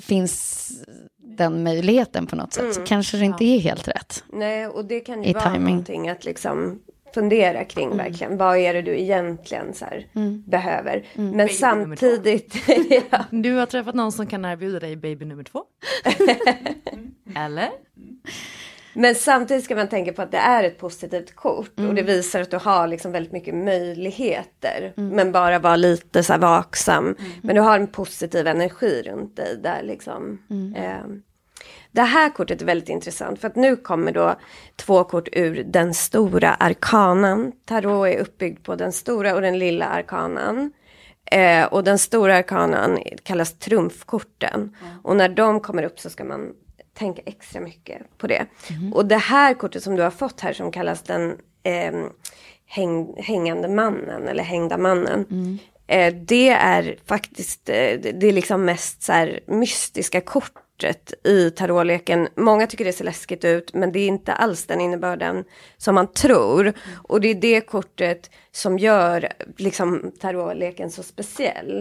finns 0.00 0.72
den 1.18 1.62
möjligheten 1.62 2.26
på 2.26 2.36
något 2.36 2.52
sätt 2.52 2.74
så 2.74 2.80
mm. 2.80 2.86
kanske 2.86 3.16
det 3.16 3.24
inte 3.24 3.44
är 3.44 3.58
helt 3.58 3.88
rätt. 3.88 4.24
Nej, 4.32 4.66
och 4.66 4.84
det 4.84 5.00
kan 5.00 5.22
ju 5.22 5.32
vara 5.32 5.52
timing. 5.52 5.62
någonting 5.62 6.08
att 6.08 6.24
liksom 6.24 6.80
fundera 7.14 7.64
kring 7.64 7.86
mm. 7.86 7.98
verkligen. 7.98 8.36
Vad 8.36 8.58
är 8.58 8.74
det 8.74 8.82
du 8.82 9.00
egentligen 9.00 9.74
så 9.74 9.84
här, 9.84 10.06
mm. 10.14 10.42
behöver? 10.46 11.06
Mm. 11.14 11.30
Men 11.30 11.46
baby 11.46 11.54
samtidigt. 11.54 12.54
ja. 13.10 13.24
Du 13.30 13.52
har 13.52 13.66
träffat 13.66 13.94
någon 13.94 14.12
som 14.12 14.26
kan 14.26 14.44
erbjuda 14.44 14.80
dig 14.80 14.96
baby 14.96 15.24
nummer 15.24 15.44
två. 15.44 15.64
Eller? 17.36 17.70
Men 18.96 19.14
samtidigt 19.14 19.64
ska 19.64 19.76
man 19.76 19.88
tänka 19.88 20.12
på 20.12 20.22
att 20.22 20.30
det 20.30 20.38
är 20.38 20.64
ett 20.64 20.78
positivt 20.78 21.36
kort 21.36 21.72
och 21.76 21.94
det 21.94 22.00
mm. 22.00 22.06
visar 22.06 22.40
att 22.40 22.50
du 22.50 22.56
har 22.56 22.86
liksom 22.86 23.12
väldigt 23.12 23.32
mycket 23.32 23.54
möjligheter. 23.54 24.92
Mm. 24.96 25.10
Men 25.10 25.32
bara 25.32 25.58
vara 25.58 25.76
lite 25.76 26.22
så 26.22 26.38
vaksam. 26.38 27.04
Mm. 27.04 27.16
Men 27.42 27.54
du 27.54 27.60
har 27.60 27.78
en 27.78 27.86
positiv 27.86 28.46
energi 28.46 29.02
runt 29.06 29.36
dig 29.36 29.58
där 29.62 29.82
liksom. 29.82 30.38
Eh, 30.76 31.16
det 31.92 32.02
här 32.02 32.30
kortet 32.30 32.62
är 32.62 32.66
väldigt 32.66 32.88
intressant 32.88 33.40
för 33.40 33.48
att 33.48 33.56
nu 33.56 33.76
kommer 33.76 34.12
då 34.12 34.34
två 34.76 35.04
kort 35.04 35.28
ur 35.32 35.64
den 35.64 35.94
stora 35.94 36.54
arkanan. 36.54 37.52
Tarot 37.64 38.08
är 38.08 38.18
uppbyggd 38.18 38.64
på 38.64 38.74
den 38.74 38.92
stora 38.92 39.34
och 39.34 39.40
den 39.40 39.58
lilla 39.58 39.86
arkanan. 39.86 40.72
Eh, 41.30 41.64
och 41.64 41.84
den 41.84 41.98
stora 41.98 42.36
arkanan 42.36 42.98
kallas 43.22 43.58
trumfkorten. 43.58 44.60
Mm. 44.60 44.98
Och 45.02 45.16
när 45.16 45.28
de 45.28 45.60
kommer 45.60 45.82
upp 45.82 46.00
så 46.00 46.10
ska 46.10 46.24
man 46.24 46.52
tänka 46.96 47.22
extra 47.26 47.60
mycket 47.60 48.18
på 48.18 48.26
det. 48.26 48.46
Mm. 48.70 48.92
Och 48.92 49.06
det 49.06 49.16
här 49.16 49.54
kortet 49.54 49.82
som 49.82 49.96
du 49.96 50.02
har 50.02 50.10
fått 50.10 50.40
här 50.40 50.52
som 50.52 50.72
kallas 50.72 51.02
den 51.02 51.36
eh, 51.62 51.92
häng, 52.66 53.14
hängande 53.16 53.68
mannen 53.68 54.28
eller 54.28 54.42
hängda 54.42 54.78
mannen. 54.78 55.26
Mm. 55.30 55.58
Eh, 55.86 56.14
det 56.14 56.48
är 56.48 56.96
faktiskt, 57.06 57.68
eh, 57.68 58.00
det 58.00 58.24
är 58.24 58.32
liksom 58.32 58.64
mest 58.64 59.02
så 59.02 59.12
här 59.12 59.40
mystiska 59.46 60.20
kort 60.20 60.52
kortet 60.76 61.26
i 61.26 61.50
tarotleken. 61.50 62.28
Många 62.34 62.66
tycker 62.66 62.84
det 62.84 62.92
ser 62.92 63.04
läskigt 63.04 63.44
ut 63.44 63.74
men 63.74 63.92
det 63.92 63.98
är 63.98 64.08
inte 64.08 64.32
alls 64.32 64.66
den 64.66 64.80
innebörden 64.80 65.44
som 65.76 65.94
man 65.94 66.12
tror. 66.12 66.60
Mm. 66.60 66.74
Och 67.02 67.20
det 67.20 67.28
är 67.28 67.34
det 67.34 67.60
kortet 67.60 68.30
som 68.52 68.78
gör 68.78 69.28
liksom 69.56 70.12
tarotleken 70.20 70.90
så 70.90 71.02
speciell. 71.02 71.80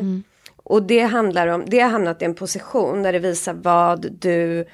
Och 0.65 0.83
det 0.83 1.01
handlar 1.01 1.47
om, 1.47 1.63
det 1.67 1.79
har 1.79 1.89
hamnat 1.89 2.21
i 2.21 2.25
en 2.25 2.35
position 2.35 3.03
där 3.03 3.13
det 3.13 3.19
visar 3.19 3.53
vad 3.53 4.11
du, 4.11 4.65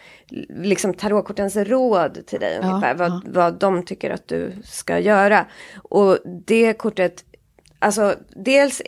liksom 0.49 0.93
tarotkortens 0.93 1.56
råd 1.56 2.25
till 2.25 2.39
dig 2.39 2.60
ungefär, 2.63 2.88
ja, 2.88 2.93
vad, 2.93 3.12
ja. 3.12 3.21
vad 3.25 3.60
de 3.60 3.84
tycker 3.84 4.10
att 4.10 4.27
du 4.27 4.54
ska 4.63 4.99
göra. 4.99 5.45
Och 5.82 6.17
det 6.45 6.73
kortet, 6.73 7.23
alltså 7.80 8.15
dels 8.36 8.82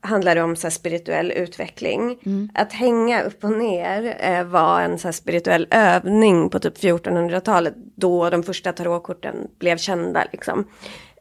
handlar 0.00 0.34
det 0.34 0.42
om 0.42 0.56
så 0.56 0.70
spirituell 0.70 1.32
utveckling. 1.32 2.18
Mm. 2.26 2.50
Att 2.54 2.72
hänga 2.72 3.22
upp 3.22 3.44
och 3.44 3.52
ner 3.52 4.16
eh, 4.20 4.44
var 4.44 4.80
en 4.80 4.98
så 4.98 5.12
spirituell 5.12 5.68
övning 5.70 6.50
på 6.50 6.58
typ 6.58 6.78
1400-talet 6.78 7.74
då 7.76 8.30
de 8.30 8.42
första 8.42 8.72
tarotkorten 8.72 9.36
blev 9.58 9.76
kända. 9.76 10.24
Liksom. 10.32 10.64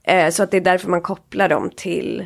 Eh, 0.04 0.30
så 0.30 0.43
att 0.43 0.52
det 0.52 0.58
är 0.58 0.62
därför 0.62 0.89
man 0.89 1.02
kopplar 1.02 1.50
dem 1.50 1.70
till 1.76 2.26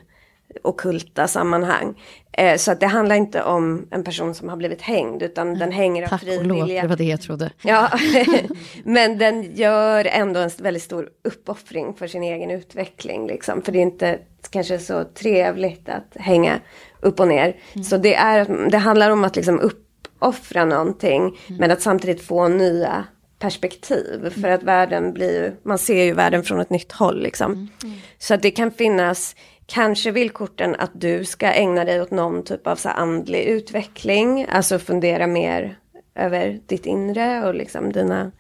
okulta 0.64 1.28
sammanhang. 1.28 2.02
Eh, 2.32 2.58
så 2.58 2.72
att 2.72 2.80
det 2.80 2.88
handlar 2.88 3.16
inte 3.16 3.44
om 3.44 3.88
en 3.92 4.04
person 4.04 4.36
som 4.36 4.50
har 4.50 4.58
blivit 4.58 4.82
hängd 4.82 5.24
utan 5.24 5.60
den 5.60 5.72
hänger 5.72 6.14
av 6.14 6.18
frivilliga. 6.18 6.82
det 6.82 6.88
var 6.88 6.96
det 6.96 7.04
jag 7.04 7.22
trodde. 7.22 7.52
Ja, 7.62 7.90
men 8.84 9.18
den 9.18 9.56
gör 9.56 10.06
ändå 10.06 10.40
en 10.40 10.50
väldigt 10.58 10.84
stor 10.84 11.10
uppoffring 11.24 11.94
för 11.94 12.08
sin 12.08 12.24
egen 12.24 12.52
utveckling. 12.52 13.28
Liksom. 13.28 13.62
För 13.62 13.72
det 13.72 13.80
är 13.80 13.84
inte 13.84 14.20
kanske 14.50 14.80
så 14.80 15.04
trevligt 15.04 15.90
att 15.90 16.16
hänga 16.16 16.60
upp 17.00 17.20
och 17.20 17.28
ner. 17.28 17.56
Mm. 17.74 17.84
Så 17.84 17.98
det, 17.98 18.16
är, 18.16 18.70
det 18.70 18.78
handlar 18.78 19.10
om 19.10 19.24
att 19.24 19.36
liksom 19.36 19.60
uppoffra 19.60 20.66
någonting 20.66 21.22
mm. 21.22 21.60
men 21.60 21.72
att 21.72 21.82
samtidigt 21.82 22.22
få 22.22 22.48
nya 22.48 23.06
perspektiv. 23.42 24.30
För 24.42 24.48
att 24.48 24.64
världen 24.64 25.14
blir, 25.14 25.56
man 25.64 25.78
ser 25.78 26.04
ju 26.04 26.14
världen 26.14 26.44
från 26.44 26.60
ett 26.60 26.70
nytt 26.70 26.92
håll 26.92 27.22
liksom. 27.22 27.52
Mm. 27.52 27.96
Så 28.18 28.34
att 28.34 28.42
det 28.42 28.52
kan 28.52 28.72
finnas 28.72 29.36
Kanske 29.74 30.12
vill 30.12 30.30
korten 30.30 30.76
att 30.80 30.92
du 30.94 31.26
ska 31.26 31.48
ägna 31.48 31.86
dig 31.86 32.02
åt 32.02 32.12
någon 32.12 32.44
typ 32.44 32.68
av 32.68 32.76
så 32.76 32.90
andlig 32.90 33.44
utveckling. 33.44 34.46
Alltså 34.50 34.80
fundera 34.80 35.28
mer 35.28 35.78
över 36.16 36.60
ditt 36.66 36.86
inre 36.86 37.48
och 37.48 37.56
liksom 37.56 37.92
dina 37.92 38.32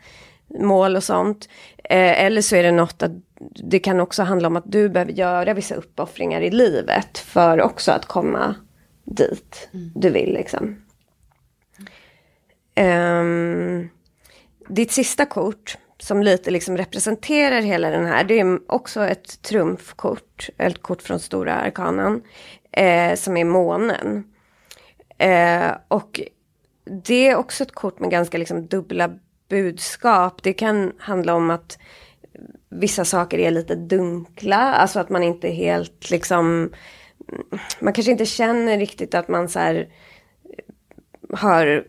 mål 0.60 0.96
och 0.96 1.04
sånt. 1.04 1.50
Eh, 1.84 2.24
eller 2.24 2.42
så 2.42 2.56
är 2.56 2.64
det 2.64 2.72
något 2.72 3.04
att 3.04 3.12
det 3.64 3.80
kan 3.80 4.00
också 4.00 4.24
handla 4.24 4.48
om 4.48 4.56
att 4.56 4.72
du 4.72 4.90
behöver 4.90 5.12
göra 5.12 5.54
vissa 5.54 5.76
uppoffringar 5.76 6.42
i 6.42 6.52
livet 6.52 7.18
för 7.18 7.62
också 7.62 7.92
att 7.92 8.06
komma 8.06 8.56
dit 9.04 9.70
mm. 9.74 9.92
du 9.96 10.10
vill 10.10 10.34
liksom. 10.34 10.76
Um, 12.76 13.90
ditt 14.68 14.92
sista 14.92 15.26
kort 15.26 15.78
som 16.02 16.24
lite 16.24 16.52
liksom 16.52 16.78
representerar 16.78 17.62
hela 17.62 17.90
den 17.90 18.06
här. 18.06 18.24
Det 18.24 18.40
är 18.40 18.72
också 18.72 19.06
ett 19.06 19.42
trumfkort, 19.42 20.50
ett 20.58 20.82
kort 20.82 21.02
från 21.02 21.20
stora 21.20 21.54
arkanen, 21.54 22.22
eh, 22.72 23.16
som 23.16 23.38
är 23.38 23.46
månen. 23.46 24.24
Eh, 25.18 25.72
och 25.88 26.22
det 27.06 27.28
är 27.28 27.36
också 27.36 27.64
ett 27.64 27.72
kort 27.72 28.00
med 28.00 28.12
ganska 28.12 28.38
liksom 28.38 28.68
dubbla 28.68 29.10
budskap. 29.50 30.44
Det 30.44 30.54
kan 30.54 30.94
handla 30.98 31.34
om 31.34 31.50
att 31.50 31.78
vissa 32.70 33.06
saker 33.06 33.40
är 33.40 33.52
lite 33.52 33.76
dunkla, 33.76 34.74
alltså 34.74 35.00
att 35.00 35.10
man 35.10 35.24
inte 35.24 35.50
helt 35.50 36.10
liksom, 36.10 36.72
man 37.80 37.94
kanske 37.94 38.12
inte 38.12 38.26
känner 38.26 38.78
riktigt 38.78 39.16
att 39.16 39.28
man 39.28 39.50
så 39.50 39.60
här 39.60 39.90
har 41.34 41.88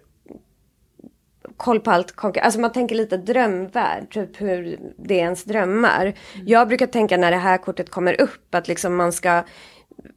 koll 1.62 1.80
på 1.80 1.90
allt 1.90 2.14
Alltså 2.42 2.60
man 2.60 2.72
tänker 2.72 2.94
lite 2.94 3.16
drömvärld, 3.16 4.12
typ 4.12 4.40
hur 4.40 4.78
det 4.96 5.14
är 5.14 5.24
ens 5.24 5.44
drömmar. 5.44 6.02
Mm. 6.02 6.46
Jag 6.46 6.68
brukar 6.68 6.86
tänka 6.86 7.16
när 7.16 7.30
det 7.30 7.36
här 7.36 7.58
kortet 7.58 7.90
kommer 7.90 8.20
upp 8.20 8.54
att 8.54 8.68
liksom 8.68 8.96
man 8.96 9.12
ska 9.12 9.42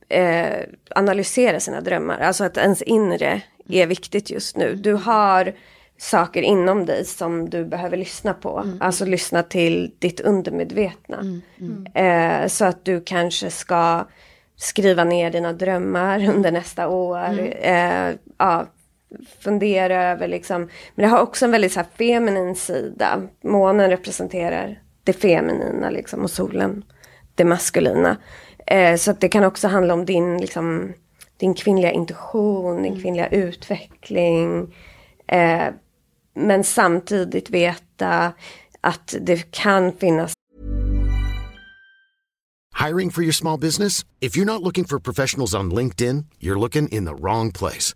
eh, 0.09 0.59
analysera 0.89 1.59
sina 1.59 1.81
drömmar. 1.81 2.19
Alltså 2.19 2.43
att 2.43 2.57
ens 2.57 2.81
inre 2.81 3.41
är 3.69 3.87
viktigt 3.87 4.29
just 4.29 4.57
nu. 4.57 4.75
Du 4.75 4.93
har 4.93 5.53
saker 5.97 6.41
inom 6.41 6.85
dig 6.85 7.05
som 7.05 7.49
du 7.49 7.65
behöver 7.65 7.97
lyssna 7.97 8.33
på. 8.33 8.59
Mm. 8.59 8.77
Alltså 8.81 9.05
lyssna 9.05 9.43
till 9.43 9.91
ditt 9.99 10.19
undermedvetna. 10.19 11.17
Mm. 11.17 11.41
Mm. 11.59 12.43
Eh, 12.43 12.47
så 12.47 12.65
att 12.65 12.85
du 12.85 13.01
kanske 13.01 13.49
ska 13.49 14.05
skriva 14.57 15.03
ner 15.03 15.31
dina 15.31 15.53
drömmar 15.53 16.29
under 16.35 16.51
nästa 16.51 16.87
år. 16.87 17.25
Mm. 17.25 17.51
Eh, 17.51 18.15
ja, 18.37 18.65
fundera 19.39 20.03
över 20.03 20.27
liksom. 20.27 20.61
Men 20.95 21.03
det 21.03 21.07
har 21.07 21.21
också 21.21 21.45
en 21.45 21.51
väldigt 21.51 21.73
så 21.73 21.79
här 21.79 21.87
feminin 21.97 22.55
sida. 22.55 23.21
Månen 23.43 23.89
representerar 23.89 24.79
det 25.03 25.13
feminina 25.13 25.89
liksom 25.89 26.21
och 26.21 26.31
solen 26.31 26.83
det 27.35 27.45
maskulina. 27.45 28.17
Eh, 28.67 28.95
så 28.95 29.11
att 29.11 29.21
det 29.21 29.29
kan 29.29 29.43
också 29.43 29.67
handla 29.67 29.93
om 29.93 30.05
din, 30.05 30.37
liksom, 30.37 30.93
din 31.37 31.53
kvinnliga 31.53 31.91
intuition, 31.91 32.75
din 32.75 32.91
mm. 32.91 33.01
kvinnliga 33.01 33.27
utveckling. 33.27 34.75
Eh, 35.27 35.67
men 36.35 36.63
samtidigt 36.63 37.49
veta 37.49 38.33
att 38.81 39.15
det 39.21 39.51
kan 39.51 39.91
finnas 39.91 40.35
Hiring 42.87 43.09
for 43.09 43.23
your 43.23 43.33
small 43.33 43.59
business? 43.59 44.03
If 44.19 44.37
you're 44.37 44.45
not 44.45 44.61
looking 44.61 44.85
for 44.85 44.99
professionals 44.99 45.55
on 45.55 45.71
LinkedIn, 45.71 46.25
you're 46.39 46.59
looking 46.59 46.87
in 46.89 47.05
the 47.05 47.15
wrong 47.15 47.51
place. 47.51 47.95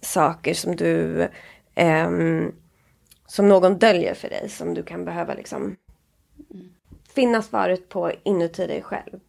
Saker 0.00 0.54
som 0.54 0.76
du, 0.76 1.28
um, 2.06 2.54
som 3.26 3.48
någon 3.48 3.78
döljer 3.78 4.14
för 4.14 4.28
dig, 4.28 4.48
som 4.48 4.74
du 4.74 4.82
kan 4.82 5.04
behöva 5.04 5.34
liksom 5.34 5.76
finna 7.14 7.42
svaret 7.42 7.88
på 7.88 8.12
inuti 8.24 8.66
dig 8.66 8.82
själv. 8.82 9.20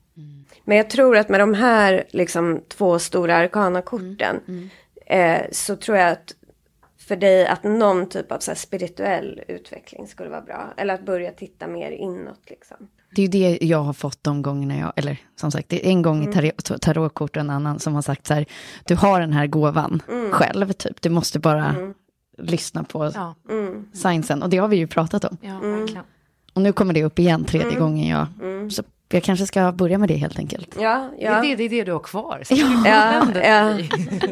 Men 0.63 0.77
jag 0.77 0.89
tror 0.89 1.17
att 1.17 1.29
med 1.29 1.39
de 1.39 1.53
här 1.53 2.03
liksom, 2.09 2.61
två 2.67 2.99
stora 2.99 3.35
arkanakorten 3.35 4.39
mm. 4.47 4.69
mm. 5.07 5.41
eh, 5.41 5.47
så 5.51 5.75
tror 5.75 5.97
jag 5.97 6.11
att 6.11 6.35
för 6.97 7.15
dig 7.15 7.47
att 7.47 7.63
någon 7.63 8.09
typ 8.09 8.31
av 8.31 8.39
så 8.39 8.55
spirituell 8.55 9.43
utveckling 9.47 10.07
skulle 10.07 10.29
vara 10.29 10.41
bra. 10.41 10.73
Eller 10.77 10.93
att 10.93 11.05
börja 11.05 11.31
titta 11.31 11.67
mer 11.67 11.91
inåt 11.91 12.49
liksom. 12.49 12.87
Det 13.15 13.21
är 13.21 13.23
ju 13.23 13.57
det 13.57 13.65
jag 13.65 13.83
har 13.83 13.93
fått 13.93 14.23
de 14.23 14.41
gångerna 14.41 14.77
jag, 14.77 14.93
eller 14.95 15.17
som 15.35 15.51
sagt, 15.51 15.69
det 15.69 15.85
är 15.85 15.89
en 15.89 16.01
gång 16.01 16.23
mm. 16.23 16.45
i 16.45 16.51
tarotkort 16.81 17.35
och 17.35 17.41
en 17.41 17.49
annan 17.49 17.79
som 17.79 17.95
har 17.95 18.01
sagt 18.01 18.27
så 18.27 18.33
här, 18.33 18.45
du 18.85 18.95
har 18.95 19.19
den 19.19 19.33
här 19.33 19.47
gåvan 19.47 20.01
mm. 20.09 20.31
själv, 20.31 20.73
typ. 20.73 21.01
Du 21.01 21.09
måste 21.09 21.39
bara 21.39 21.65
mm. 21.65 21.93
lyssna 22.37 22.83
på 22.83 23.11
ja. 23.15 23.35
Mm. 23.49 23.85
signsen. 23.93 24.43
Och 24.43 24.49
det 24.49 24.57
har 24.57 24.67
vi 24.67 24.77
ju 24.77 24.87
pratat 24.87 25.25
om. 25.25 25.37
Ja, 25.41 25.59
och 26.53 26.61
nu 26.61 26.73
kommer 26.73 26.93
det 26.93 27.03
upp 27.03 27.19
igen 27.19 27.45
tredje 27.45 27.79
gången 27.79 28.07
jag, 28.07 28.27
så 28.71 28.83
jag 29.09 29.23
kanske 29.23 29.45
ska 29.45 29.71
börja 29.71 29.97
med 29.97 30.09
det 30.09 30.15
helt 30.15 30.39
enkelt. 30.39 30.75
Ja, 30.79 31.09
ja. 31.19 31.41
Det, 31.41 31.47
är 31.47 31.49
det, 31.49 31.55
det 31.55 31.63
är 31.63 31.69
det 31.69 31.83
du 31.83 31.91
har 31.91 31.99
kvar. 31.99 32.41
Så 32.45 32.53
ja, 32.55 32.83
ja, 32.85 33.41
ja. 33.41 33.79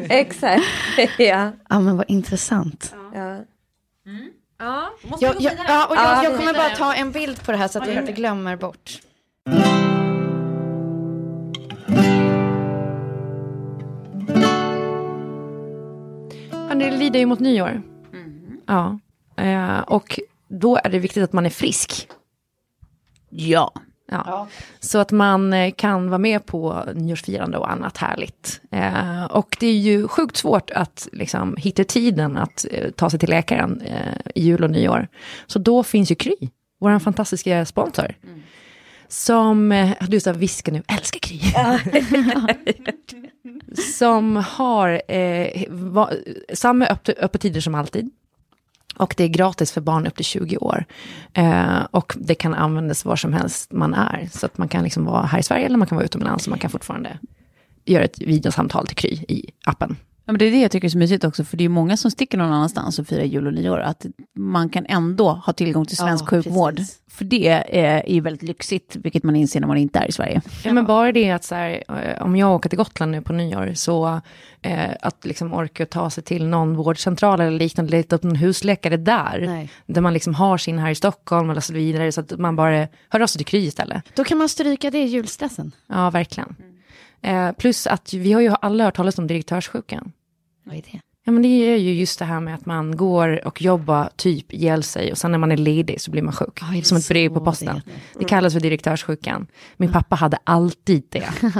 exakt. 0.08 0.64
ja. 1.18 1.52
ja, 1.68 1.80
men 1.80 1.96
vad 1.96 2.10
intressant. 2.10 2.94
Ja. 3.14 3.44
Mm. 4.06 4.30
Ja, 4.60 4.90
måste 5.02 5.24
jag, 5.24 5.40
jag, 5.40 5.52
ja, 5.68 5.86
och 5.86 5.96
jag, 5.96 6.24
jag 6.24 6.36
kommer 6.36 6.54
bara 6.54 6.76
ta 6.76 6.94
en 6.94 7.12
bild 7.12 7.44
på 7.44 7.52
det 7.52 7.58
här 7.58 7.68
så 7.68 7.78
att 7.78 7.88
jag 7.88 7.96
inte 7.96 8.12
glömmer 8.12 8.56
bort. 8.56 9.00
det 16.80 16.90
lider 16.90 17.20
ju 17.20 17.26
mot 17.26 17.40
nyår. 17.40 17.82
Mm. 18.12 18.60
Ja. 18.66 18.98
Eh, 19.36 19.78
och 19.78 20.20
då 20.48 20.76
är 20.84 20.90
det 20.90 20.98
viktigt 20.98 21.24
att 21.24 21.32
man 21.32 21.46
är 21.46 21.50
frisk. 21.50 22.08
Ja. 23.28 23.72
Ja. 24.10 24.22
ja. 24.26 24.48
Så 24.80 24.98
att 24.98 25.10
man 25.10 25.52
eh, 25.52 25.72
kan 25.72 26.10
vara 26.10 26.18
med 26.18 26.46
på 26.46 26.84
nyårsfirande 26.94 27.58
och 27.58 27.70
annat 27.70 27.96
härligt. 27.96 28.60
Eh, 28.70 29.24
och 29.24 29.56
det 29.60 29.66
är 29.66 29.78
ju 29.78 30.08
sjukt 30.08 30.36
svårt 30.36 30.70
att 30.70 31.08
liksom, 31.12 31.56
hitta 31.58 31.84
tiden 31.84 32.36
att 32.36 32.66
eh, 32.70 32.90
ta 32.90 33.10
sig 33.10 33.18
till 33.18 33.30
läkaren 33.30 33.80
eh, 33.80 34.32
i 34.34 34.42
jul 34.42 34.64
och 34.64 34.70
nyår. 34.70 35.08
Så 35.46 35.58
då 35.58 35.82
finns 35.82 36.10
ju 36.10 36.14
Kry, 36.14 36.36
vår 36.80 36.98
fantastiska 36.98 37.66
sponsor. 37.66 38.14
Mm. 38.24 38.42
Som, 39.08 39.72
eh, 39.72 39.90
du 40.08 40.20
sa 40.20 40.32
viska 40.32 40.72
nu, 40.72 40.82
älskar 40.88 41.20
Kry. 41.20 41.40
som 43.98 44.36
har 44.36 45.02
eh, 45.12 45.64
va, 45.68 46.10
samma 46.54 46.86
öppettider 47.18 47.60
som 47.60 47.74
alltid. 47.74 48.10
Och 49.00 49.14
det 49.16 49.24
är 49.24 49.28
gratis 49.28 49.72
för 49.72 49.80
barn 49.80 50.06
upp 50.06 50.16
till 50.16 50.24
20 50.24 50.56
år. 50.56 50.84
Eh, 51.34 51.82
och 51.90 52.16
det 52.16 52.34
kan 52.34 52.54
användas 52.54 53.04
var 53.04 53.16
som 53.16 53.32
helst 53.32 53.72
man 53.72 53.94
är. 53.94 54.28
Så 54.32 54.46
att 54.46 54.58
man 54.58 54.68
kan 54.68 54.84
liksom 54.84 55.04
vara 55.04 55.26
här 55.26 55.38
i 55.38 55.42
Sverige 55.42 55.66
eller 55.66 55.78
man 55.78 55.88
kan 55.88 55.96
vara 55.96 56.04
utomlands. 56.04 56.46
Och 56.46 56.50
man 56.50 56.58
kan 56.58 56.70
fortfarande 56.70 57.18
göra 57.84 58.04
ett 58.04 58.22
videosamtal 58.22 58.86
till 58.86 58.96
Kry 58.96 59.10
i 59.10 59.50
appen. 59.64 59.96
Men 60.32 60.38
det 60.38 60.44
är 60.44 60.50
det 60.50 60.60
jag 60.60 60.70
tycker 60.70 60.88
är 60.88 60.90
så 60.90 60.98
mysigt 60.98 61.24
också, 61.24 61.44
för 61.44 61.56
det 61.56 61.64
är 61.64 61.68
många 61.68 61.96
som 61.96 62.10
sticker 62.10 62.38
någon 62.38 62.52
annanstans 62.52 62.98
och 62.98 63.06
firar 63.06 63.24
jul 63.24 63.46
och 63.46 63.54
nyår. 63.54 63.78
Att 63.78 64.06
man 64.36 64.68
kan 64.68 64.86
ändå 64.86 65.28
ha 65.30 65.52
tillgång 65.52 65.86
till 65.86 65.96
svensk 65.96 66.24
ja, 66.24 66.28
sjukvård. 66.28 66.76
Precis. 66.76 67.00
För 67.10 67.24
det 67.24 67.48
är 67.78 68.08
ju 68.08 68.20
väldigt 68.20 68.42
lyxigt, 68.42 68.96
vilket 68.96 69.22
man 69.22 69.36
inser 69.36 69.60
när 69.60 69.66
man 69.66 69.76
inte 69.76 69.98
är 69.98 70.08
i 70.08 70.12
Sverige. 70.12 70.40
Ja, 70.64 70.72
men 70.72 70.86
bara 70.86 71.12
det 71.12 71.30
att 71.30 71.44
så 71.44 71.54
här, 71.54 71.84
eh, 71.88 72.22
om 72.22 72.36
jag 72.36 72.54
åker 72.54 72.68
till 72.68 72.78
Gotland 72.78 73.12
nu 73.12 73.22
på 73.22 73.32
nyår, 73.32 73.72
så 73.74 74.20
eh, 74.62 74.90
att 75.00 75.24
liksom 75.24 75.52
orka 75.52 75.86
ta 75.86 76.10
sig 76.10 76.24
till 76.24 76.46
någon 76.46 76.76
vårdcentral 76.76 77.40
eller 77.40 77.58
liknande, 77.58 77.90
leta 77.90 78.16
upp 78.16 78.24
en 78.24 78.36
husläkare 78.36 78.96
där, 78.96 79.44
Nej. 79.46 79.70
där 79.86 80.00
man 80.00 80.12
liksom 80.12 80.34
har 80.34 80.58
sin 80.58 80.78
här 80.78 80.90
i 80.90 80.94
Stockholm 80.94 81.50
eller 81.50 81.60
så 81.60 81.72
vidare, 81.72 82.12
så 82.12 82.20
att 82.20 82.38
man 82.38 82.56
bara 82.56 82.88
hör 83.08 83.20
av 83.20 83.26
sig 83.26 83.38
till 83.38 83.46
Kry 83.46 83.66
istället. 83.66 84.04
Då 84.14 84.24
kan 84.24 84.38
man 84.38 84.48
stryka 84.48 84.90
det 84.90 84.98
i 84.98 85.06
julstressen. 85.06 85.72
Ja, 85.86 86.10
verkligen. 86.10 86.56
Mm. 86.58 86.70
Eh, 87.22 87.52
plus 87.52 87.86
att 87.86 88.12
vi 88.12 88.32
har 88.32 88.40
ju 88.40 88.52
alla 88.60 88.84
hört 88.84 88.96
talas 88.96 89.18
om 89.18 89.26
direktörssjukan. 89.26 90.12
Vad 90.64 90.76
är 90.76 90.82
det? 90.82 91.00
Ja, 91.24 91.32
men 91.32 91.42
det 91.42 91.48
är 91.48 91.76
ju 91.76 91.92
just 91.92 92.18
det 92.18 92.24
här 92.24 92.40
med 92.40 92.54
att 92.54 92.66
man 92.66 92.96
går 92.96 93.46
och 93.46 93.62
jobbar 93.62 94.10
typ 94.16 94.52
ihjäl 94.52 94.82
sig 94.82 95.12
och 95.12 95.18
sen 95.18 95.30
när 95.30 95.38
man 95.38 95.52
är 95.52 95.56
ledig 95.56 96.00
så 96.00 96.10
blir 96.10 96.22
man 96.22 96.32
sjuk. 96.32 96.58
Ja, 96.60 96.66
det 96.72 96.82
som 96.82 96.98
ett 96.98 97.08
brev 97.08 97.34
på 97.34 97.40
posten. 97.40 97.80
det 97.84 98.18
Det, 98.18 98.24
kallas 98.24 98.52
för 98.52 98.60
direktörssjukan. 98.60 99.46
Min 99.76 99.92
pappa 99.92 100.16
hade 100.16 100.38
alltid 100.44 101.02
det. 101.08 101.28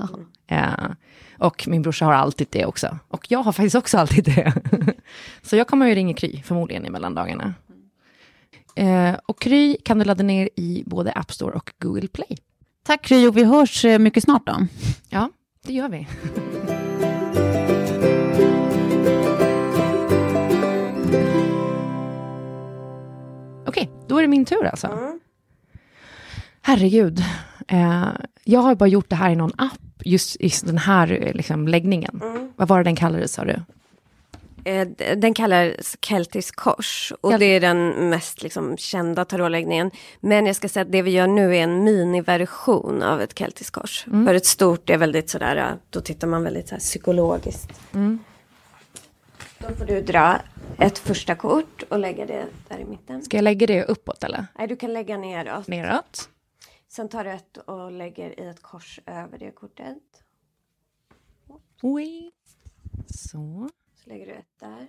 Eh, 0.52 0.90
och 1.38 1.68
min 1.68 1.82
brorsa 1.82 2.04
har 2.04 2.12
alltid 2.12 2.46
det 2.50 2.66
också. 2.66 2.98
Och 3.08 3.26
jag 3.28 3.42
har 3.42 3.52
faktiskt 3.52 3.76
också 3.76 3.98
alltid 3.98 4.24
det. 4.24 4.52
så 5.42 5.56
jag 5.56 5.66
kommer 5.66 5.86
ju 5.86 5.94
ringa 5.94 6.14
Kry 6.14 6.42
förmodligen 6.42 6.86
i 6.86 6.90
mellandagarna. 6.90 7.54
Eh, 8.76 9.14
och 9.26 9.40
Kry 9.40 9.76
kan 9.84 9.98
du 9.98 10.04
ladda 10.04 10.22
ner 10.22 10.48
i 10.56 10.82
både 10.86 11.12
App 11.12 11.32
Store 11.32 11.52
och 11.52 11.72
Google 11.78 12.08
Play. 12.08 12.38
Tack 12.86 13.02
Kry 13.02 13.26
och 13.26 13.36
vi 13.36 13.44
hörs 13.44 13.84
eh, 13.84 13.98
mycket 13.98 14.22
snart 14.22 14.46
då. 14.46 14.66
Ja, 15.08 15.30
det 15.66 15.72
gör 15.72 15.88
vi. 15.88 16.06
då 24.10 24.18
är 24.18 24.22
det 24.22 24.28
min 24.28 24.44
tur 24.44 24.64
alltså. 24.66 24.98
Herregud. 26.62 27.18
Eh, 27.68 28.08
jag 28.44 28.60
har 28.60 28.74
bara 28.74 28.88
gjort 28.88 29.08
det 29.10 29.16
här 29.16 29.30
i 29.30 29.36
någon 29.36 29.52
app, 29.58 29.80
just 30.04 30.36
i 30.40 30.50
den 30.64 30.78
här 30.78 31.12
eh, 31.26 31.32
liksom, 31.34 31.68
läggningen. 31.68 32.20
Vad 32.56 32.68
var 32.68 32.78
det 32.78 32.84
den 32.84 32.96
kallades, 32.96 33.32
sa 33.32 33.44
du? 33.44 33.56
Eh, 34.64 34.88
Den 35.16 35.34
kallas 35.34 35.96
Keltisk 36.00 36.56
kors 36.56 37.12
och 37.20 37.30
Kel- 37.32 37.38
det 37.40 37.44
är 37.46 37.60
den 37.60 38.10
mest 38.10 38.42
liksom, 38.42 38.76
kända 38.76 39.24
tarotläggningen. 39.24 39.90
Men 40.20 40.46
jag 40.46 40.56
ska 40.56 40.68
säga 40.68 40.82
att 40.84 40.92
det 40.92 41.02
vi 41.02 41.10
gör 41.10 41.26
nu 41.26 41.56
är 41.56 41.60
en 41.62 41.84
miniversion 41.84 43.02
av 43.02 43.20
ett 43.20 43.38
Keltiskt 43.38 43.70
kors. 43.74 44.04
För 44.26 44.34
ett 44.34 44.46
stort 44.46 44.90
är 44.90 44.98
väldigt 44.98 45.30
sådär, 45.30 45.76
då 45.90 46.00
tittar 46.00 46.28
man 46.28 46.42
väldigt 46.44 46.68
så 46.68 46.76
psykologiskt. 46.76 47.72
Då 49.60 49.74
får 49.74 49.84
du 49.84 50.02
dra 50.02 50.40
ett 50.78 50.98
första 50.98 51.34
kort 51.34 51.82
och 51.88 51.98
lägga 51.98 52.26
det 52.26 52.46
där 52.68 52.78
i 52.78 52.84
mitten. 52.84 53.22
Ska 53.22 53.36
jag 53.36 53.44
lägga 53.44 53.66
det 53.66 53.84
uppåt 53.84 54.24
eller? 54.24 54.46
Nej, 54.58 54.68
du 54.68 54.76
kan 54.76 54.92
lägga 54.92 55.16
neråt. 55.16 55.68
Neråt? 55.68 56.28
Sen 56.88 57.08
tar 57.08 57.24
du 57.24 57.30
ett 57.30 57.56
och 57.56 57.92
lägger 57.92 58.40
i 58.40 58.46
ett 58.48 58.62
kors 58.62 59.00
över 59.06 59.38
det 59.38 59.50
kortet. 59.50 59.98
Oj. 61.82 62.30
Så. 63.06 63.68
Så 64.04 64.10
lägger 64.10 64.26
du 64.26 64.32
ett 64.32 64.60
där. 64.60 64.86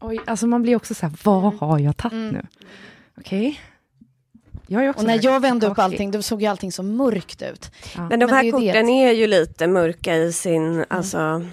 Oj, 0.00 0.20
alltså 0.26 0.46
man 0.46 0.62
blir 0.62 0.76
också 0.76 0.94
så 0.94 1.06
här, 1.06 1.14
vad 1.24 1.54
har 1.54 1.78
jag 1.78 1.96
tagit 1.96 2.32
nu? 2.32 2.46
Okej. 3.18 3.60
Jag 4.66 4.84
är 4.84 4.88
också 4.90 5.00
Och 5.00 5.06
när 5.06 5.20
jag 5.24 5.40
vände 5.40 5.66
upp 5.66 5.78
allting, 5.78 6.10
då 6.10 6.22
såg 6.22 6.42
ju 6.42 6.46
allting 6.48 6.72
så 6.72 6.82
mörkt 6.82 7.42
ut. 7.42 7.70
Men 7.96 8.08
de 8.08 8.16
Men 8.16 8.18
det 8.18 8.24
är 8.26 8.28
här 8.36 8.42
det 8.44 8.50
korten 8.50 8.84
att- 8.84 8.90
är 8.90 9.12
ju 9.12 9.26
lite 9.26 9.66
mörka 9.66 10.16
i 10.16 10.32
sin, 10.32 10.84
alltså. 10.88 11.46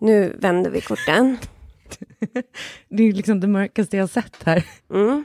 Nu 0.00 0.36
vänder 0.38 0.70
vi 0.70 0.80
korten. 0.80 1.38
Det 2.88 3.02
är 3.02 3.12
liksom 3.12 3.40
det 3.40 3.46
mörkaste 3.46 3.96
jag 3.96 4.02
har 4.02 4.08
sett 4.08 4.42
här. 4.44 4.64
Mm. 4.94 5.24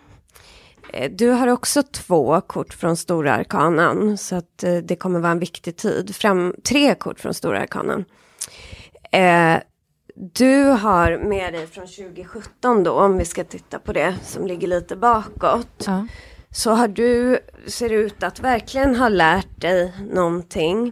Eh, 0.93 1.11
Du 1.11 1.29
har 1.29 1.47
också 1.47 1.83
två 1.83 2.41
kort 2.41 2.73
från 2.73 2.97
Stora 2.97 3.33
Arkanan, 3.33 4.17
så 4.17 4.35
att 4.35 4.63
eh, 4.63 4.77
det 4.77 4.95
kommer 4.95 5.19
vara 5.19 5.31
en 5.31 5.39
viktig 5.39 5.75
tid. 5.75 6.15
Fram, 6.15 6.55
tre 6.63 6.95
kort 6.95 7.19
från 7.19 7.33
Stora 7.33 7.59
Arkanan. 7.59 8.05
Eh, 9.11 9.57
du 10.15 10.63
har 10.63 11.17
med 11.17 11.53
dig 11.53 11.67
från 11.67 11.87
2017 11.87 12.83
då, 12.83 12.91
om 12.91 13.17
vi 13.17 13.25
ska 13.25 13.43
titta 13.43 13.79
på 13.79 13.93
det, 13.93 14.15
som 14.23 14.47
ligger 14.47 14.67
lite 14.67 14.95
bakåt. 14.95 15.83
Ja. 15.85 16.07
Så 16.51 16.71
har 16.71 16.87
du, 16.87 17.39
ser 17.67 17.89
ut 17.89 18.23
att 18.23 18.39
verkligen 18.39 18.95
ha 18.95 19.09
lärt 19.09 19.61
dig 19.61 19.93
någonting. 20.11 20.91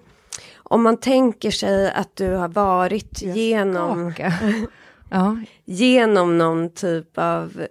Om 0.73 0.83
man 0.83 0.97
tänker 0.97 1.51
sig 1.51 1.91
att 1.91 2.15
du 2.15 2.29
har 2.29 2.47
varit 2.47 3.21
genom. 3.21 4.13
Ja, 5.09 5.38
genom 5.65 6.38
någon 6.38 6.69
typ 6.69 7.17
av 7.17 7.67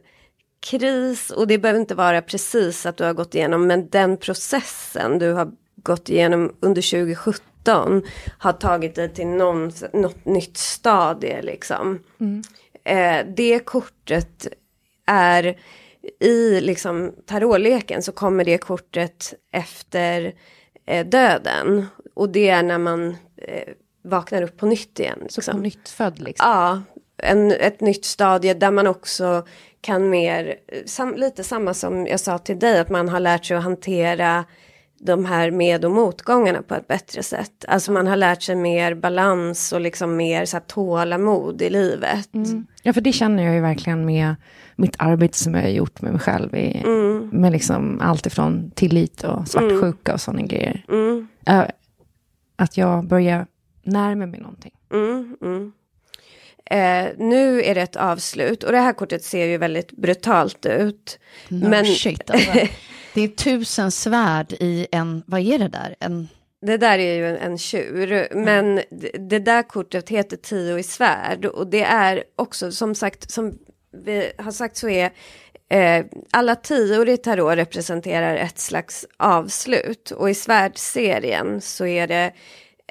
kris 0.61 1.31
och 1.31 1.47
det 1.47 1.59
behöver 1.59 1.81
inte 1.81 1.95
vara 1.95 2.23
precis 2.23 2.87
att 2.87 2.97
du 2.97 3.05
har 3.05 3.13
gått 3.13 3.35
igenom 3.35 3.67
men 3.67 3.89
den 3.89 4.17
processen 4.17 5.19
du 5.19 5.33
har 5.33 5.53
gått 5.77 6.09
igenom 6.09 6.57
under 6.61 7.05
2017 7.05 8.03
har 8.39 8.53
tagit 8.53 8.95
dig 8.95 9.15
till 9.15 9.27
någon, 9.27 9.73
något 9.93 10.25
nytt 10.25 10.57
stadie 10.57 11.43
liksom. 11.43 11.99
Eh, 12.85 13.27
det 13.37 13.59
kortet 13.59 14.47
är 15.07 15.59
i 16.21 16.61
liksom 16.61 17.13
tarotleken 17.27 18.03
så 18.03 18.13
kommer 18.13 18.45
det 18.45 18.59
kortet 18.59 19.35
efter 19.53 20.35
eh, 20.87 21.07
döden 21.07 21.87
och 22.15 22.29
det 22.29 22.49
är 22.49 22.63
när 22.63 22.79
man 22.79 23.17
eh, 23.37 23.73
vaknar 24.05 24.43
upp 24.43 24.57
på 24.57 24.67
nytt 24.67 25.01
igen. 25.01 25.19
så 25.29 25.41
Liksom. 25.41 25.55
på 25.57 25.61
nytt 25.63 25.89
född 25.89 26.21
liksom. 26.21 26.49
Ja, 26.51 26.83
en, 27.23 27.51
ett 27.53 27.81
nytt 27.81 28.05
stadie 28.05 28.55
där 28.55 28.71
man 28.71 28.87
också 28.87 29.47
kan 29.81 30.11
mer, 30.11 30.55
sam, 30.87 31.15
lite 31.17 31.45
samma 31.45 31.75
som 31.75 32.07
jag 32.07 32.21
sa 32.21 32.39
till 32.39 32.59
dig, 32.59 32.79
att 32.79 32.91
man 32.91 33.09
har 33.09 33.21
lärt 33.21 33.45
sig 33.45 33.57
att 33.57 33.63
hantera 33.65 34.45
de 35.05 35.25
här 35.25 35.51
med 35.51 35.85
och 35.85 35.91
motgångarna 35.91 36.63
på 36.63 36.75
ett 36.75 36.89
bättre 36.89 37.23
sätt. 37.23 37.65
Alltså 37.69 37.93
man 37.93 38.07
har 38.07 38.17
lärt 38.17 38.43
sig 38.43 38.57
mer 38.57 38.95
balans 38.95 39.73
och 39.73 39.81
liksom 39.81 40.17
mer 40.17 40.45
så 40.45 40.57
här, 40.57 40.65
tålamod 40.65 41.63
i 41.63 41.71
livet. 41.71 42.29
Ja, 42.83 42.93
för 42.93 43.01
det 43.01 43.13
känner 43.13 43.43
jag 43.45 43.55
ju 43.55 43.61
verkligen 43.61 44.05
med 44.05 44.35
mitt 44.77 44.95
arbete 44.99 45.39
som 45.39 45.55
jag 45.55 45.63
har 45.63 45.69
gjort 45.69 46.03
med 46.03 46.13
mig 46.13 46.21
själv. 46.21 46.55
I, 46.57 46.83
Med 47.33 47.53
liksom 47.53 48.01
allt 48.01 48.27
ifrån 48.27 48.71
tillit 48.75 49.25
och 49.25 49.49
svartsjuka 49.49 50.13
och 50.15 50.21
sådana 50.21 50.43
grejer. 50.43 50.85
Eh, 51.47 51.65
att 52.57 52.77
jag 52.77 53.07
börjar 53.07 53.47
närma 53.83 54.27
mig 54.27 54.41
någonting. 54.41 54.73
Mm, 54.93 55.37
mm. 55.43 55.73
Eh, 56.65 57.13
nu 57.19 57.63
är 57.63 57.75
det 57.75 57.83
ett 57.83 57.97
avslut 57.97 58.63
och 58.63 58.73
det 58.73 58.79
här 58.79 58.93
kortet 58.93 59.25
ser 59.25 59.47
ju 59.47 59.59
väldigt 59.59 59.93
brutalt 59.93 60.67
ut. 60.67 61.19
No 61.49 61.69
Men- 61.69 61.87
shit 61.87 62.31
alltså. 62.31 62.53
Det 63.15 63.21
är 63.21 63.29
tusen 63.29 63.91
svärd 63.91 64.53
i 64.53 64.87
en, 64.93 65.23
vad 65.27 65.41
är 65.41 65.59
det 65.59 65.69
där? 65.69 65.97
En, 66.01 66.29
Det 66.67 66.77
där 66.77 66.99
är 66.99 67.15
ju 67.15 67.27
en, 67.29 67.37
en 67.37 67.59
tjur, 67.59 68.29
men 68.35 68.75
det, 68.91 69.11
det 69.29 69.39
där 69.39 69.63
kortet 69.63 70.09
heter 70.09 70.37
tio 70.37 70.79
i 70.79 70.83
svärd 70.83 71.45
och 71.45 71.67
det 71.67 71.83
är 71.83 72.25
också 72.37 72.73
som 72.73 72.95
sagt, 72.95 73.31
som 73.31 73.59
vi 74.05 74.33
har 74.39 74.53
sagt 74.53 74.77
så 74.77 74.89
är 74.89 75.13
eh, 75.73 76.05
alla 76.31 76.57
tior 76.57 77.09
i 77.09 77.17
tarot 77.17 77.57
representerar 77.57 78.37
ett 78.37 78.59
slags 78.59 79.07
avslut 79.17 80.11
och 80.11 80.31
i 80.31 80.35
svärdserien 80.35 81.61
så 81.61 81.87
är 81.87 82.07
det 82.07 82.33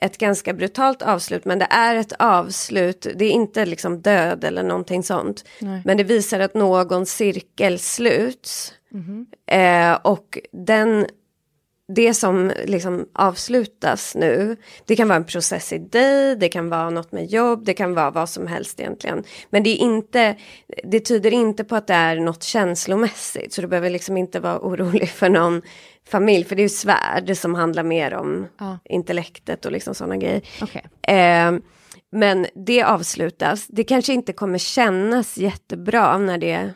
ett 0.02 0.17
ganska 0.17 0.54
brutalt 0.54 1.02
avslut 1.02 1.46
men 1.46 1.60
det 1.60 1.67
är 1.70 1.96
ett 1.96 2.13
avslut, 2.20 3.08
det 3.15 3.26
är 3.26 3.32
inte 3.32 3.65
liksom 3.65 4.02
död 4.02 4.44
eller 4.44 4.63
någonting 4.63 5.04
sånt. 5.04 5.46
Men 5.86 5.98
det 5.98 6.04
visar 6.04 6.39
att 6.39 6.54
någon 6.54 7.06
cirkel 7.06 7.80
sluts. 7.80 8.74
Eh, 9.48 9.94
och 9.94 10.39
den 10.52 11.06
det 11.96 12.13
som 12.13 12.52
liksom 12.65 13.06
avslutas 13.13 14.15
nu, 14.15 14.58
det 14.86 14.96
kan 14.96 15.08
vara 15.08 15.15
en 15.15 15.26
process 15.26 15.74
i 15.74 15.78
dig, 15.78 16.36
det 16.36 16.50
kan 16.50 16.70
vara 16.70 16.89
något 16.89 17.12
med 17.12 17.26
jobb, 17.26 17.65
det 17.65 17.74
kan 17.74 17.94
vara 17.94 18.12
vad 18.12 18.30
som 18.30 18.48
helst 18.48 18.80
egentligen. 18.80 19.24
Men 19.50 19.63
det 19.63 19.70
är 19.70 19.78
inte, 19.78 20.36
det 20.84 21.00
tyder 21.00 21.34
inte 21.34 21.63
på 21.63 21.76
att 21.76 21.88
det 21.88 21.94
är 21.94 22.15
något 22.15 22.44
känslomässigt, 22.44 23.54
så 23.54 23.62
du 23.62 23.67
behöver 23.67 23.89
liksom 23.89 24.17
inte 24.17 24.39
vara 24.39 24.60
orolig 24.60 25.10
för 25.10 25.30
någon 25.30 25.62
familj, 26.08 26.44
för 26.44 26.56
det 26.56 26.62
är 26.62 26.63
ju 26.63 26.70
svärd 26.70 27.38
som 27.38 27.56
handlar 27.56 27.84
mer 27.84 28.13
om 28.13 28.48
Ja. 28.60 28.80
intellektet 28.89 29.65
och 29.65 29.72
liksom 29.72 29.96
sådana 29.96 30.17
grejer. 30.17 30.41
Okej. 30.62 30.86
Eh, 31.17 31.52
men 32.12 32.48
det 32.56 32.84
avslutas, 32.84 33.67
det 33.67 33.84
kanske 33.84 34.13
inte 34.13 34.34
kommer 34.34 34.58
kännas 34.58 35.38
jättebra 35.38 36.17
när 36.17 36.38
det, 36.38 36.70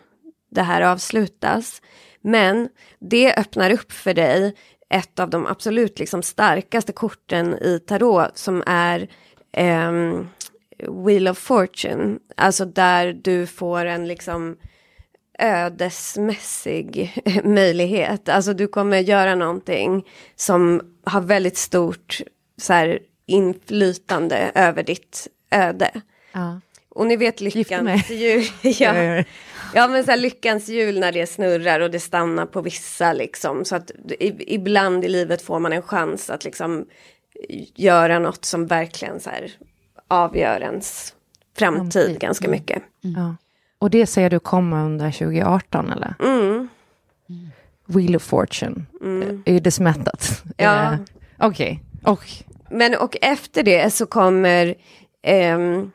det 0.52 0.62
här 0.62 0.82
avslutas. 0.82 1.82
Men 2.22 2.70
det 3.00 3.34
öppnar 3.36 3.72
upp 3.72 3.91
för 3.91 4.13
dig 4.13 4.56
ett 4.89 5.19
av 5.19 5.30
de 5.30 5.45
absolut 5.48 6.00
liksom 6.00 6.24
starkaste 6.24 6.93
korten 6.93 7.54
i 7.54 7.80
tarot 7.88 8.38
som 8.38 8.63
är 8.65 9.10
ehm, 9.52 10.28
Wheel 11.06 11.28
of 11.28 11.38
Fortune. 11.38 12.19
Alltså 12.38 12.65
där 12.65 13.13
du 13.13 13.48
får 13.48 13.86
en 13.86 14.08
liksom 14.08 14.58
ödesmässig 15.39 17.13
möjlighet. 17.43 18.30
Alltså 18.30 18.54
du 18.54 18.67
kommer 18.67 18.98
göra 18.98 19.36
någonting 19.36 20.06
som 20.36 20.82
har 21.04 21.21
väldigt 21.21 21.58
stort 21.58 22.21
så 22.58 22.74
här, 22.74 23.00
inflytande 23.26 24.52
över 24.56 24.84
ditt 24.84 25.28
öde. 25.52 26.02
Ja. 26.31 26.62
Och 26.90 27.08
ni 27.08 27.15
vet 27.15 27.42
mig. 27.42 27.52
lyckans 27.52 28.10
hjul. 28.10 28.46
Jag 28.62 28.73
gör 28.73 29.15
ja. 29.15 29.23
Ja 29.76 29.88
men 29.88 30.04
så 30.04 30.12
här, 30.12 30.17
lyckans 30.17 30.67
hjul 30.69 31.00
när 31.00 31.12
det 31.12 31.28
snurrar 31.28 31.80
och 31.80 31.92
det 31.92 32.00
stannar 32.00 32.46
på 32.46 32.62
vissa 32.62 33.13
liksom. 33.13 33.65
Så 33.65 33.76
att 33.76 33.92
i, 34.19 34.54
ibland 34.56 35.06
i 35.06 35.08
livet 35.08 35.42
får 35.42 35.60
man 35.60 35.73
en 35.73 35.82
chans 35.82 36.30
att 36.30 36.44
liksom 36.44 36.86
göra 37.76 38.19
något 38.19 38.46
som 38.46 38.67
verkligen 38.67 39.19
så 39.19 39.30
här 39.30 39.52
avgör 40.08 40.62
ens 40.62 41.13
framtid 41.58 41.94
Framtid. 41.94 42.19
ganska 42.19 42.50
mycket. 42.50 42.84
Ja. 43.02 43.36
Och 43.80 43.90
det 43.90 44.06
säger 44.08 44.30
du 44.30 44.40
kommer 44.40 44.86
under 44.86 45.12
2018 45.12 45.92
eller? 45.92 46.13
Mm. 46.19 46.69
Wheel 47.86 48.15
of 48.15 48.23
Fortune. 48.23 48.86
Är 49.46 49.60
det 49.60 49.71
smättat? 49.71 50.44
Ja. 50.58 50.94
Eh, 50.94 51.00
Okej. 51.40 51.84
Och 52.04 52.23
Men 52.69 52.96
och 52.96 53.17
efter 53.21 53.63
det 53.63 53.94
så 53.94 54.06
kommer 54.06 54.76
ehm, 55.23 55.92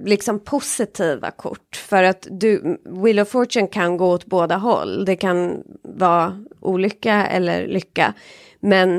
liksom 0.00 0.40
positiva 0.40 1.30
kort. 1.30 1.76
För 1.76 2.02
att 2.02 2.26
du, 2.30 2.78
Wheel 2.84 3.20
of 3.20 3.28
Fortune 3.28 3.66
kan 3.66 3.96
gå 3.96 4.10
åt 4.10 4.26
båda 4.26 4.56
håll. 4.56 5.04
Det 5.04 5.16
kan 5.16 5.62
vara 5.82 6.44
olycka 6.60 7.26
eller 7.26 7.66
lycka. 7.66 8.14
Men 8.60 8.96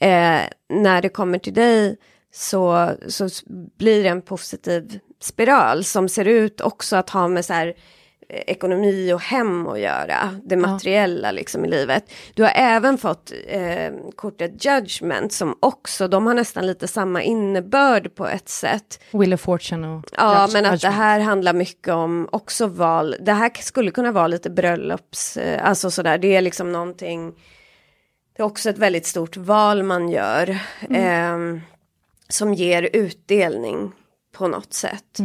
eh, 0.00 0.40
när 0.68 1.02
det 1.02 1.08
kommer 1.08 1.38
till 1.38 1.54
dig 1.54 1.96
så, 2.32 2.90
så 3.08 3.28
blir 3.78 4.02
det 4.02 4.08
en 4.08 4.22
positiv 4.22 4.98
spiral 5.20 5.84
som 5.84 6.08
ser 6.08 6.24
ut 6.24 6.60
också 6.60 6.96
att 6.96 7.10
ha 7.10 7.28
med 7.28 7.44
så 7.44 7.52
här 7.52 7.74
ekonomi 8.28 9.12
och 9.12 9.20
hem 9.20 9.66
att 9.66 9.80
göra. 9.80 10.34
Det 10.44 10.56
materiella 10.56 11.30
liksom 11.30 11.64
i 11.64 11.68
livet. 11.68 12.04
Du 12.34 12.42
har 12.42 12.52
även 12.54 12.98
fått 12.98 13.32
eh, 13.46 13.92
kortet 14.16 14.64
Judgment 14.64 15.32
som 15.32 15.56
också, 15.60 16.08
de 16.08 16.26
har 16.26 16.34
nästan 16.34 16.66
lite 16.66 16.88
samma 16.88 17.22
innebörd 17.22 18.14
på 18.14 18.26
ett 18.26 18.48
sätt. 18.48 19.00
Wheel 19.10 19.34
of 19.34 19.40
Fortune 19.40 19.88
och... 19.88 20.04
Ja, 20.16 20.46
Judge- 20.46 20.52
men 20.52 20.64
att 20.64 20.70
det 20.70 20.74
Judgment. 20.76 20.94
här 20.94 21.20
handlar 21.20 21.52
mycket 21.52 21.94
om 21.94 22.28
också 22.32 22.66
val. 22.66 23.16
Det 23.20 23.32
här 23.32 23.50
skulle 23.62 23.90
kunna 23.90 24.12
vara 24.12 24.26
lite 24.26 24.50
bröllops, 24.50 25.36
eh, 25.36 25.68
alltså 25.68 25.90
sådär, 25.90 26.18
det 26.18 26.36
är 26.36 26.40
liksom 26.40 26.72
någonting. 26.72 27.32
Det 28.36 28.42
är 28.42 28.46
också 28.46 28.70
ett 28.70 28.78
väldigt 28.78 29.06
stort 29.06 29.36
val 29.36 29.82
man 29.82 30.08
gör. 30.08 30.58
ehm, 30.90 31.60
som 32.28 32.54
ger 32.54 32.88
utdelning 32.92 33.92
på 34.32 34.48
något 34.48 34.72
sätt. 34.74 35.18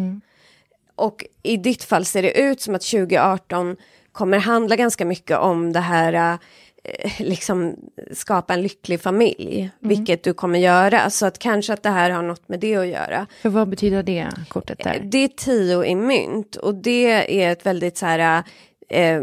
Och 0.95 1.25
i 1.43 1.57
ditt 1.57 1.83
fall 1.83 2.05
ser 2.05 2.21
det 2.21 2.39
ut 2.39 2.61
som 2.61 2.75
att 2.75 2.81
2018 2.81 3.75
kommer 4.11 4.37
handla 4.37 4.75
ganska 4.75 5.05
mycket 5.05 5.37
om 5.37 5.73
det 5.73 5.79
här 5.79 6.37
eh, 6.83 7.11
liksom 7.19 7.75
skapa 8.11 8.53
en 8.53 8.61
lycklig 8.61 9.01
familj, 9.01 9.69
vilket 9.79 10.23
du 10.23 10.33
kommer 10.33 10.59
göra. 10.59 11.09
Så 11.09 11.25
att 11.25 11.39
kanske 11.39 11.73
att 11.73 11.83
det 11.83 11.89
här 11.89 12.09
har 12.09 12.23
något 12.23 12.49
med 12.49 12.59
det 12.59 12.75
att 12.75 12.87
göra. 12.87 13.27
För 13.41 13.49
vad 13.49 13.69
betyder 13.69 14.03
det 14.03 14.29
kortet 14.47 14.83
där? 14.83 15.01
Det 15.03 15.17
är 15.17 15.27
tio 15.27 15.85
i 15.85 15.95
mynt 15.95 16.55
och 16.55 16.75
det 16.75 17.41
är 17.43 17.51
ett 17.51 17.65
väldigt 17.65 17.97
så 17.97 18.05
här, 18.05 18.43
eh, 18.89 19.21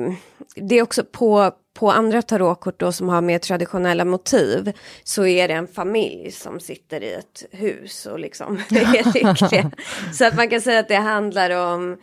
det 0.55 0.79
är 0.79 0.83
också 0.83 1.05
på, 1.05 1.53
på 1.81 1.91
andra 1.91 2.23
tarotkort 2.23 2.81
då 2.81 2.93
som 2.93 3.09
har 3.09 3.21
mer 3.21 3.39
traditionella 3.39 4.05
motiv 4.05 4.73
så 5.05 5.27
är 5.27 5.49
det 5.49 5.55
en 5.55 5.67
familj 5.67 6.31
som 6.31 6.61
sitter 6.61 7.03
i 7.03 7.13
ett 7.13 7.45
hus 7.51 8.07
och 8.07 8.19
liksom. 8.19 8.63
Så 10.13 10.25
att 10.25 10.37
man 10.37 10.49
kan 10.49 10.61
säga 10.61 10.81
att 10.81 10.89
det 10.89 10.97
handlar 10.97 11.75
om 11.75 11.97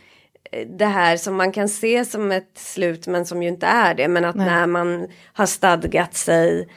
eh, 0.52 0.68
det 0.68 0.86
här 0.86 1.18
som 1.18 1.36
man 1.36 1.52
kan 1.52 1.70
se 1.70 2.06
som 2.06 2.32
ett 2.32 2.52
slut 2.56 3.08
men 3.08 3.26
som 3.26 3.44
ju 3.44 3.50
inte 3.50 3.66
är 3.66 3.94
det. 3.94 4.08
Men 4.08 4.26
att 4.26 4.36
när 4.36 4.66
man 4.66 5.08
har 5.34 5.46
stadgat 5.46 6.16
sig 6.16 6.68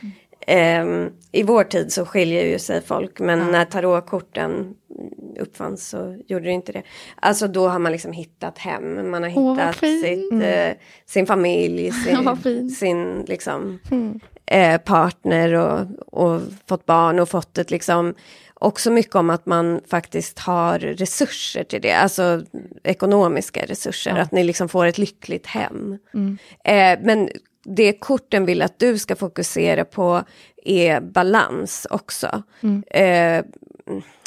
ehm, 0.50 1.10
i 1.32 1.42
vår 1.42 1.64
tid 1.64 1.92
så 1.92 2.06
skiljer 2.06 2.44
ju 2.44 2.58
sig 2.58 2.82
folk 2.82 3.20
men 3.20 3.50
när 3.50 3.64
tarotkorten 3.64 4.74
uppfanns 5.40 5.88
så 5.88 6.18
gjorde 6.26 6.44
det 6.44 6.50
inte 6.50 6.72
det. 6.72 6.82
Alltså 7.20 7.48
då 7.48 7.68
har 7.68 7.78
man 7.78 7.92
liksom 7.92 8.12
hittat 8.12 8.58
hem, 8.58 9.10
man 9.10 9.22
har 9.22 9.30
vad 9.30 9.58
hittat 9.58 9.76
sitt, 9.76 10.32
eh, 10.32 10.72
sin 11.06 11.26
familj, 11.26 11.92
sin, 12.42 12.70
sin 12.70 13.24
liksom, 13.28 13.78
eh, 14.46 14.80
partner 14.80 15.54
och, 15.54 15.86
och 16.24 16.40
fått 16.68 16.86
barn 16.86 17.18
och 17.18 17.28
fått 17.28 17.58
ett 17.58 17.70
liksom 17.70 18.14
också 18.54 18.90
mycket 18.90 19.14
om 19.14 19.30
att 19.30 19.46
man 19.46 19.80
faktiskt 19.90 20.38
har 20.38 20.78
resurser 20.78 21.64
till 21.64 21.80
det, 21.82 21.92
alltså 21.92 22.42
ekonomiska 22.82 23.64
resurser, 23.66 24.18
att 24.18 24.32
ni 24.32 24.44
liksom 24.44 24.68
får 24.68 24.86
ett 24.86 24.98
lyckligt 24.98 25.46
hem. 25.46 25.98
Eh, 26.64 26.98
men 27.02 27.28
det 27.64 27.92
korten 27.92 28.46
vill 28.46 28.62
att 28.62 28.78
du 28.78 28.98
ska 28.98 29.16
fokusera 29.16 29.84
på 29.84 30.22
är 30.64 31.00
balans 31.00 31.86
också. 31.90 32.42
Eh, 32.90 33.44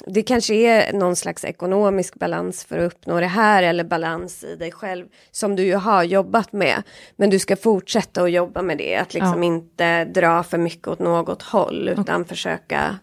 det 0.07 0.23
kanske 0.23 0.53
är 0.55 0.93
någon 0.93 1.15
slags 1.15 1.45
ekonomisk 1.45 2.15
balans 2.15 2.65
för 2.65 2.77
att 2.77 2.93
uppnå 2.93 3.19
det 3.19 3.25
här 3.27 3.63
eller 3.63 3.83
balans 3.83 4.43
i 4.43 4.55
dig 4.55 4.71
själv 4.71 5.07
som 5.31 5.55
du 5.55 5.63
ju 5.63 5.75
har 5.75 6.03
jobbat 6.03 6.53
med. 6.53 6.83
Men 7.15 7.29
du 7.29 7.39
ska 7.39 7.55
fortsätta 7.55 8.23
att 8.23 8.31
jobba 8.31 8.61
med 8.61 8.77
det, 8.77 8.95
att 8.95 9.13
liksom 9.13 9.43
Ja. 9.43 9.47
inte 9.47 10.05
dra 10.05 10.43
för 10.43 10.57
mycket 10.57 10.87
åt 10.87 10.99
något 10.99 11.41
håll 11.41 11.89
utan 11.89 12.25
försöka, 12.25 12.99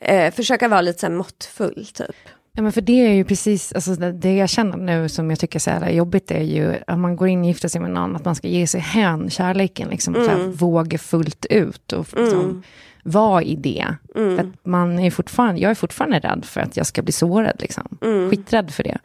eh, 0.00 0.34
försöka 0.34 0.68
vara 0.68 0.80
lite 0.80 0.98
så 1.00 1.06
här 1.06 1.14
måttfull 1.14 1.86
typ. 1.94 2.16
Ja, 2.58 2.62
men 2.62 2.72
för 2.72 2.80
det 2.80 3.06
är 3.06 3.12
ju 3.12 3.24
precis, 3.24 3.72
alltså 3.72 3.94
det, 3.94 4.36
jag 4.36 4.48
känner 4.48 4.76
nu 4.76 5.08
som 5.08 5.30
jag 5.30 5.38
tycker 5.38 5.58
är 5.58 5.60
så 5.60 5.70
jävla 5.70 5.90
jobbigt 5.90 6.30
är 6.30 6.42
ju 6.42 6.74
att 6.86 6.98
man 6.98 7.16
går 7.16 7.28
in 7.28 7.40
och 7.40 7.46
gifter 7.46 7.68
sig 7.68 7.80
med 7.80 7.90
någon, 7.90 8.16
att 8.16 8.24
man 8.24 8.34
ska 8.34 8.48
ge 8.48 8.66
sig 8.66 8.80
hän 8.80 9.30
kärleken, 9.30 9.88
liksom 9.88 10.14
så 10.14 10.28
här, 10.28 10.46
våga 10.46 10.98
fullt 10.98 11.46
ut 11.50 11.92
och 11.92 12.06
liksom, 12.16 12.62
vara 13.02 13.42
i 13.42 13.56
det. 13.56 13.86
För 14.36 14.38
att 14.38 14.66
man 14.66 14.98
är 14.98 15.10
fortfarande, 15.10 15.60
jag 15.60 15.70
är 15.70 15.74
fortfarande 15.74 16.18
rädd 16.18 16.44
för 16.44 16.60
att 16.60 16.76
jag 16.76 16.86
ska 16.86 17.02
bli 17.02 17.12
sårad, 17.12 17.56
liksom. 17.58 17.98
skiträdd 18.30 18.70
för 18.70 18.82
det. 18.82 18.98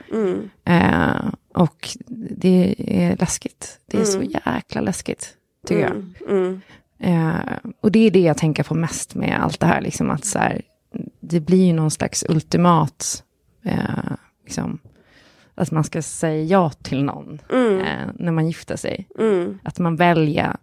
Eh, 0.65 1.25
och 1.53 1.89
det 2.07 2.75
är 2.77 3.17
läskigt, 3.19 3.79
det 3.85 3.97
är 3.97 4.03
så 4.03 4.21
jäkla 4.21 4.81
läskigt, 4.81 5.29
tycker 5.67 5.81
jag. 5.81 5.91
Eh, 6.99 7.35
och 7.81 7.91
det 7.91 8.07
är 8.07 8.11
det 8.11 8.19
jag 8.19 8.37
tänker 8.37 8.63
på 8.63 8.75
mest 8.75 9.15
med 9.15 9.39
allt 9.43 9.59
det 9.59 9.65
här, 9.67 9.81
liksom 9.81 10.09
att 10.09 10.25
så 10.25 10.39
här, 10.39 10.61
det 11.19 11.39
blir 11.39 11.65
ju 11.65 11.73
någon 11.73 11.91
slags 11.91 12.25
ultimat, 12.29 13.23
eh, 13.63 14.13
liksom, 14.43 14.79
att 15.55 15.71
man 15.71 15.83
ska 15.83 16.01
säga 16.01 16.43
ja 16.43 16.69
till 16.69 17.03
någon 17.03 17.41
eh, 17.49 18.07
när 18.15 18.31
man 18.31 18.47
gifter 18.47 18.75
sig. 18.75 19.07
Att 19.63 19.79
man 19.79 19.95
väljer 19.95 20.55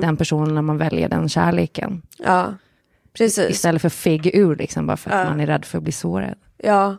den 0.00 0.16
personen 0.16 0.54
när 0.54 0.62
man 0.62 0.78
väljer 0.78 1.08
den 1.08 1.28
kärleken. 1.28 2.02
Ja, 2.18 2.54
precis. 3.12 3.50
Istället 3.50 3.82
för 3.82 3.88
fega 3.88 4.30
ur, 4.30 4.56
liksom, 4.56 4.86
bara 4.86 4.96
för 4.96 5.10
att 5.10 5.28
man 5.28 5.40
är 5.40 5.46
rädd 5.46 5.64
för 5.64 5.78
att 5.78 5.84
bli 5.84 5.92
sårad. 5.92 6.34
Ja, 6.58 6.96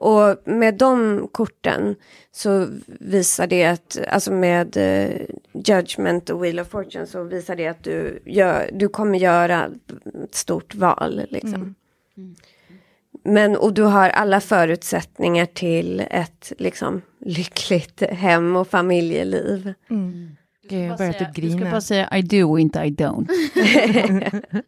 och 0.00 0.36
med 0.44 0.74
de 0.74 1.28
korten 1.32 1.96
så 2.32 2.66
visar 2.86 3.46
det 3.46 3.64
att, 3.64 3.98
alltså 4.08 4.32
med 4.32 4.76
eh, 4.76 5.10
Judgment 5.52 6.30
och 6.30 6.44
Wheel 6.44 6.60
of 6.60 6.68
Fortune 6.68 7.06
så 7.06 7.22
visar 7.22 7.56
det 7.56 7.66
att 7.66 7.84
du, 7.84 8.22
gör, 8.24 8.70
du 8.72 8.88
kommer 8.88 9.18
göra 9.18 9.70
ett 10.24 10.34
stort 10.34 10.74
val 10.74 11.22
liksom. 11.30 11.74
Men, 13.24 13.56
och 13.56 13.74
du 13.74 13.82
har 13.82 14.08
alla 14.08 14.40
förutsättningar 14.40 15.46
till 15.46 16.00
ett 16.10 16.52
liksom 16.58 17.02
lyckligt 17.26 18.02
hem 18.10 18.56
och 18.56 18.68
familjeliv. 18.68 19.74
Gud, 20.68 20.90
jag 20.90 20.98
börjar 20.98 21.12
typ 21.12 21.34
Du 21.34 21.48
ska 21.50 21.58
grina. 21.58 21.70
bara 21.70 21.80
säga 21.80 22.16
I 22.16 22.22
do 22.22 22.44
och 22.44 22.60
inte 22.60 22.78
I 22.78 22.90
don't. 22.90 23.28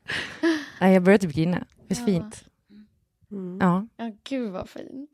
Nej, 0.80 0.92
jag 0.94 1.02
börjar 1.02 1.18
typ 1.18 1.32
grina. 1.34 1.64
Det 1.88 1.94
är 2.00 2.04
fint. 2.06 2.44
Ja. 3.60 3.86
Ja, 3.96 4.12
gud 4.28 4.50
vad 4.52 4.68
fint. 4.68 5.10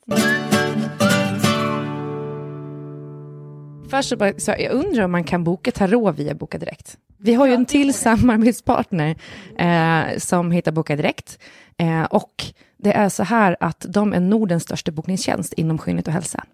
Först 3.91 4.09
så 4.09 4.17
bara, 4.17 4.33
så 4.39 4.51
jag 4.59 4.73
undrar 4.73 5.05
om 5.05 5.13
man 5.13 5.25
kan 5.25 5.45
boka 5.45 5.71
tarot 5.71 6.19
via 6.19 6.35
Boka 6.35 6.59
Direkt. 6.59 6.99
Vi 7.19 7.35
har 7.35 7.47
ju 7.47 7.53
en 7.55 7.67
till 7.67 7.95
samarbetspartner 7.95 9.17
eh, 9.59 10.19
som 10.19 10.51
heter 10.51 10.73
Boka 10.73 10.97
Direkt. 10.97 11.39
Eh, 11.77 12.03
och 12.05 12.33
det 12.79 12.93
är 12.93 13.09
så 13.09 13.23
här 13.23 13.57
att 13.61 13.87
de 13.89 14.13
är 14.13 14.21
Nordens 14.21 14.63
största 14.63 14.91
bokningstjänst 14.93 15.53
inom 15.53 15.79
skönhet 15.79 16.07
och 16.07 16.13
hälsa. 16.13 16.45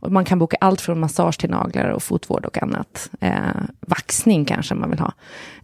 Och 0.00 0.12
man 0.12 0.24
kan 0.24 0.38
boka 0.38 0.56
allt 0.60 0.80
från 0.80 1.00
massage 1.00 1.38
till 1.38 1.50
naglar 1.50 1.88
och 1.88 2.02
fotvård 2.02 2.44
och 2.44 2.62
annat. 2.62 3.10
Eh, 3.20 3.34
vaxning 3.80 4.44
kanske 4.44 4.74
man 4.74 4.90
vill 4.90 4.98
ha. 4.98 5.12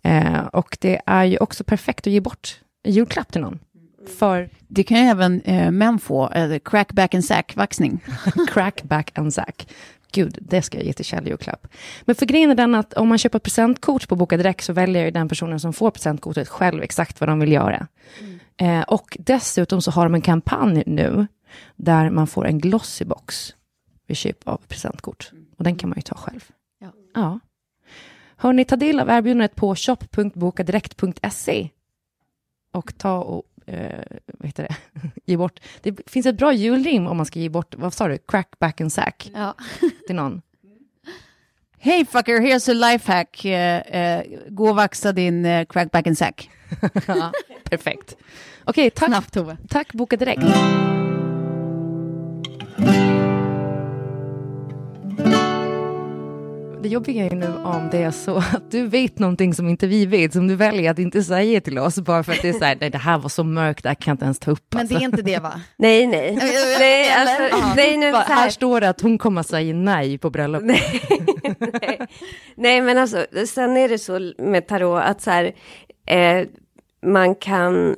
Eh, 0.02 0.46
och 0.46 0.76
det 0.80 1.00
är 1.06 1.24
ju 1.24 1.38
också 1.38 1.64
perfekt 1.64 2.06
att 2.06 2.12
ge 2.12 2.20
bort 2.20 2.60
i 2.84 2.90
julklapp 2.90 3.32
till 3.32 3.40
någon. 3.40 3.58
För 4.18 4.50
Det 4.68 4.82
kan 4.82 4.98
ju 4.98 5.04
även 5.04 5.40
eh, 5.40 5.70
män 5.70 5.98
få, 5.98 6.30
eh, 6.30 6.58
crack 6.58 6.92
back 6.92 7.14
and 7.14 7.24
sack 7.24 7.56
vaxning. 7.56 8.00
Crack, 8.48 8.82
back 8.82 9.18
and 9.18 9.34
zack. 9.34 9.68
Gud, 10.12 10.38
det 10.40 10.62
ska 10.62 10.78
jag 10.78 10.86
ge 10.86 10.92
till 10.92 11.04
Kjell 11.04 11.26
julklapp. 11.26 11.66
Men 12.04 12.14
för 12.14 12.26
grejen 12.26 12.50
är 12.50 12.54
den 12.54 12.74
att 12.74 12.94
om 12.94 13.08
man 13.08 13.18
köper 13.18 13.36
ett 13.36 13.42
presentkort 13.42 14.08
på 14.08 14.16
Boka 14.16 14.36
Direkt 14.36 14.64
så 14.64 14.72
väljer 14.72 15.04
ju 15.04 15.10
den 15.10 15.28
personen 15.28 15.60
som 15.60 15.72
får 15.72 15.90
presentkortet 15.90 16.48
själv 16.48 16.82
exakt 16.82 17.20
vad 17.20 17.28
de 17.28 17.40
vill 17.40 17.52
göra. 17.52 17.86
Eh, 18.60 18.82
och 18.82 19.16
dessutom 19.20 19.82
så 19.82 19.90
har 19.90 20.04
de 20.04 20.14
en 20.14 20.20
kampanj 20.22 20.82
nu 20.86 21.26
där 21.76 22.10
man 22.10 22.26
får 22.26 22.46
en 22.46 22.58
glossybox 22.58 23.54
vid 24.06 24.16
köp 24.16 24.48
av 24.48 24.60
presentkort. 24.68 25.30
Och 25.56 25.64
den 25.64 25.76
kan 25.76 25.88
man 25.88 25.96
ju 25.98 26.02
ta 26.02 26.14
själv. 26.14 26.50
Ja. 26.78 26.92
ja. 27.14 27.40
Hörni, 28.36 28.64
ta 28.64 28.76
del 28.76 29.00
av 29.00 29.08
erbjudandet 29.10 29.54
på 29.56 29.74
shop.bokadirekt.se 29.76 31.68
och 32.72 32.98
ta 32.98 33.18
och 33.18 33.42
eh, 33.66 34.02
vad 34.26 34.46
heter 34.46 34.62
det? 34.62 34.76
ge 35.24 35.36
bort. 35.36 35.60
Det 35.82 36.10
finns 36.10 36.26
ett 36.26 36.36
bra 36.36 36.52
julrim 36.52 37.06
om 37.06 37.16
man 37.16 37.26
ska 37.26 37.38
ge 37.38 37.48
bort, 37.48 37.74
vad 37.74 37.94
sa 37.94 38.08
du, 38.08 38.18
crack, 38.18 38.58
back 38.58 38.80
and 38.80 38.92
sack 38.92 39.30
Ja. 39.34 39.54
till 40.06 40.16
någon. 40.16 40.42
Hey 41.82 42.04
fucker, 42.04 42.40
here's 42.40 42.70
a 42.70 42.74
lifehack. 42.74 43.44
Eh, 43.44 43.80
eh, 43.80 44.24
gå 44.48 44.68
och 44.68 44.76
vaxa 44.76 45.12
din 45.12 45.44
eh, 45.46 45.64
crack 45.64 45.90
back 45.90 46.06
and 46.06 46.18
sack. 46.18 46.50
Ja, 47.06 47.32
perfekt. 47.64 48.16
Okej, 48.64 48.90
tack, 48.90 49.08
Snabbt 49.08 49.32
Tove. 49.32 49.56
tack 49.68 49.92
Boka 49.92 50.16
Direkt. 50.16 50.42
Det 56.82 56.88
jobbiga 56.88 57.26
är 57.26 57.34
nu 57.34 57.46
om 57.64 57.88
det 57.90 57.98
är 57.98 58.10
så 58.10 58.36
att 58.36 58.70
du 58.70 58.86
vet 58.86 59.18
någonting 59.18 59.54
som 59.54 59.68
inte 59.68 59.86
vi 59.86 60.06
vet, 60.06 60.32
som 60.32 60.48
du 60.48 60.56
väljer 60.56 60.90
att 60.90 60.98
inte 60.98 61.22
säga 61.22 61.60
till 61.60 61.78
oss, 61.78 61.98
bara 61.98 62.22
för 62.22 62.32
att 62.32 62.42
det 62.42 62.48
är 62.48 62.52
så 62.52 62.64
här, 62.64 62.76
nej 62.80 62.90
det 62.90 62.98
här 62.98 63.18
var 63.18 63.28
så 63.28 63.44
mörkt, 63.44 63.82
det 63.82 63.88
här 63.88 63.94
kan 63.94 64.10
jag 64.10 64.14
inte 64.14 64.24
ens 64.24 64.38
ta 64.38 64.50
upp. 64.50 64.74
Men 64.74 64.86
det 64.86 64.94
är 64.94 64.96
alltså. 64.96 65.04
inte 65.04 65.22
det 65.22 65.38
va? 65.38 65.60
Nej, 65.76 66.06
nej. 66.06 66.34
nej, 66.78 67.10
alltså, 67.10 67.56
nej, 67.76 67.96
nu, 67.96 68.12
här 68.12 68.24
här. 68.24 68.50
står 68.50 68.80
det 68.80 68.88
att 68.88 69.00
hon 69.00 69.18
kommer 69.18 69.42
säga 69.42 69.74
nej 69.74 70.18
på 70.18 70.30
bröllop. 70.30 70.62
nej, 70.62 71.02
nej. 71.58 72.00
nej, 72.54 72.80
men 72.80 72.98
alltså, 72.98 73.26
sen 73.46 73.76
är 73.76 73.88
det 73.88 73.98
så 73.98 74.32
med 74.38 74.66
tarot 74.66 75.02
att 75.02 75.22
så 75.22 75.30
här, 75.30 75.52
eh, 76.06 76.46
man 77.06 77.34
kan 77.34 77.96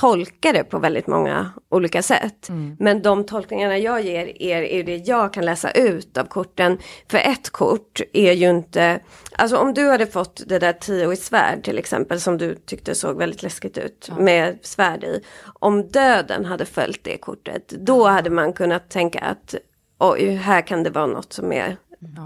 tolka 0.00 0.52
det 0.52 0.64
på 0.64 0.78
väldigt 0.78 1.06
många 1.06 1.50
olika 1.68 2.02
sätt. 2.02 2.48
Men 2.78 3.02
de 3.02 3.26
tolkningarna 3.26 3.78
jag 3.78 4.02
ger 4.02 4.42
er 4.42 4.62
är 4.62 4.84
det 4.84 4.96
jag 4.96 5.32
kan 5.32 5.44
läsa 5.44 5.70
ut 5.70 6.18
av 6.18 6.24
korten. 6.24 6.78
För 7.08 7.18
ett 7.18 7.50
kort 7.50 8.00
är 8.12 8.32
ju 8.32 8.50
inte, 8.50 9.00
alltså 9.32 9.56
om 9.56 9.74
du 9.74 9.88
hade 9.88 10.06
fått 10.06 10.42
det 10.46 10.58
där 10.58 10.72
tio 10.72 11.12
i 11.12 11.16
svärd 11.16 11.64
till 11.64 11.78
exempel 11.78 12.20
som 12.20 12.38
du 12.38 12.54
tyckte 12.54 12.94
såg 12.94 13.18
väldigt 13.18 13.42
läskigt 13.42 13.78
ut 13.78 14.10
med 14.18 14.58
svärd 14.62 15.04
i. 15.04 15.20
Om 15.44 15.88
döden 15.88 16.44
hade 16.44 16.66
följt 16.66 17.04
det 17.04 17.16
kortet, 17.16 17.68
då 17.68 18.08
hade 18.08 18.30
man 18.30 18.52
kunnat 18.52 18.90
tänka 18.90 19.20
att 19.20 19.54
oj, 19.98 20.34
här 20.34 20.60
kan 20.60 20.82
det 20.82 20.90
vara 20.90 21.06
något 21.06 21.32
som 21.32 21.52
är, 21.52 21.76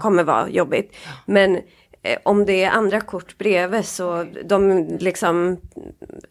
kommer 0.01 0.23
vara 0.23 0.49
jobbigt. 0.49 0.95
Men 1.25 1.55
eh, 2.01 2.19
om 2.23 2.45
det 2.45 2.63
är 2.63 2.71
andra 2.71 3.01
kort 3.01 3.37
bredvid 3.37 3.85
så 3.85 4.25
de 4.45 4.85
liksom, 4.99 5.57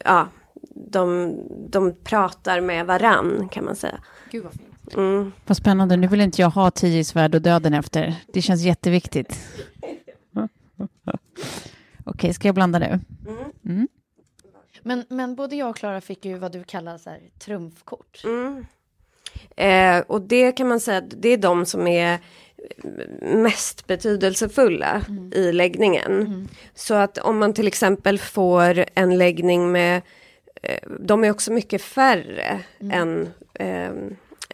ja, 0.05 0.29
de, 0.75 1.37
de 1.71 1.95
pratar 2.05 2.61
med 2.61 2.87
varann 2.87 3.49
kan 3.49 3.65
man 3.65 3.77
säga. 3.77 4.01
Gud 4.31 4.45
vad 4.45 4.53
fint. 4.53 4.95
Mm. 4.95 5.33
Vad 5.47 5.57
spännande, 5.57 5.97
nu 5.97 6.07
vill 6.07 6.21
inte 6.21 6.43
jag 6.43 6.51
ha 6.51 6.71
tio 6.71 6.99
i 6.99 7.05
svärd 7.05 7.35
och 7.35 7.43
döden 7.43 7.75
efter. 7.75 8.15
Det 8.33 8.43
känns 8.43 8.63
jätteviktigt. 8.63 9.39
Okej, 12.05 12.35
ska 12.35 12.49
jag 12.49 12.55
blanda 12.55 12.79
nu? 12.79 13.01
Men, 14.83 15.05
men 15.09 15.35
både 15.35 15.57
jag 15.57 15.71
och 15.71 15.77
Klara 15.77 16.01
fick 16.01 16.25
ju 16.25 16.39
vad 16.39 16.53
du 16.53 16.65
kallar 16.65 16.99
så 16.99 17.11
här, 17.11 17.21
trumfkort. 17.39 18.23
Mm. 18.25 18.67
Eh, 19.57 20.05
och 20.07 20.23
det 20.23 20.53
kan 20.53 20.69
man 20.69 20.81
säga, 20.81 21.01
det 21.01 21.29
är 21.29 21.37
de 21.37 21.67
som 21.67 21.87
är 21.87 22.19
mest 23.21 23.87
betydelsefulla 23.87 25.03
i 25.35 25.53
läggningen. 25.53 26.49
Så 26.75 26.95
att 26.95 27.19
om 27.19 27.39
man 27.39 27.55
till 27.55 27.67
exempel 27.67 28.19
får 28.19 28.85
en 28.95 29.19
läggning 29.19 29.73
med, 29.73 30.03
de 31.01 31.25
är 31.25 31.31
också 31.31 31.53
mycket 31.53 31.83
färre 31.83 32.61
än, 32.93 33.29
eh, 33.55 33.91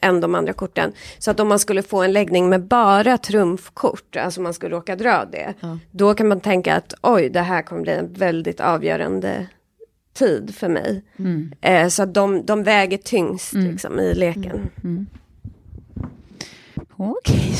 än 0.01 0.21
de 0.21 0.35
andra 0.35 0.53
korten. 0.53 0.93
Så 1.19 1.31
att 1.31 1.41
om 1.41 1.49
man 1.49 1.59
skulle 1.59 1.83
få 1.83 2.03
en 2.03 2.13
läggning 2.13 2.49
med 2.49 2.63
bara 2.65 3.19
trumfkort, 3.19 4.17
alltså 4.17 4.41
man 4.41 4.55
skulle 4.55 4.77
råka 4.77 4.97
dra 4.97 5.25
det, 5.33 5.55
då 5.91 6.15
kan 6.15 6.29
man 6.29 6.41
tänka 6.41 6.75
att 6.75 6.95
oj, 7.03 7.29
det 7.29 7.41
här 7.41 7.63
kommer 7.63 7.83
bli 7.83 7.93
en 7.93 8.13
väldigt 8.13 8.61
avgörande 8.61 9.47
tid 10.13 10.55
för 10.55 10.69
mig. 10.69 11.03
Eh, 11.61 11.89
så 11.89 12.03
att 12.03 12.15
de, 12.15 12.47
de 12.47 12.63
väger 12.63 12.99
tyngst 12.99 13.53
liksom, 13.71 14.01
i 14.01 14.15
leken. 14.15 14.71
Okej. 16.97 17.55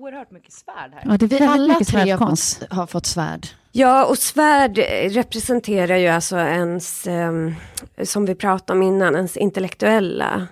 Oerhört 0.00 0.30
mycket 0.30 0.52
svärd 0.52 0.90
här. 0.94 1.02
Ja, 1.04 1.16
det 1.16 1.24
är 1.24 1.38
Vi 1.40 1.46
alla 1.46 1.74
tre 1.74 2.10
har 2.10 2.74
har 2.74 2.86
fått 2.86 3.06
svärd. 3.06 3.46
Ja, 3.72 4.04
och 4.04 4.18
svärd 4.18 4.78
eh, 4.78 5.10
representerar 5.10 5.96
ju 5.96 6.08
alltså 6.08 6.36
ens, 6.36 7.06
ehm, 7.06 7.54
som 8.02 8.26
vi 8.26 8.34
pratade 8.34 8.78
om 8.78 8.82
innan, 8.82 9.16
ens 9.16 9.36
intellektuella 9.36 10.46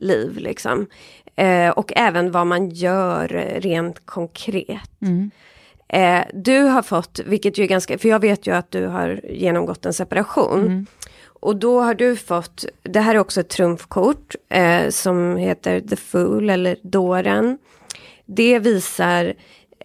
liv 0.00 0.36
liksom. 0.36 0.86
Eh, 1.36 1.70
och 1.70 1.92
även 1.96 2.30
vad 2.30 2.46
man 2.46 2.70
gör 2.70 3.34
eh, 3.34 3.60
rent 3.60 4.06
konkret. 4.06 4.90
Eh, 5.88 6.20
du 6.34 6.62
har 6.62 6.82
fått, 6.82 7.20
vilket 7.26 7.58
ju 7.58 7.64
är 7.64 7.68
ganska, 7.68 7.98
för 7.98 8.08
jag 8.08 8.20
vet 8.20 8.46
ju 8.46 8.54
att 8.54 8.70
du 8.70 8.86
har 8.86 9.20
genomgått 9.24 9.86
en 9.86 9.94
separation. 9.94 10.86
Och 11.24 11.56
då 11.56 11.80
har 11.80 11.94
du 11.94 12.16
fått, 12.16 12.64
det 12.82 13.00
här 13.00 13.14
är 13.14 13.18
också 13.18 13.40
ett 13.40 13.48
trumfkort 13.48 14.34
eh, 14.48 14.88
som 14.88 15.36
heter 15.36 15.80
The 15.80 15.96
Fool 15.96 16.50
eller 16.50 16.76
Dåren. 16.82 17.58
Det 18.26 18.58
visar 18.58 19.34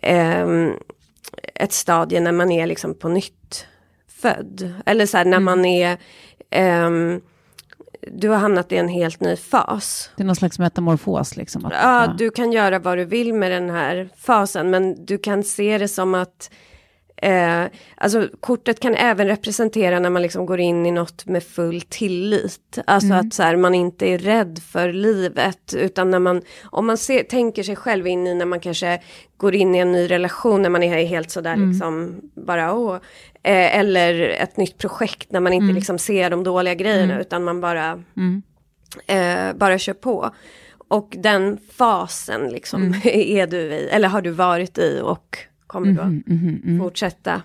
ehm, 0.02 0.74
ett 1.56 1.74
stadie 1.74 2.20
när 2.20 2.32
man 2.32 2.52
är 2.52 2.68
liksom 2.68 2.94
på 2.94 3.10
nytt 3.10 3.66
född. 4.22 4.74
Eller 4.86 5.06
så 5.06 5.18
här 5.18 5.26
när 5.26 5.40
man 5.40 5.66
är, 5.66 5.98
ehm, 6.50 7.22
du 8.12 8.30
har 8.30 8.38
hamnat 8.38 8.72
i 8.72 8.78
en 8.78 8.88
helt 8.88 9.20
ny 9.20 9.36
fas. 9.36 10.12
Det 10.16 10.24
är 10.24 10.28
någon 10.28 10.36
slags 10.36 10.60
metamorfos 10.60 11.36
liksom. 11.38 11.66
Att, 11.66 11.74
Ja, 11.74 12.14
du 12.18 12.30
kan 12.30 12.52
göra 12.52 12.80
vad 12.80 12.98
du 12.98 13.06
vill 13.06 13.34
med 13.34 13.52
den 13.52 13.70
här 13.70 14.10
fasen 14.18 14.70
men 14.70 15.06
du 15.06 15.18
kan 15.18 15.44
se 15.44 15.78
det 15.78 15.88
som 15.88 16.16
att 16.16 16.52
Eh, 17.22 17.66
alltså 17.96 18.30
kortet 18.40 18.80
kan 18.80 18.96
även 18.96 19.28
representera 19.28 20.00
när 20.00 20.10
man 20.10 20.22
liksom 20.22 20.46
går 20.46 20.60
in 20.60 20.86
i 20.86 20.92
något 20.92 21.26
med 21.26 21.44
full 21.44 21.82
tillit. 21.82 22.78
Alltså 22.88 23.14
att 23.14 23.34
så 23.34 23.44
här, 23.44 23.56
man 23.56 23.76
inte 23.76 24.06
är 24.06 24.18
rädd 24.18 24.60
för 24.72 24.94
livet 24.94 25.74
utan 25.74 26.12
när 26.12 26.20
man, 26.20 26.42
om 26.64 26.88
man 26.88 26.98
ser, 26.98 27.24
tänker 27.24 27.64
sig 27.64 27.76
själv 27.76 28.08
in 28.08 28.28
i 28.28 28.34
när 28.34 28.46
man 28.46 28.60
kanske 28.60 29.02
går 29.38 29.56
in 29.56 29.76
i 29.76 29.78
en 29.78 29.92
ny 29.92 30.08
relation 30.12 30.62
när 30.62 30.70
man 30.70 30.84
är 30.84 31.06
helt 31.06 31.32
sådär 31.32 31.56
liksom 31.70 32.22
bara 32.36 32.74
åh. 32.74 32.96
Eh, 33.44 33.80
eller 33.80 34.20
ett 34.30 34.58
nytt 34.58 34.78
projekt 34.78 35.32
när 35.32 35.40
man 35.40 35.54
inte 35.54 35.74
liksom 35.74 36.00
ser 36.00 36.30
de 36.30 36.44
dåliga 36.44 36.74
grejerna 36.74 37.20
utan 37.22 37.44
man 37.44 37.62
bara 37.62 38.04
eh, 39.08 39.54
bara 39.56 39.78
kör 39.78 39.94
på. 39.94 40.32
Och 40.88 41.16
den 41.18 41.58
fasen 41.72 42.50
liksom 42.50 42.94
är 43.04 43.48
du 43.48 43.58
i, 43.58 43.88
eller 43.88 44.08
har 44.08 44.22
du 44.22 44.30
varit 44.30 44.78
i 44.78 45.02
och 45.04 45.38
kommer 45.68 45.88
du 45.92 46.02
att 46.02 46.08
fortsätta. 46.84 47.42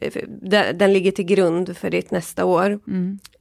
Eh, 0.00 0.12
Den, 0.28 0.78
den 0.78 0.92
ligger 0.92 1.10
till 1.10 1.24
grund 1.24 1.76
för 1.76 1.90
ditt 1.90 2.10
nästa 2.10 2.44
år. 2.44 2.78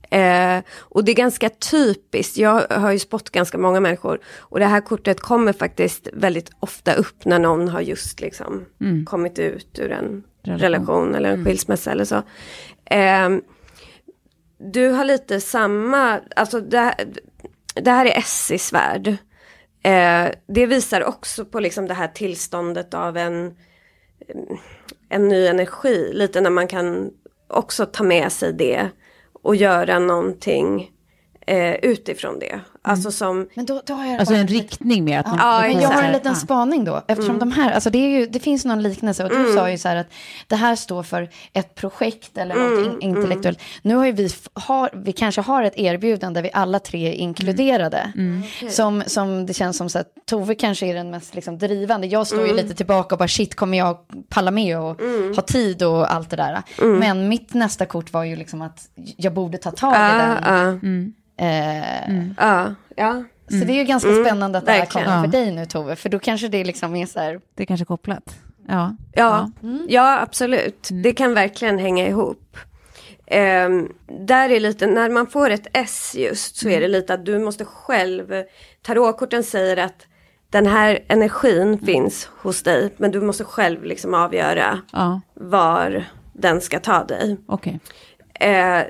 Eh, 0.10 0.64
och 0.80 1.04
det 1.06 1.12
är 1.12 1.16
ganska 1.16 1.50
typiskt, 1.50 2.38
jag 2.38 2.68
har 2.70 2.92
ju 2.92 3.00
spott 3.00 3.30
ganska 3.30 3.58
många 3.58 3.80
människor. 3.80 4.20
Och 4.40 4.60
det 4.60 4.66
här 4.66 4.82
kortet 4.82 5.20
kommer 5.20 5.54
faktiskt 5.54 6.08
väldigt 6.14 6.50
ofta 6.60 6.94
upp 6.94 7.26
när 7.26 7.40
någon 7.40 7.68
har 7.68 7.82
just 7.82 8.22
liksom 8.22 8.66
kommit 9.06 9.40
ut 9.40 9.80
ur 9.80 9.92
en 9.92 10.24
Relation. 10.46 10.60
relation, 10.62 11.16
eller 11.16 11.30
en 11.32 11.46
skilsmässa 11.46 11.92
eller 11.92 12.06
så. 12.06 12.16
Eh, 12.86 13.30
du 14.74 14.88
har 14.90 15.06
lite 15.06 15.42
samma, 15.42 16.20
alltså 16.36 16.62
det, 16.62 16.78
här- 16.80 16.96
det 17.76 17.92
här 17.92 18.06
är 18.06 18.18
S 18.18 18.52
i 18.54 18.58
svärd. 18.58 19.08
Eh, 19.84 20.28
det 20.48 20.66
visar 20.66 21.04
också 21.04 21.46
på 21.46 21.60
liksom 21.60 21.88
det 21.88 21.94
här 21.94 22.08
tillståndet 22.08 22.94
av 22.94 23.18
en, 23.18 23.54
en 25.10 25.28
ny 25.28 25.48
energi. 25.48 26.14
Lite 26.14 26.42
när 26.42 26.50
man 26.50 26.68
kan 26.68 27.12
också 27.48 27.86
ta 27.86 28.04
med 28.04 28.32
sig 28.32 28.54
det 28.54 28.90
och 29.34 29.56
göra 29.56 30.00
någonting 30.00 30.92
eh, 31.48 31.76
utifrån 31.76 32.40
det. 32.40 32.60
Alltså 32.86 33.12
som, 33.12 33.48
Men 33.54 33.66
då, 33.66 33.82
då 33.86 33.94
har 33.94 34.06
jag 34.06 34.20
Alltså 34.20 34.36
en 34.36 34.48
riktning 34.48 35.04
med 35.04 35.20
att 35.20 35.26
man... 35.26 35.38
Ja, 35.38 35.60
Men 35.62 35.82
jag 35.82 35.90
har 35.90 36.04
en 36.04 36.12
liten 36.12 36.36
spaning 36.36 36.86
då, 36.86 37.02
eftersom 37.08 37.40
de 37.40 37.52
här, 37.52 37.72
alltså 37.72 37.90
det, 37.90 37.98
är 37.98 38.20
ju, 38.20 38.26
det 38.26 38.40
finns 38.40 38.66
någon 38.66 38.84
liknelse 38.84 39.24
och 39.24 39.30
du 39.30 39.54
sa 39.54 39.70
ju 39.70 39.78
så 39.78 39.88
här 39.88 39.96
att 39.96 40.08
det 40.48 40.56
här 40.56 40.76
står 40.76 41.04
för 41.04 41.30
ett 41.54 41.76
projekt 41.76 42.38
eller 42.38 42.56
något 42.56 42.86
in, 42.86 43.10
intellektuellt. 43.10 43.60
Nu 43.82 43.96
har 43.96 44.06
ju 44.06 44.12
vi, 44.12 44.30
har, 44.54 44.90
vi 44.94 45.12
kanske 45.12 45.42
har 45.42 45.64
ett 45.64 45.78
erbjudande 45.78 46.38
där 46.38 46.44
vi 46.44 46.50
alla 46.54 46.80
tre 46.80 47.08
är 47.08 47.14
inkluderade. 47.14 48.14
Som, 48.70 49.04
som 49.08 49.46
det 49.46 49.54
känns 49.54 49.78
som 49.78 49.90
så 49.90 50.00
att 50.00 50.08
Tove 50.26 50.56
kanske 50.56 50.86
är 50.86 50.94
den 50.94 51.12
mest 51.12 51.36
liksom, 51.36 51.58
drivande. 51.58 52.08
Jag 52.08 52.28
står 52.28 52.48
ju 52.48 52.54
lite 52.54 52.76
tillbaka 52.76 53.16
och 53.16 53.20
bara 53.20 53.28
shit, 53.28 53.56
kommer 53.56 53.78
jag 53.78 53.98
palla 54.30 54.52
med 54.52 54.80
och 54.80 55.02
ha 55.36 55.42
tid 55.42 55.84
och 55.84 56.14
allt 56.14 56.30
det 56.30 56.36
där. 56.36 56.64
Men 57.00 57.30
mitt 57.30 57.54
nästa 57.54 57.86
kort 57.86 58.14
var 58.14 58.24
ju 58.24 58.36
liksom 58.36 58.62
att 58.62 58.90
jag 58.96 59.34
borde 59.34 59.58
ta 59.58 59.72
tag 59.72 59.94
i 59.94 59.98
ja, 59.98 60.18
den. 60.18 60.38
ja, 60.44 61.14
Eh, 61.38 62.34
ja, 62.38 62.73
ja. 62.96 63.24
Så 63.50 63.56
det 63.66 63.74
är 63.74 63.78
ju 63.78 63.84
ganska 63.84 64.10
spännande 64.26 64.58
att 64.58 64.66
det 64.66 64.72
här 64.72 64.86
kommer 64.86 65.06
för 65.06 65.38
Ja. 65.38 65.44
dig 65.44 65.52
nu 65.52 65.66
Tove, 65.66 65.96
för 65.96 66.10
då 66.10 66.20
kanske 66.20 66.48
det 66.48 66.64
liksom 66.64 66.96
är 66.96 67.06
så 67.06 67.20
här, 67.20 67.40
Det 67.56 67.64
är 67.64 67.68
kanske 67.68 67.86
kopplat. 67.86 68.36
Ja. 68.68 68.96
Ja, 69.14 69.52
ja 69.88 70.20
absolut. 70.22 70.90
Det 71.04 71.14
kan 71.14 71.34
verkligen 71.34 71.80
hänga 71.80 72.08
ihop. 72.08 72.58
Ehm, 73.28 73.90
där 74.26 74.50
är 74.50 74.60
lite, 74.60 74.88
när 74.88 75.10
man 75.10 75.28
får 75.28 75.50
ett 75.50 75.68
S 75.74 76.16
just 76.18 76.56
så 76.56 76.70
är 76.70 76.82
det 76.82 76.88
lite 76.88 77.14
att 77.14 77.26
du 77.26 77.40
måste 77.40 77.66
själv, 77.66 78.44
tarotkorten 78.82 79.44
säger 79.44 79.78
att 79.78 80.08
den 80.50 80.66
här 80.66 81.00
energin 81.08 81.80
finns 81.86 82.30
hos 82.42 82.64
dig 82.64 82.94
men 82.98 83.12
du 83.12 83.22
måste 83.22 83.44
själv 83.44 83.84
liksom 83.84 84.14
avgöra 84.14 84.80
Ja, 84.92 85.22
var 85.34 86.04
den 86.34 86.62
ska 86.62 86.80
ta 86.80 87.04
dig. 87.04 87.38
okej. 87.48 87.80
Eh, 88.40 88.82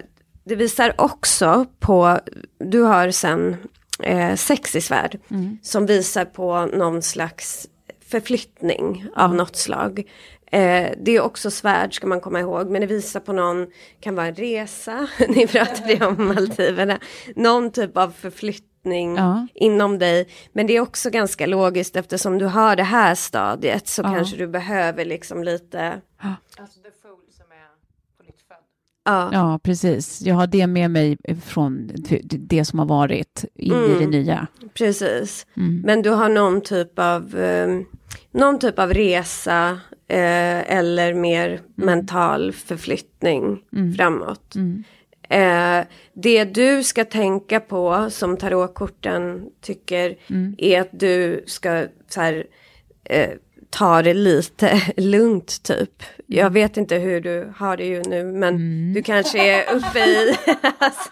det 0.44 0.56
visar 0.56 0.94
också 0.98 1.66
på, 1.80 2.20
du 2.60 2.82
har 2.82 3.12
sen 3.12 3.58
eh, 4.04 4.36
sex 4.36 4.76
i 4.76 4.82
svärd 4.82 5.20
som 5.62 5.86
visar 5.86 6.26
på 6.26 6.66
någon 6.66 7.02
slags 7.02 7.68
förflyttning 8.08 9.06
av 9.16 9.36
något 9.36 9.56
slag. 9.56 10.00
Eh, 10.52 10.92
det 11.02 11.12
är 11.16 11.22
också 11.22 11.52
svärd 11.52 11.94
ska 11.96 12.08
man 12.08 12.22
komma 12.22 12.40
ihåg 12.40 12.70
men 12.70 12.82
det 12.82 12.88
visar 12.88 13.20
på 13.20 13.34
någon, 13.34 13.68
kan 14.00 14.16
vara 14.16 14.28
en 14.28 14.36
resa, 14.36 15.08
ni 15.30 15.48
pratade 15.48 15.94
ju 15.94 16.06
om 16.06 16.28
Maldiverna, 16.28 17.00
någon 17.36 17.72
typ 17.72 17.98
av 17.98 18.10
förflytt, 18.12 18.64
förflyttning 18.84 19.16
Ja. 19.16 19.48
inom 19.54 20.00
dig. 20.00 20.28
Men 20.54 20.68
det 20.68 20.76
är 20.76 20.80
också 20.82 21.10
ganska 21.10 21.46
logiskt 21.46 21.96
eftersom 21.96 22.38
du 22.38 22.46
har 22.46 22.76
det 22.76 22.84
här 22.84 23.16
stadiet 23.16 23.88
så 23.88 24.02
Ja. 24.02 24.14
kanske 24.14 24.38
du 24.38 24.48
behöver 24.48 25.06
liksom 25.06 25.44
lite... 25.44 26.02
Alltså 26.58 26.80
the 26.80 26.92
fool 27.02 27.20
som 27.38 27.46
är 27.52 27.68
på 28.18 28.24
nytt 28.24 28.42
född. 28.48 28.58
Ja. 29.06 29.30
Ja, 29.34 29.60
precis. 29.64 30.22
Jag 30.22 30.36
har 30.36 30.48
det 30.48 30.68
med 30.68 30.92
mig 30.92 31.18
från 31.46 31.92
det 32.30 32.66
som 32.66 32.80
har 32.80 32.86
varit 32.86 33.46
in 33.56 33.74
i 33.74 33.96
det 34.00 34.08
nya. 34.08 34.48
Precis. 34.74 35.46
Mm. 35.58 35.82
Men 35.86 36.02
du 36.02 36.10
har 36.10 36.30
någon 36.30 36.62
typ 36.62 37.00
av, 37.00 37.36
eh, 37.40 37.80
någon 38.32 38.60
typ 38.60 38.80
av 38.80 38.94
resa 38.94 39.70
eh, 40.08 40.72
eller 40.78 41.14
mer 41.14 41.48
Mm. 41.50 41.62
mental 41.76 42.52
förflyttning 42.52 43.60
framåt. 43.98 44.56
Eh, 45.30 45.80
det 46.14 46.44
du 46.44 46.84
ska 46.84 47.06
tänka 47.06 47.60
på 47.60 48.08
som 48.10 48.38
tarotkorten 48.38 49.46
tycker 49.62 50.16
Mm. 50.30 50.56
är 50.58 50.82
att 50.82 50.90
du 51.00 51.44
ska 51.48 51.86
så 52.10 52.22
här, 52.22 52.46
eh, 53.04 53.30
ta 53.74 54.02
det 54.02 54.14
lite 54.14 54.82
lugnt 54.98 55.64
typ. 55.64 56.04
Jag 56.28 56.42
Mm. 56.42 56.54
vet 56.54 56.78
inte 56.78 56.96
hur 56.96 57.22
du 57.22 57.54
har 57.58 57.78
det 57.78 57.86
ju 57.86 58.02
nu 58.08 58.24
men 58.24 58.58
du 58.94 59.02
kanske 59.04 59.54
är 59.54 59.76
uppe 59.76 60.00
i... 60.00 60.36
alltså, 60.80 61.10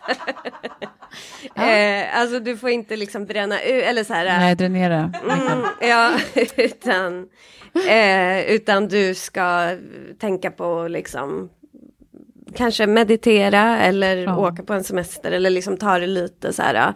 eh, 1.55 2.20
alltså 2.20 2.39
du 2.39 2.57
får 2.57 2.70
inte 2.70 2.95
liksom 2.95 3.26
bränna 3.26 3.62
ut 3.62 3.84
eller 3.84 4.03
så 4.03 4.14
här. 4.14 4.26
Nej, 4.26 4.55
dränera. 4.55 5.14
Mm, 5.24 5.64
ja, 5.82 6.12
utan, 6.57 7.28
eh, 7.89 8.41
utan 8.55 8.88
du 8.88 9.16
ska 9.16 9.76
tänka 10.20 10.51
på 10.51 10.88
liksom 10.88 11.49
kanske 12.55 12.88
meditera 12.88 13.80
eller 13.80 14.18
Ja. 14.18 14.38
åka 14.38 14.64
på 14.64 14.74
en 14.74 14.84
semester 14.84 15.32
eller 15.32 15.49
liksom 15.49 15.78
ta 15.78 15.99
det 15.99 16.07
lite 16.07 16.53
så 16.53 16.62
här 16.62 16.93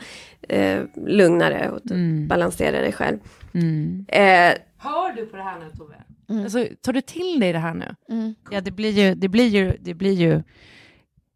eh, 0.49 0.79
lugnare 1.07 1.69
och 1.69 1.83
typ 1.83 2.29
balansera 2.29 2.81
dig 2.81 2.91
själv. 2.93 3.17
Mm. 3.55 4.05
Eh, 4.07 4.57
Hör 4.77 5.13
du 5.15 5.25
på 5.25 5.37
det 5.37 5.43
här 5.43 5.59
nu 5.59 5.69
Tove? 5.77 5.95
Alltså, 6.43 6.67
tar 6.81 6.93
du 6.93 7.01
till 7.01 7.39
dig 7.39 7.53
det 7.53 7.59
här 7.59 7.73
nu? 7.73 7.95
Ja, 8.51 8.61
det 8.61 8.71
blir 8.71 8.91
ju, 8.91 9.15
det 9.15 9.27
blir 9.27 9.47
ju, 9.47 9.77
det 9.79 9.93
blir 9.93 10.13
ju 10.13 10.43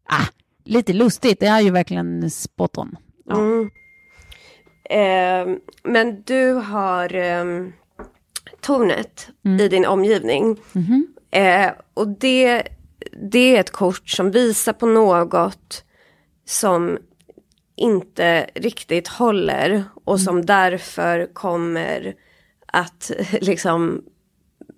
ah, 0.04 0.26
lite 0.64 0.92
lustigt. 0.92 1.40
Det 1.40 1.46
är 1.46 1.60
ju 1.60 1.70
verkligen 1.70 2.30
spot 2.30 2.78
on. 2.78 2.96
Ja. 3.24 3.38
Mm. 3.40 3.70
Eh, 4.90 5.58
men 5.82 6.22
du 6.22 6.52
har 6.52 7.14
eh, 7.14 7.44
tornet 8.60 9.28
i 9.60 9.68
din 9.68 9.86
omgivning. 9.86 10.56
Eh, 11.30 11.70
och 11.94 12.08
det, 12.08 12.62
det 13.30 13.56
är 13.56 13.60
ett 13.60 13.70
kort 13.70 14.08
som 14.08 14.30
visar 14.30 14.72
på 14.72 14.86
något 14.86 15.84
som 16.44 16.98
inte 17.76 18.50
riktigt 18.54 19.08
håller 19.08 19.84
och 20.10 20.20
som 20.20 20.46
därför 20.46 21.34
kommer 21.34 22.14
att 22.66 23.10
liksom 23.40 24.02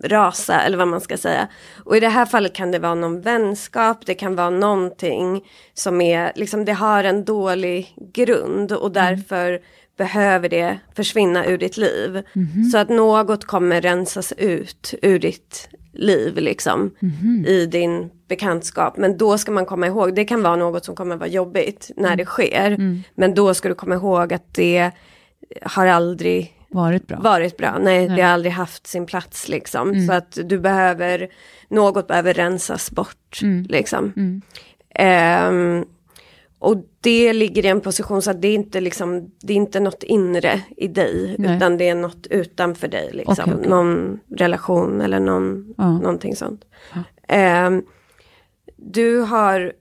rasa 0.05 0.61
eller 0.61 0.79
vad 0.79 0.89
man 0.89 1.01
ska 1.01 1.17
säga. 1.17 1.49
Och 1.85 1.97
i 1.97 2.01
det 2.01 2.09
här 2.09 2.27
fallet 2.27 2.53
kan 2.53 2.71
det 2.71 2.79
vara 2.79 2.95
någon 2.95 3.21
vänskap, 3.21 4.07
det 4.07 4.15
kan 4.15 4.37
vara 4.37 4.51
någonting 4.51 5.45
som 5.75 6.01
är, 6.01 6.33
liksom 6.35 6.65
det 6.65 6.73
har 6.73 7.05
en 7.05 7.25
dålig 7.25 7.97
grund 8.15 8.73
och 8.73 8.93
därför 8.93 9.61
behöver 9.97 10.49
det 10.49 10.79
försvinna 10.97 11.47
ur 11.47 11.59
ditt 11.59 11.77
liv. 11.77 12.23
Så 12.73 12.79
att 12.79 12.89
något 12.89 13.45
kommer 13.45 13.81
rensas 13.81 14.33
ut 14.33 14.95
ur 15.03 15.19
ditt 15.19 15.69
liv 15.93 16.37
liksom 16.37 16.91
i 17.47 17.67
din 17.67 18.11
bekantskap. 18.29 18.97
Men 18.97 19.19
då 19.19 19.39
ska 19.39 19.53
man 19.53 19.67
komma 19.67 19.87
ihåg, 19.87 20.15
det 20.15 20.25
kan 20.25 20.43
vara 20.43 20.57
något 20.57 20.85
som 20.85 20.97
kommer 20.97 21.17
vara 21.17 21.29
jobbigt 21.29 21.91
när 21.97 22.17
det 22.17 22.25
sker. 22.25 22.77
Men 23.15 23.35
då 23.35 23.55
ska 23.55 23.69
du 23.69 23.75
komma 23.75 23.95
ihåg 23.95 24.33
att 24.33 24.55
det 24.55 24.91
har 25.63 25.87
aldrig 25.87 26.59
Varit 26.69 27.07
bra. 27.07 27.19
varit 27.21 27.57
bra. 27.57 27.79
Nej, 27.81 28.09
det 28.09 28.23
har 28.23 28.31
aldrig 28.33 28.53
haft 28.53 28.87
sin 28.87 29.07
plats 29.07 29.49
liksom. 29.49 30.07
Så 30.07 30.13
att 30.13 30.39
du 30.45 30.59
behöver, 30.59 31.29
något 31.69 32.07
behöver 32.09 32.35
rensas 32.35 32.91
bort 32.91 33.41
liksom. 33.69 34.13
Ehm, 34.95 35.85
och 36.59 36.77
det 37.01 37.33
ligger 37.33 37.65
i 37.65 37.69
en 37.69 37.81
position 37.81 38.23
så 38.23 38.31
att 38.31 38.43
det 38.43 38.49
är 38.49 38.55
inte 38.55 38.81
liksom, 38.81 39.31
det 39.43 39.53
är 39.53 39.57
inte 39.57 39.81
något 39.81 40.03
inre 40.03 40.61
i 40.77 40.89
dig. 40.89 41.37
Nej. 41.39 41.57
Utan 41.57 41.77
det 41.79 41.89
är 41.89 41.95
något 41.95 42.27
utanför 42.31 42.89
dig 42.89 43.11
liksom. 43.13 43.37
Okej, 43.45 43.55
okej. 43.57 43.69
Någon 43.71 44.21
relation 44.37 45.01
eller 45.01 45.21
någon, 45.21 45.75
Ja. 45.79 45.93
någonting 45.99 46.37
sånt. 46.37 46.65
Ehm, 47.29 47.83
du 48.77 49.21
har 49.21 49.73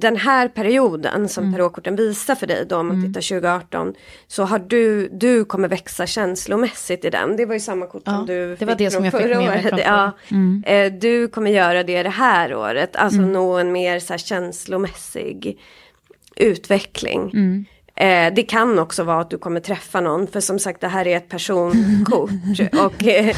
den 0.00 0.16
här 0.16 0.48
perioden 0.48 1.28
som 1.28 1.44
Mm. 1.44 1.54
tarotkorten 1.54 1.96
visar 1.96 2.34
för 2.34 2.46
dig 2.46 2.66
då 2.68 2.76
om 2.76 2.88
man 2.88 3.02
tittar 3.06 3.20
2018 3.20 3.94
så 4.26 4.44
har 4.44 4.58
du, 4.58 5.08
du 5.08 5.44
kommer 5.44 5.68
växa 5.68 6.06
känslomässigt 6.06 7.04
i 7.04 7.10
den. 7.10 7.36
Det 7.36 7.46
var 7.46 7.54
ju 7.54 7.60
samma 7.60 7.86
kort 7.86 8.02
Ja, 8.06 8.12
som 8.16 8.26
du 8.26 8.56
det 8.56 8.64
var 8.64 8.74
det 8.74 8.84
från 8.84 8.90
som 8.90 9.04
jag 9.04 9.12
fick 9.12 9.22
förra 9.22 9.38
med 9.40 9.48
mig 9.48 9.72
året. 9.72 9.82
Ja, 9.86 10.10
Mm. 10.30 10.64
eh, 10.66 10.92
du 11.00 11.28
kommer 11.28 11.50
göra 11.50 11.82
det 11.82 12.02
det 12.02 12.08
här 12.08 12.54
året, 12.54 12.96
alltså 12.96 13.20
nå 13.20 13.58
en 13.58 13.72
mer 13.72 13.98
så 13.98 14.12
här, 14.12 14.18
känslomässig 14.18 15.58
utveckling. 16.36 17.30
Mm. 17.34 17.64
Eh, 17.96 18.34
det 18.34 18.42
kan 18.42 18.78
också 18.78 19.02
vara 19.02 19.20
att 19.20 19.30
du 19.30 19.38
kommer 19.38 19.60
träffa 19.60 20.00
någon, 20.00 20.26
för 20.26 20.40
som 20.40 20.58
sagt 20.58 20.80
det 20.80 20.88
här 20.88 21.06
är 21.06 21.16
ett 21.16 21.28
personkort. 21.28 22.30
och 22.84 23.06
eh, 23.06 23.36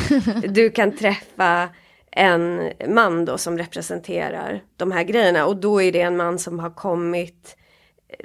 du 0.49 0.71
kan 0.71 0.97
träffa 0.97 1.69
en 2.17 2.73
man 2.89 3.25
då 3.25 3.39
som 3.39 3.59
representerar 3.59 4.63
de 4.77 4.93
här 4.93 5.03
grejerna. 5.03 5.47
Och 5.47 5.57
då 5.57 5.83
är 5.83 5.93
det 5.93 6.01
en 6.01 6.17
man 6.17 6.39
som 6.39 6.59
har 6.59 6.71
kommit 6.71 7.57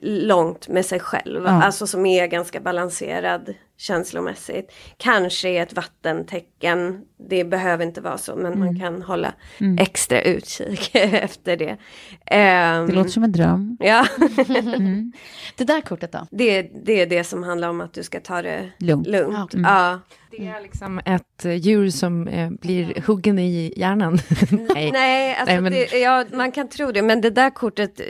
långt 0.02 0.68
med 0.68 0.86
sig 0.86 1.00
själv. 1.00 1.44
Ja. 1.46 1.64
Alltså 1.64 1.88
som 1.88 2.06
är 2.06 2.28
ganska 2.28 2.60
balanserad 2.60 3.54
känslomässigt. 3.78 4.74
Kanske 4.98 5.50
är 5.50 5.64
ett 5.64 5.74
vattentecken. 5.74 7.06
Det 7.30 7.44
behöver 7.44 7.86
inte 7.86 8.02
vara 8.02 8.18
så 8.18 8.36
men 8.36 8.60
man 8.60 8.80
kan 8.80 9.02
hålla 9.02 9.34
extra 9.80 10.22
utkik 10.22 10.90
efter 10.96 11.58
det. 11.58 11.78
Ehm, 12.26 12.88
Det 12.88 12.94
låter 12.94 13.10
som 13.12 13.24
en 13.24 13.32
dröm. 13.32 13.78
Ja, 13.80 14.06
Det 15.58 15.64
där 15.64 15.82
kortet 15.82 16.12
då? 16.12 16.28
det, 16.32 16.62
det 16.86 17.02
är 17.02 17.06
det 17.06 17.24
som 17.24 17.44
handlar 17.44 17.70
om 17.70 17.82
att 17.82 17.94
du 17.94 18.04
ska 18.04 18.20
ta 18.20 18.42
det 18.42 18.70
Lugnt. 18.78 19.08
lugnt. 19.08 19.54
Ja. 19.54 19.60
Ja. 19.64 20.00
Det 20.38 20.48
är 20.48 20.62
liksom 20.62 21.02
ett 21.06 21.46
eh, 21.46 21.54
djur 21.54 21.90
som 21.90 22.28
eh, 22.28 22.50
blir 22.50 23.04
huggen 23.08 23.40
i 23.40 23.74
hjärnan. 23.78 24.20
Nej. 24.76 24.92
Nej, 24.92 25.36
alltså 25.36 25.54
Nej, 25.54 25.62
men- 25.62 25.72
det, 25.74 26.00
ja, 26.00 26.26
man 26.34 26.52
kan 26.52 26.70
tro 26.70 26.92
det, 26.92 27.02
men 27.02 27.22
det 27.22 27.30
där 27.30 27.50
kortet 27.50 28.02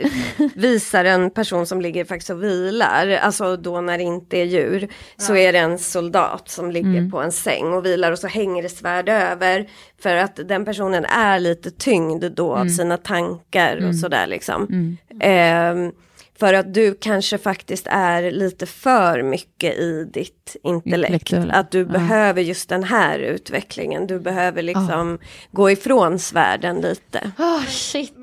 visar 0.54 1.04
en 1.04 1.30
person 1.30 1.66
som 1.66 1.80
ligger 1.80 2.04
faktiskt 2.04 2.30
och 2.30 2.42
vilar, 2.42 3.08
alltså 3.10 3.56
då 3.56 3.80
när 3.80 3.98
det 3.98 4.04
inte 4.04 4.38
är 4.38 4.44
djur, 4.44 4.88
så 5.16 5.36
är 5.36 5.52
det 5.52 5.58
en 5.58 5.78
soldat 5.78 6.48
som 6.48 6.70
ligger 6.70 7.10
på 7.10 7.20
en 7.22 7.32
säng 7.32 7.64
och 7.72 7.86
vilar 7.86 8.12
och 8.12 8.18
så 8.18 8.26
hänger 8.26 8.62
det 8.62 8.68
svärd 8.68 9.01
över, 9.08 9.66
för 10.02 10.16
att 10.16 10.36
den 10.48 10.64
personen 10.64 11.04
är 11.04 11.38
lite 11.40 11.70
tyngd 11.70 12.24
då 12.32 12.56
av 12.56 12.66
sina 12.68 12.96
tankar 12.96 13.88
och 13.88 13.96
sådär 13.96 14.26
liksom. 14.26 14.96
Ehm, 15.20 15.92
för 16.38 16.54
att 16.54 16.74
du 16.74 16.94
kanske 17.00 17.38
faktiskt 17.38 17.86
är 17.90 18.30
lite 18.30 18.66
för 18.66 19.22
mycket 19.22 19.74
i 19.74 20.04
ditt 20.04 20.56
intellekt. 20.62 21.32
Att 21.32 21.70
du 21.70 21.78
Ja. 21.78 21.84
behöver 21.84 22.42
just 22.42 22.68
den 22.68 22.84
här 22.84 23.18
utvecklingen. 23.18 24.06
Du 24.06 24.20
behöver 24.20 24.62
liksom 24.62 25.18
gå 25.50 25.70
ifrån 25.70 26.18
svärden 26.18 26.80
lite. 26.80 27.32
Oh, 27.38 27.64
shit. 27.64 28.14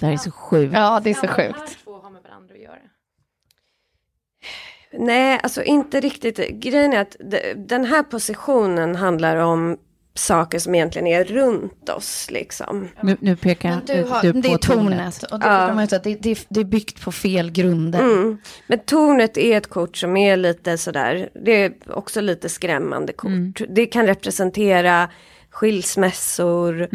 Det 0.00 0.06
här 0.06 0.12
är 0.12 0.16
så 0.16 0.30
sjukt. 0.30 0.72
Ja, 0.74 1.00
det 1.04 1.10
är 1.10 1.14
så 1.14 1.28
sjukt. 1.28 1.78
två 1.84 1.92
har 1.98 2.10
med 2.10 2.22
varandra 2.22 2.54
att 2.54 2.60
göra. 2.60 2.76
Nej, 4.92 5.40
alltså 5.42 5.62
inte 5.62 6.00
riktigt. 6.00 6.36
Grejen 6.50 6.92
är 6.92 7.00
att 7.00 7.16
de- 7.20 7.54
den 7.54 7.84
här 7.84 8.02
positionen 8.02 8.96
handlar 8.96 9.36
om 9.36 9.78
saker 10.14 10.58
som 10.58 10.74
egentligen 10.74 11.06
är 11.06 11.24
runt 11.24 11.88
oss 11.88 12.30
liksom. 12.30 12.88
Nu, 13.02 13.16
nu 13.20 13.36
pekar 13.36 13.70
Men 13.70 13.80
du 13.86 14.02
har, 14.02 14.22
du 14.22 14.32
det 14.32 14.48
på 14.48 14.54
är 14.54 14.58
tornet. 14.58 15.22
Och 15.22 15.40
det, 15.40 15.46
Ja. 15.46 15.82
att 15.82 16.04
det, 16.04 16.14
det, 16.14 16.46
det 16.48 16.60
är 16.60 16.64
byggt 16.64 17.04
på 17.04 17.12
fel 17.12 17.50
grunder. 17.50 18.00
Mm. 18.00 18.38
Men 18.66 18.78
tornet 18.78 19.36
är 19.36 19.56
ett 19.56 19.66
kort 19.68 19.96
som 19.96 20.16
är 20.16 20.36
lite 20.36 20.78
sådär, 20.78 21.28
det 21.44 21.64
är 21.64 21.72
också 21.86 22.20
lite 22.20 22.48
skrämmande 22.48 23.12
kort. 23.12 23.60
Det 23.68 23.86
kan 23.86 24.06
representera 24.06 25.08
skilsmässor 25.50 26.88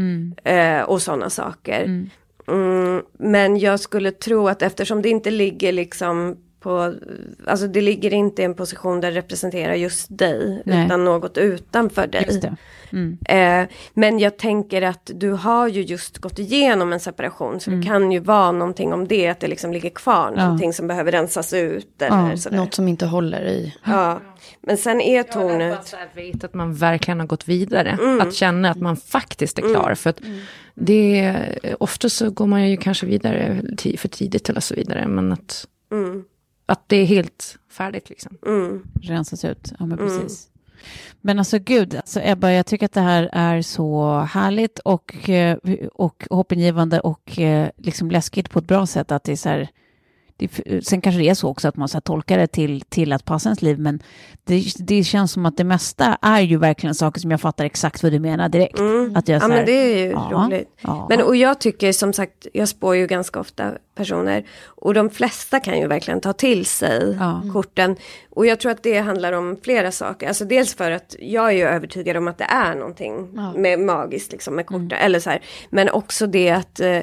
eh, 0.44 0.82
och 0.82 1.02
sådana 1.02 1.30
saker. 1.30 2.08
Mm, 2.48 3.02
men 3.20 3.60
jag 3.60 3.80
skulle 3.80 4.12
tro 4.12 4.48
att 4.48 4.62
eftersom 4.62 5.02
det 5.02 5.10
inte 5.10 5.32
ligger 5.32 5.72
liksom 5.72 6.38
på, 6.66 6.94
alltså 7.48 7.68
det 7.68 7.82
ligger 7.82 8.14
inte 8.14 8.42
i 8.42 8.46
en 8.46 8.54
position 8.54 9.02
där 9.02 9.12
det 9.12 9.18
representerar 9.18 9.74
just 9.74 10.18
dig, 10.18 10.62
Nej. 10.66 10.86
utan 10.86 11.06
något 11.06 11.38
utanför 11.38 12.08
dig. 12.08 12.24
Just 12.28 12.42
det. 12.42 12.56
Mm. 12.92 13.18
Eh, 13.26 13.70
men 13.94 14.20
jag 14.20 14.38
tänker 14.38 14.82
att 14.82 15.12
du 15.14 15.32
har 15.32 15.68
ju 15.68 15.82
just 15.82 16.18
gått 16.18 16.40
igenom 16.40 16.94
en 16.94 17.00
separation 17.00 17.60
så 17.60 17.70
det 17.72 17.84
kan 17.84 18.12
ju 18.12 18.20
vara 18.20 18.52
någonting 18.52 18.94
om 18.94 19.08
det, 19.08 19.28
att 19.28 19.40
det 19.40 19.48
liksom 19.48 19.74
ligger 19.74 19.90
kvar 19.90 20.28
Mm. 20.28 20.40
Ja. 20.40 20.44
någonting 20.46 20.74
som 20.74 20.88
behöver 20.88 21.12
rensas 21.12 21.54
ut 21.54 22.02
eller 22.02 22.30
Ja, 22.30 22.38
sådär. 22.38 22.58
Något 22.58 22.74
som 22.74 22.88
inte 22.88 23.06
håller 23.06 23.42
i. 23.48 23.76
Ja. 23.84 24.20
Men 24.62 24.78
sen 24.78 25.02
är 25.02 25.24
tornet, 25.24 25.80
att 25.80 26.18
veta 26.18 26.48
att 26.48 26.54
man 26.54 26.74
verkligen 26.74 27.20
har 27.20 27.28
gått 27.28 27.48
vidare. 27.48 27.98
Mm. 28.02 28.22
Att 28.22 28.34
känna 28.34 28.70
att 28.72 28.82
man 28.82 28.98
faktiskt 28.98 29.60
är 29.60 29.62
klar. 29.74 29.96
För 29.96 30.10
att 30.10 30.20
det, 30.76 31.36
ofta 31.80 32.10
så 32.10 32.30
går 32.30 32.48
man 32.48 32.70
ju 32.70 32.78
kanske 32.78 33.06
vidare 33.06 33.62
för 33.98 34.08
tidigt 34.08 34.50
eller 34.50 34.62
så 34.62 34.76
vidare. 34.76 35.08
Men 35.08 35.32
att, 35.32 35.68
mm, 35.92 36.24
att 36.66 36.90
det 36.90 36.98
är 36.98 37.06
helt 37.06 37.58
färdigt 37.70 38.10
liksom. 38.10 38.38
Mm. 38.46 38.88
Rensas 39.02 39.46
ut, 39.46 39.74
ja 39.80 39.86
men 39.86 39.98
precis. 39.98 40.50
Men 41.22 41.40
alltså 41.40 41.60
gud, 41.60 41.96
alltså 41.96 42.20
Ebba, 42.24 42.52
jag 42.52 42.66
tycker 42.66 42.86
att 42.86 42.94
det 42.94 43.02
här 43.02 43.30
är 43.34 43.62
så 43.62 44.20
härligt 44.20 44.80
och, 44.80 45.30
eh, 45.30 45.58
och 45.94 46.28
hoppingivande 46.30 47.00
och 47.00 47.40
eh, 47.40 47.70
liksom 47.78 48.12
läskigt 48.12 48.50
på 48.50 48.60
ett 48.60 48.68
bra 48.68 48.86
sätt. 48.86 49.12
Att 49.12 49.24
det 49.24 49.32
är 49.32 49.36
så 49.36 49.50
här, 49.50 49.70
det, 50.38 50.86
sen 50.86 51.02
kanske 51.02 51.22
det 51.22 51.30
är 51.30 51.34
så 51.34 51.50
också 51.50 51.68
att 51.68 51.78
man 51.78 51.88
ska 51.88 52.02
tolka 52.02 52.38
det 52.38 52.48
till, 52.48 52.82
till 52.82 53.14
att 53.14 53.26
passa 53.26 53.50
ens 53.50 53.62
liv, 53.62 53.80
men 53.80 54.04
det, 54.44 54.64
det 54.80 55.04
känns 55.04 55.32
som 55.32 55.46
att 55.46 55.58
det 55.58 55.64
mesta 55.64 56.18
är 56.22 56.42
ju 56.42 56.58
verkligen 56.58 56.96
saker 56.96 57.22
som 57.22 57.32
jag 57.32 57.42
fattar 57.42 57.66
exakt 57.66 58.04
vad 58.04 58.12
du 58.12 58.20
menar 58.20 58.50
direkt. 58.50 58.80
Mm. 58.80 59.16
Att 59.16 59.28
jag 59.28 59.36
ja 59.36 59.40
så 59.40 59.48
här, 59.48 59.56
men 59.56 59.66
det 59.66 59.72
är 59.72 59.98
ju 60.06 60.12
ja, 60.12 60.30
roligt. 60.32 60.70
ja. 60.82 61.06
Men 61.10 61.22
och 61.22 61.36
jag 61.36 61.60
tycker 61.60 61.92
som 61.92 62.14
sagt, 62.14 62.48
jag 62.54 62.68
spår 62.68 62.96
ju 62.96 63.08
ganska 63.08 63.40
ofta 63.40 63.72
personer. 63.96 64.46
Och 64.66 64.94
de 64.94 65.10
flesta 65.10 65.60
kan 65.60 65.80
ju 65.80 65.88
verkligen 65.88 66.22
ta 66.22 66.34
till 66.34 66.66
sig 66.66 67.18
korten. 67.54 67.96
Och 68.30 68.46
jag 68.46 68.60
tror 68.60 68.72
att 68.72 68.84
det 68.84 69.00
handlar 69.00 69.32
om 69.32 69.58
flera 69.64 69.92
saker. 69.92 70.28
Alltså 70.28 70.46
dels 70.46 70.76
för 70.76 70.92
att 70.92 71.16
jag 71.20 71.48
är 71.48 71.52
ju 71.52 71.64
övertygad 71.64 72.18
om 72.18 72.28
att 72.28 72.38
det 72.38 72.48
är 72.50 72.76
någonting 72.76 73.30
med 73.56 73.80
magiskt 73.80 74.32
liksom 74.32 74.56
med 74.56 74.66
korten. 74.66 74.92
Eller 74.92 75.20
så 75.20 75.30
här. 75.30 75.42
Men 75.70 75.90
också 75.90 76.28
det 76.28 76.50
att 76.50 76.80
eh, 76.80 77.00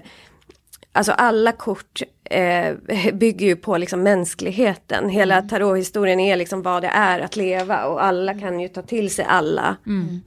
Alltså 0.95 1.13
alla 1.13 1.53
kort 1.53 2.03
eh, 2.25 2.75
bygger 3.15 3.47
ju 3.47 3.57
på 3.57 3.77
liksom 3.77 4.03
mänskligheten. 4.03 5.09
Hela 5.09 5.43
tarothistorien 5.43 6.21
är 6.21 6.37
liksom 6.37 6.63
vad 6.63 6.83
det 6.83 6.89
är 6.89 7.21
att 7.21 7.37
leva 7.37 7.85
och 7.85 8.05
alla 8.05 8.35
kan 8.35 8.61
ju 8.61 8.69
ta 8.69 8.83
till 8.83 9.11
sig 9.15 9.25
alla 9.25 9.77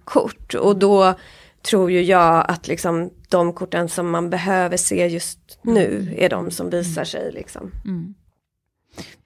kort. 0.04 0.54
Och 0.54 0.78
då 0.78 1.14
tror 1.62 1.92
ju 1.92 2.02
jag 2.02 2.46
att 2.48 2.68
liksom 2.68 3.10
de 3.30 3.54
korten 3.54 3.90
som 3.90 4.10
man 4.12 4.30
behöver 4.30 4.78
se 4.78 5.08
just 5.08 5.60
nu 5.62 6.14
är 6.18 6.30
de 6.30 6.52
som 6.52 6.70
visar 6.70 7.04
sig 7.04 7.32
liksom. 7.32 7.72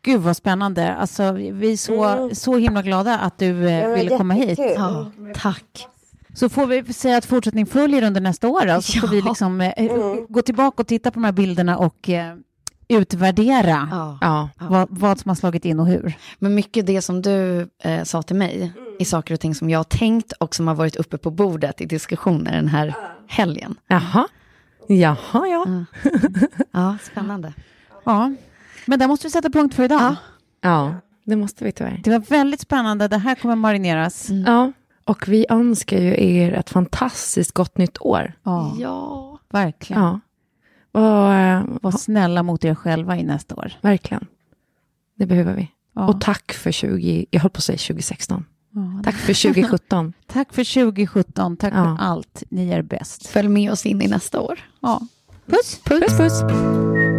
Gud 0.01 0.21
vad 0.21 0.37
spännande. 0.37 0.93
Alltså, 0.93 1.31
vi 1.31 1.71
är 1.73 1.77
så, 1.77 2.29
så 2.35 2.57
himla 2.57 2.81
glada 2.81 3.17
att 3.19 3.37
du 3.37 3.69
eh, 3.69 3.95
ville 3.95 4.17
komma 4.17 4.33
hit. 4.33 4.59
Ja, 4.75 5.11
tack. 5.33 5.87
Så 6.33 6.49
får 6.49 6.67
vi 6.67 6.93
säga 6.93 7.17
att 7.17 7.25
fortsättning 7.25 7.65
följer 7.65 8.03
under 8.03 8.21
nästa 8.21 8.47
år. 8.47 8.65
Då, 8.75 8.81
så 8.81 8.99
får 8.99 9.09
Ja. 9.09 9.15
vi 9.15 9.21
liksom, 9.21 9.61
eh, 9.61 9.91
gå 10.29 10.41
tillbaka 10.41 10.81
och 10.81 10.87
titta 10.87 11.11
på 11.11 11.19
de 11.19 11.23
här 11.23 11.31
bilderna 11.31 11.77
och 11.77 12.09
eh, 12.09 12.35
utvärdera 12.87 13.87
Ja. 13.91 14.17
Ja. 14.21 14.49
vad, 14.69 14.87
vad 14.91 15.19
som 15.19 15.29
har 15.29 15.35
slagit 15.35 15.65
in 15.65 15.79
och 15.79 15.87
hur. 15.87 16.13
Men 16.39 16.55
mycket 16.55 16.85
det 16.87 17.01
som 17.01 17.21
du 17.21 17.69
eh, 17.83 18.03
sa 18.03 18.21
till 18.21 18.35
mig 18.35 18.71
är 18.99 19.05
saker 19.05 19.33
och 19.33 19.39
ting 19.39 19.55
som 19.55 19.69
jag 19.69 19.79
har 19.79 19.83
tänkt 19.83 20.31
och 20.31 20.55
som 20.55 20.67
har 20.67 20.75
varit 20.75 20.95
uppe 20.95 21.17
på 21.17 21.31
bordet 21.31 21.81
i 21.81 21.85
diskussioner 21.85 22.51
den 22.51 22.67
här 22.67 22.95
helgen. 23.27 23.75
Jaha. 23.87 24.27
Jaha, 24.87 25.17
ja. 25.47 25.65
Ja, 26.71 26.97
spännande. 27.03 27.53
Ja, 28.03 28.31
men 28.85 28.99
där 28.99 29.07
måste 29.07 29.27
vi 29.27 29.31
sätta 29.31 29.49
punkt 29.49 29.75
för 29.75 29.83
idag. 29.83 30.15
Ja, 30.61 30.93
det 31.23 31.35
måste 31.35 31.63
vi 31.63 31.71
tyvärr. 31.71 32.01
Det 32.03 32.09
var 32.11 32.19
väldigt 32.19 32.61
spännande. 32.61 33.07
Det 33.07 33.17
här 33.17 33.35
kommer 33.35 33.55
marineras. 33.55 34.27
Ja, 34.45 34.71
och 35.09 35.27
vi 35.27 35.45
önskar 35.49 35.97
ju 35.97 36.23
er 36.37 36.53
ett 36.53 36.69
fantastiskt 36.69 37.51
gott 37.51 37.77
nytt 37.77 37.97
år. 38.01 38.33
Ja, 38.43 38.75
Ja. 38.79 39.39
verkligen. 39.49 40.01
Ja. 40.01 40.19
Och, 40.91 41.33
eh, 41.33 41.63
Var 41.81 41.91
snälla 41.91 42.43
mot 42.43 42.65
er 42.65 42.75
själva 42.75 43.17
i 43.17 43.23
nästa 43.23 43.55
år. 43.55 43.71
verkligen. 43.81 44.25
Det 45.15 45.25
behöver 45.25 45.53
vi. 45.55 45.67
Ja. 45.95 46.07
Och 46.07 46.21
tack 46.21 46.53
för 46.53 46.71
20, 46.71 47.25
jag 47.31 47.41
höll 47.41 47.51
på 47.51 47.57
att 47.57 47.63
säga 47.63 47.77
2016. 47.77 48.45
Ja, 48.71 49.01
Tack 49.03 49.15
för 49.15 49.33
2017. 49.33 50.13
Tack 50.27 50.53
för 50.53 50.63
2017. 50.63 51.57
Tack 51.57 51.73
Ja. 51.73 51.83
för 51.97 52.03
allt. 52.03 52.43
Ni 52.49 52.69
är 52.69 52.81
bäst. 52.81 53.27
Följ 53.27 53.47
med 53.49 53.71
oss 53.71 53.85
in 53.85 54.01
i 54.01 54.07
nästa 54.07 54.39
år. 54.41 54.59
Ja. 54.81 55.01
Puss! 55.45 55.79
puss, 55.83 56.17
puss. 56.17 56.41
I 56.41 57.18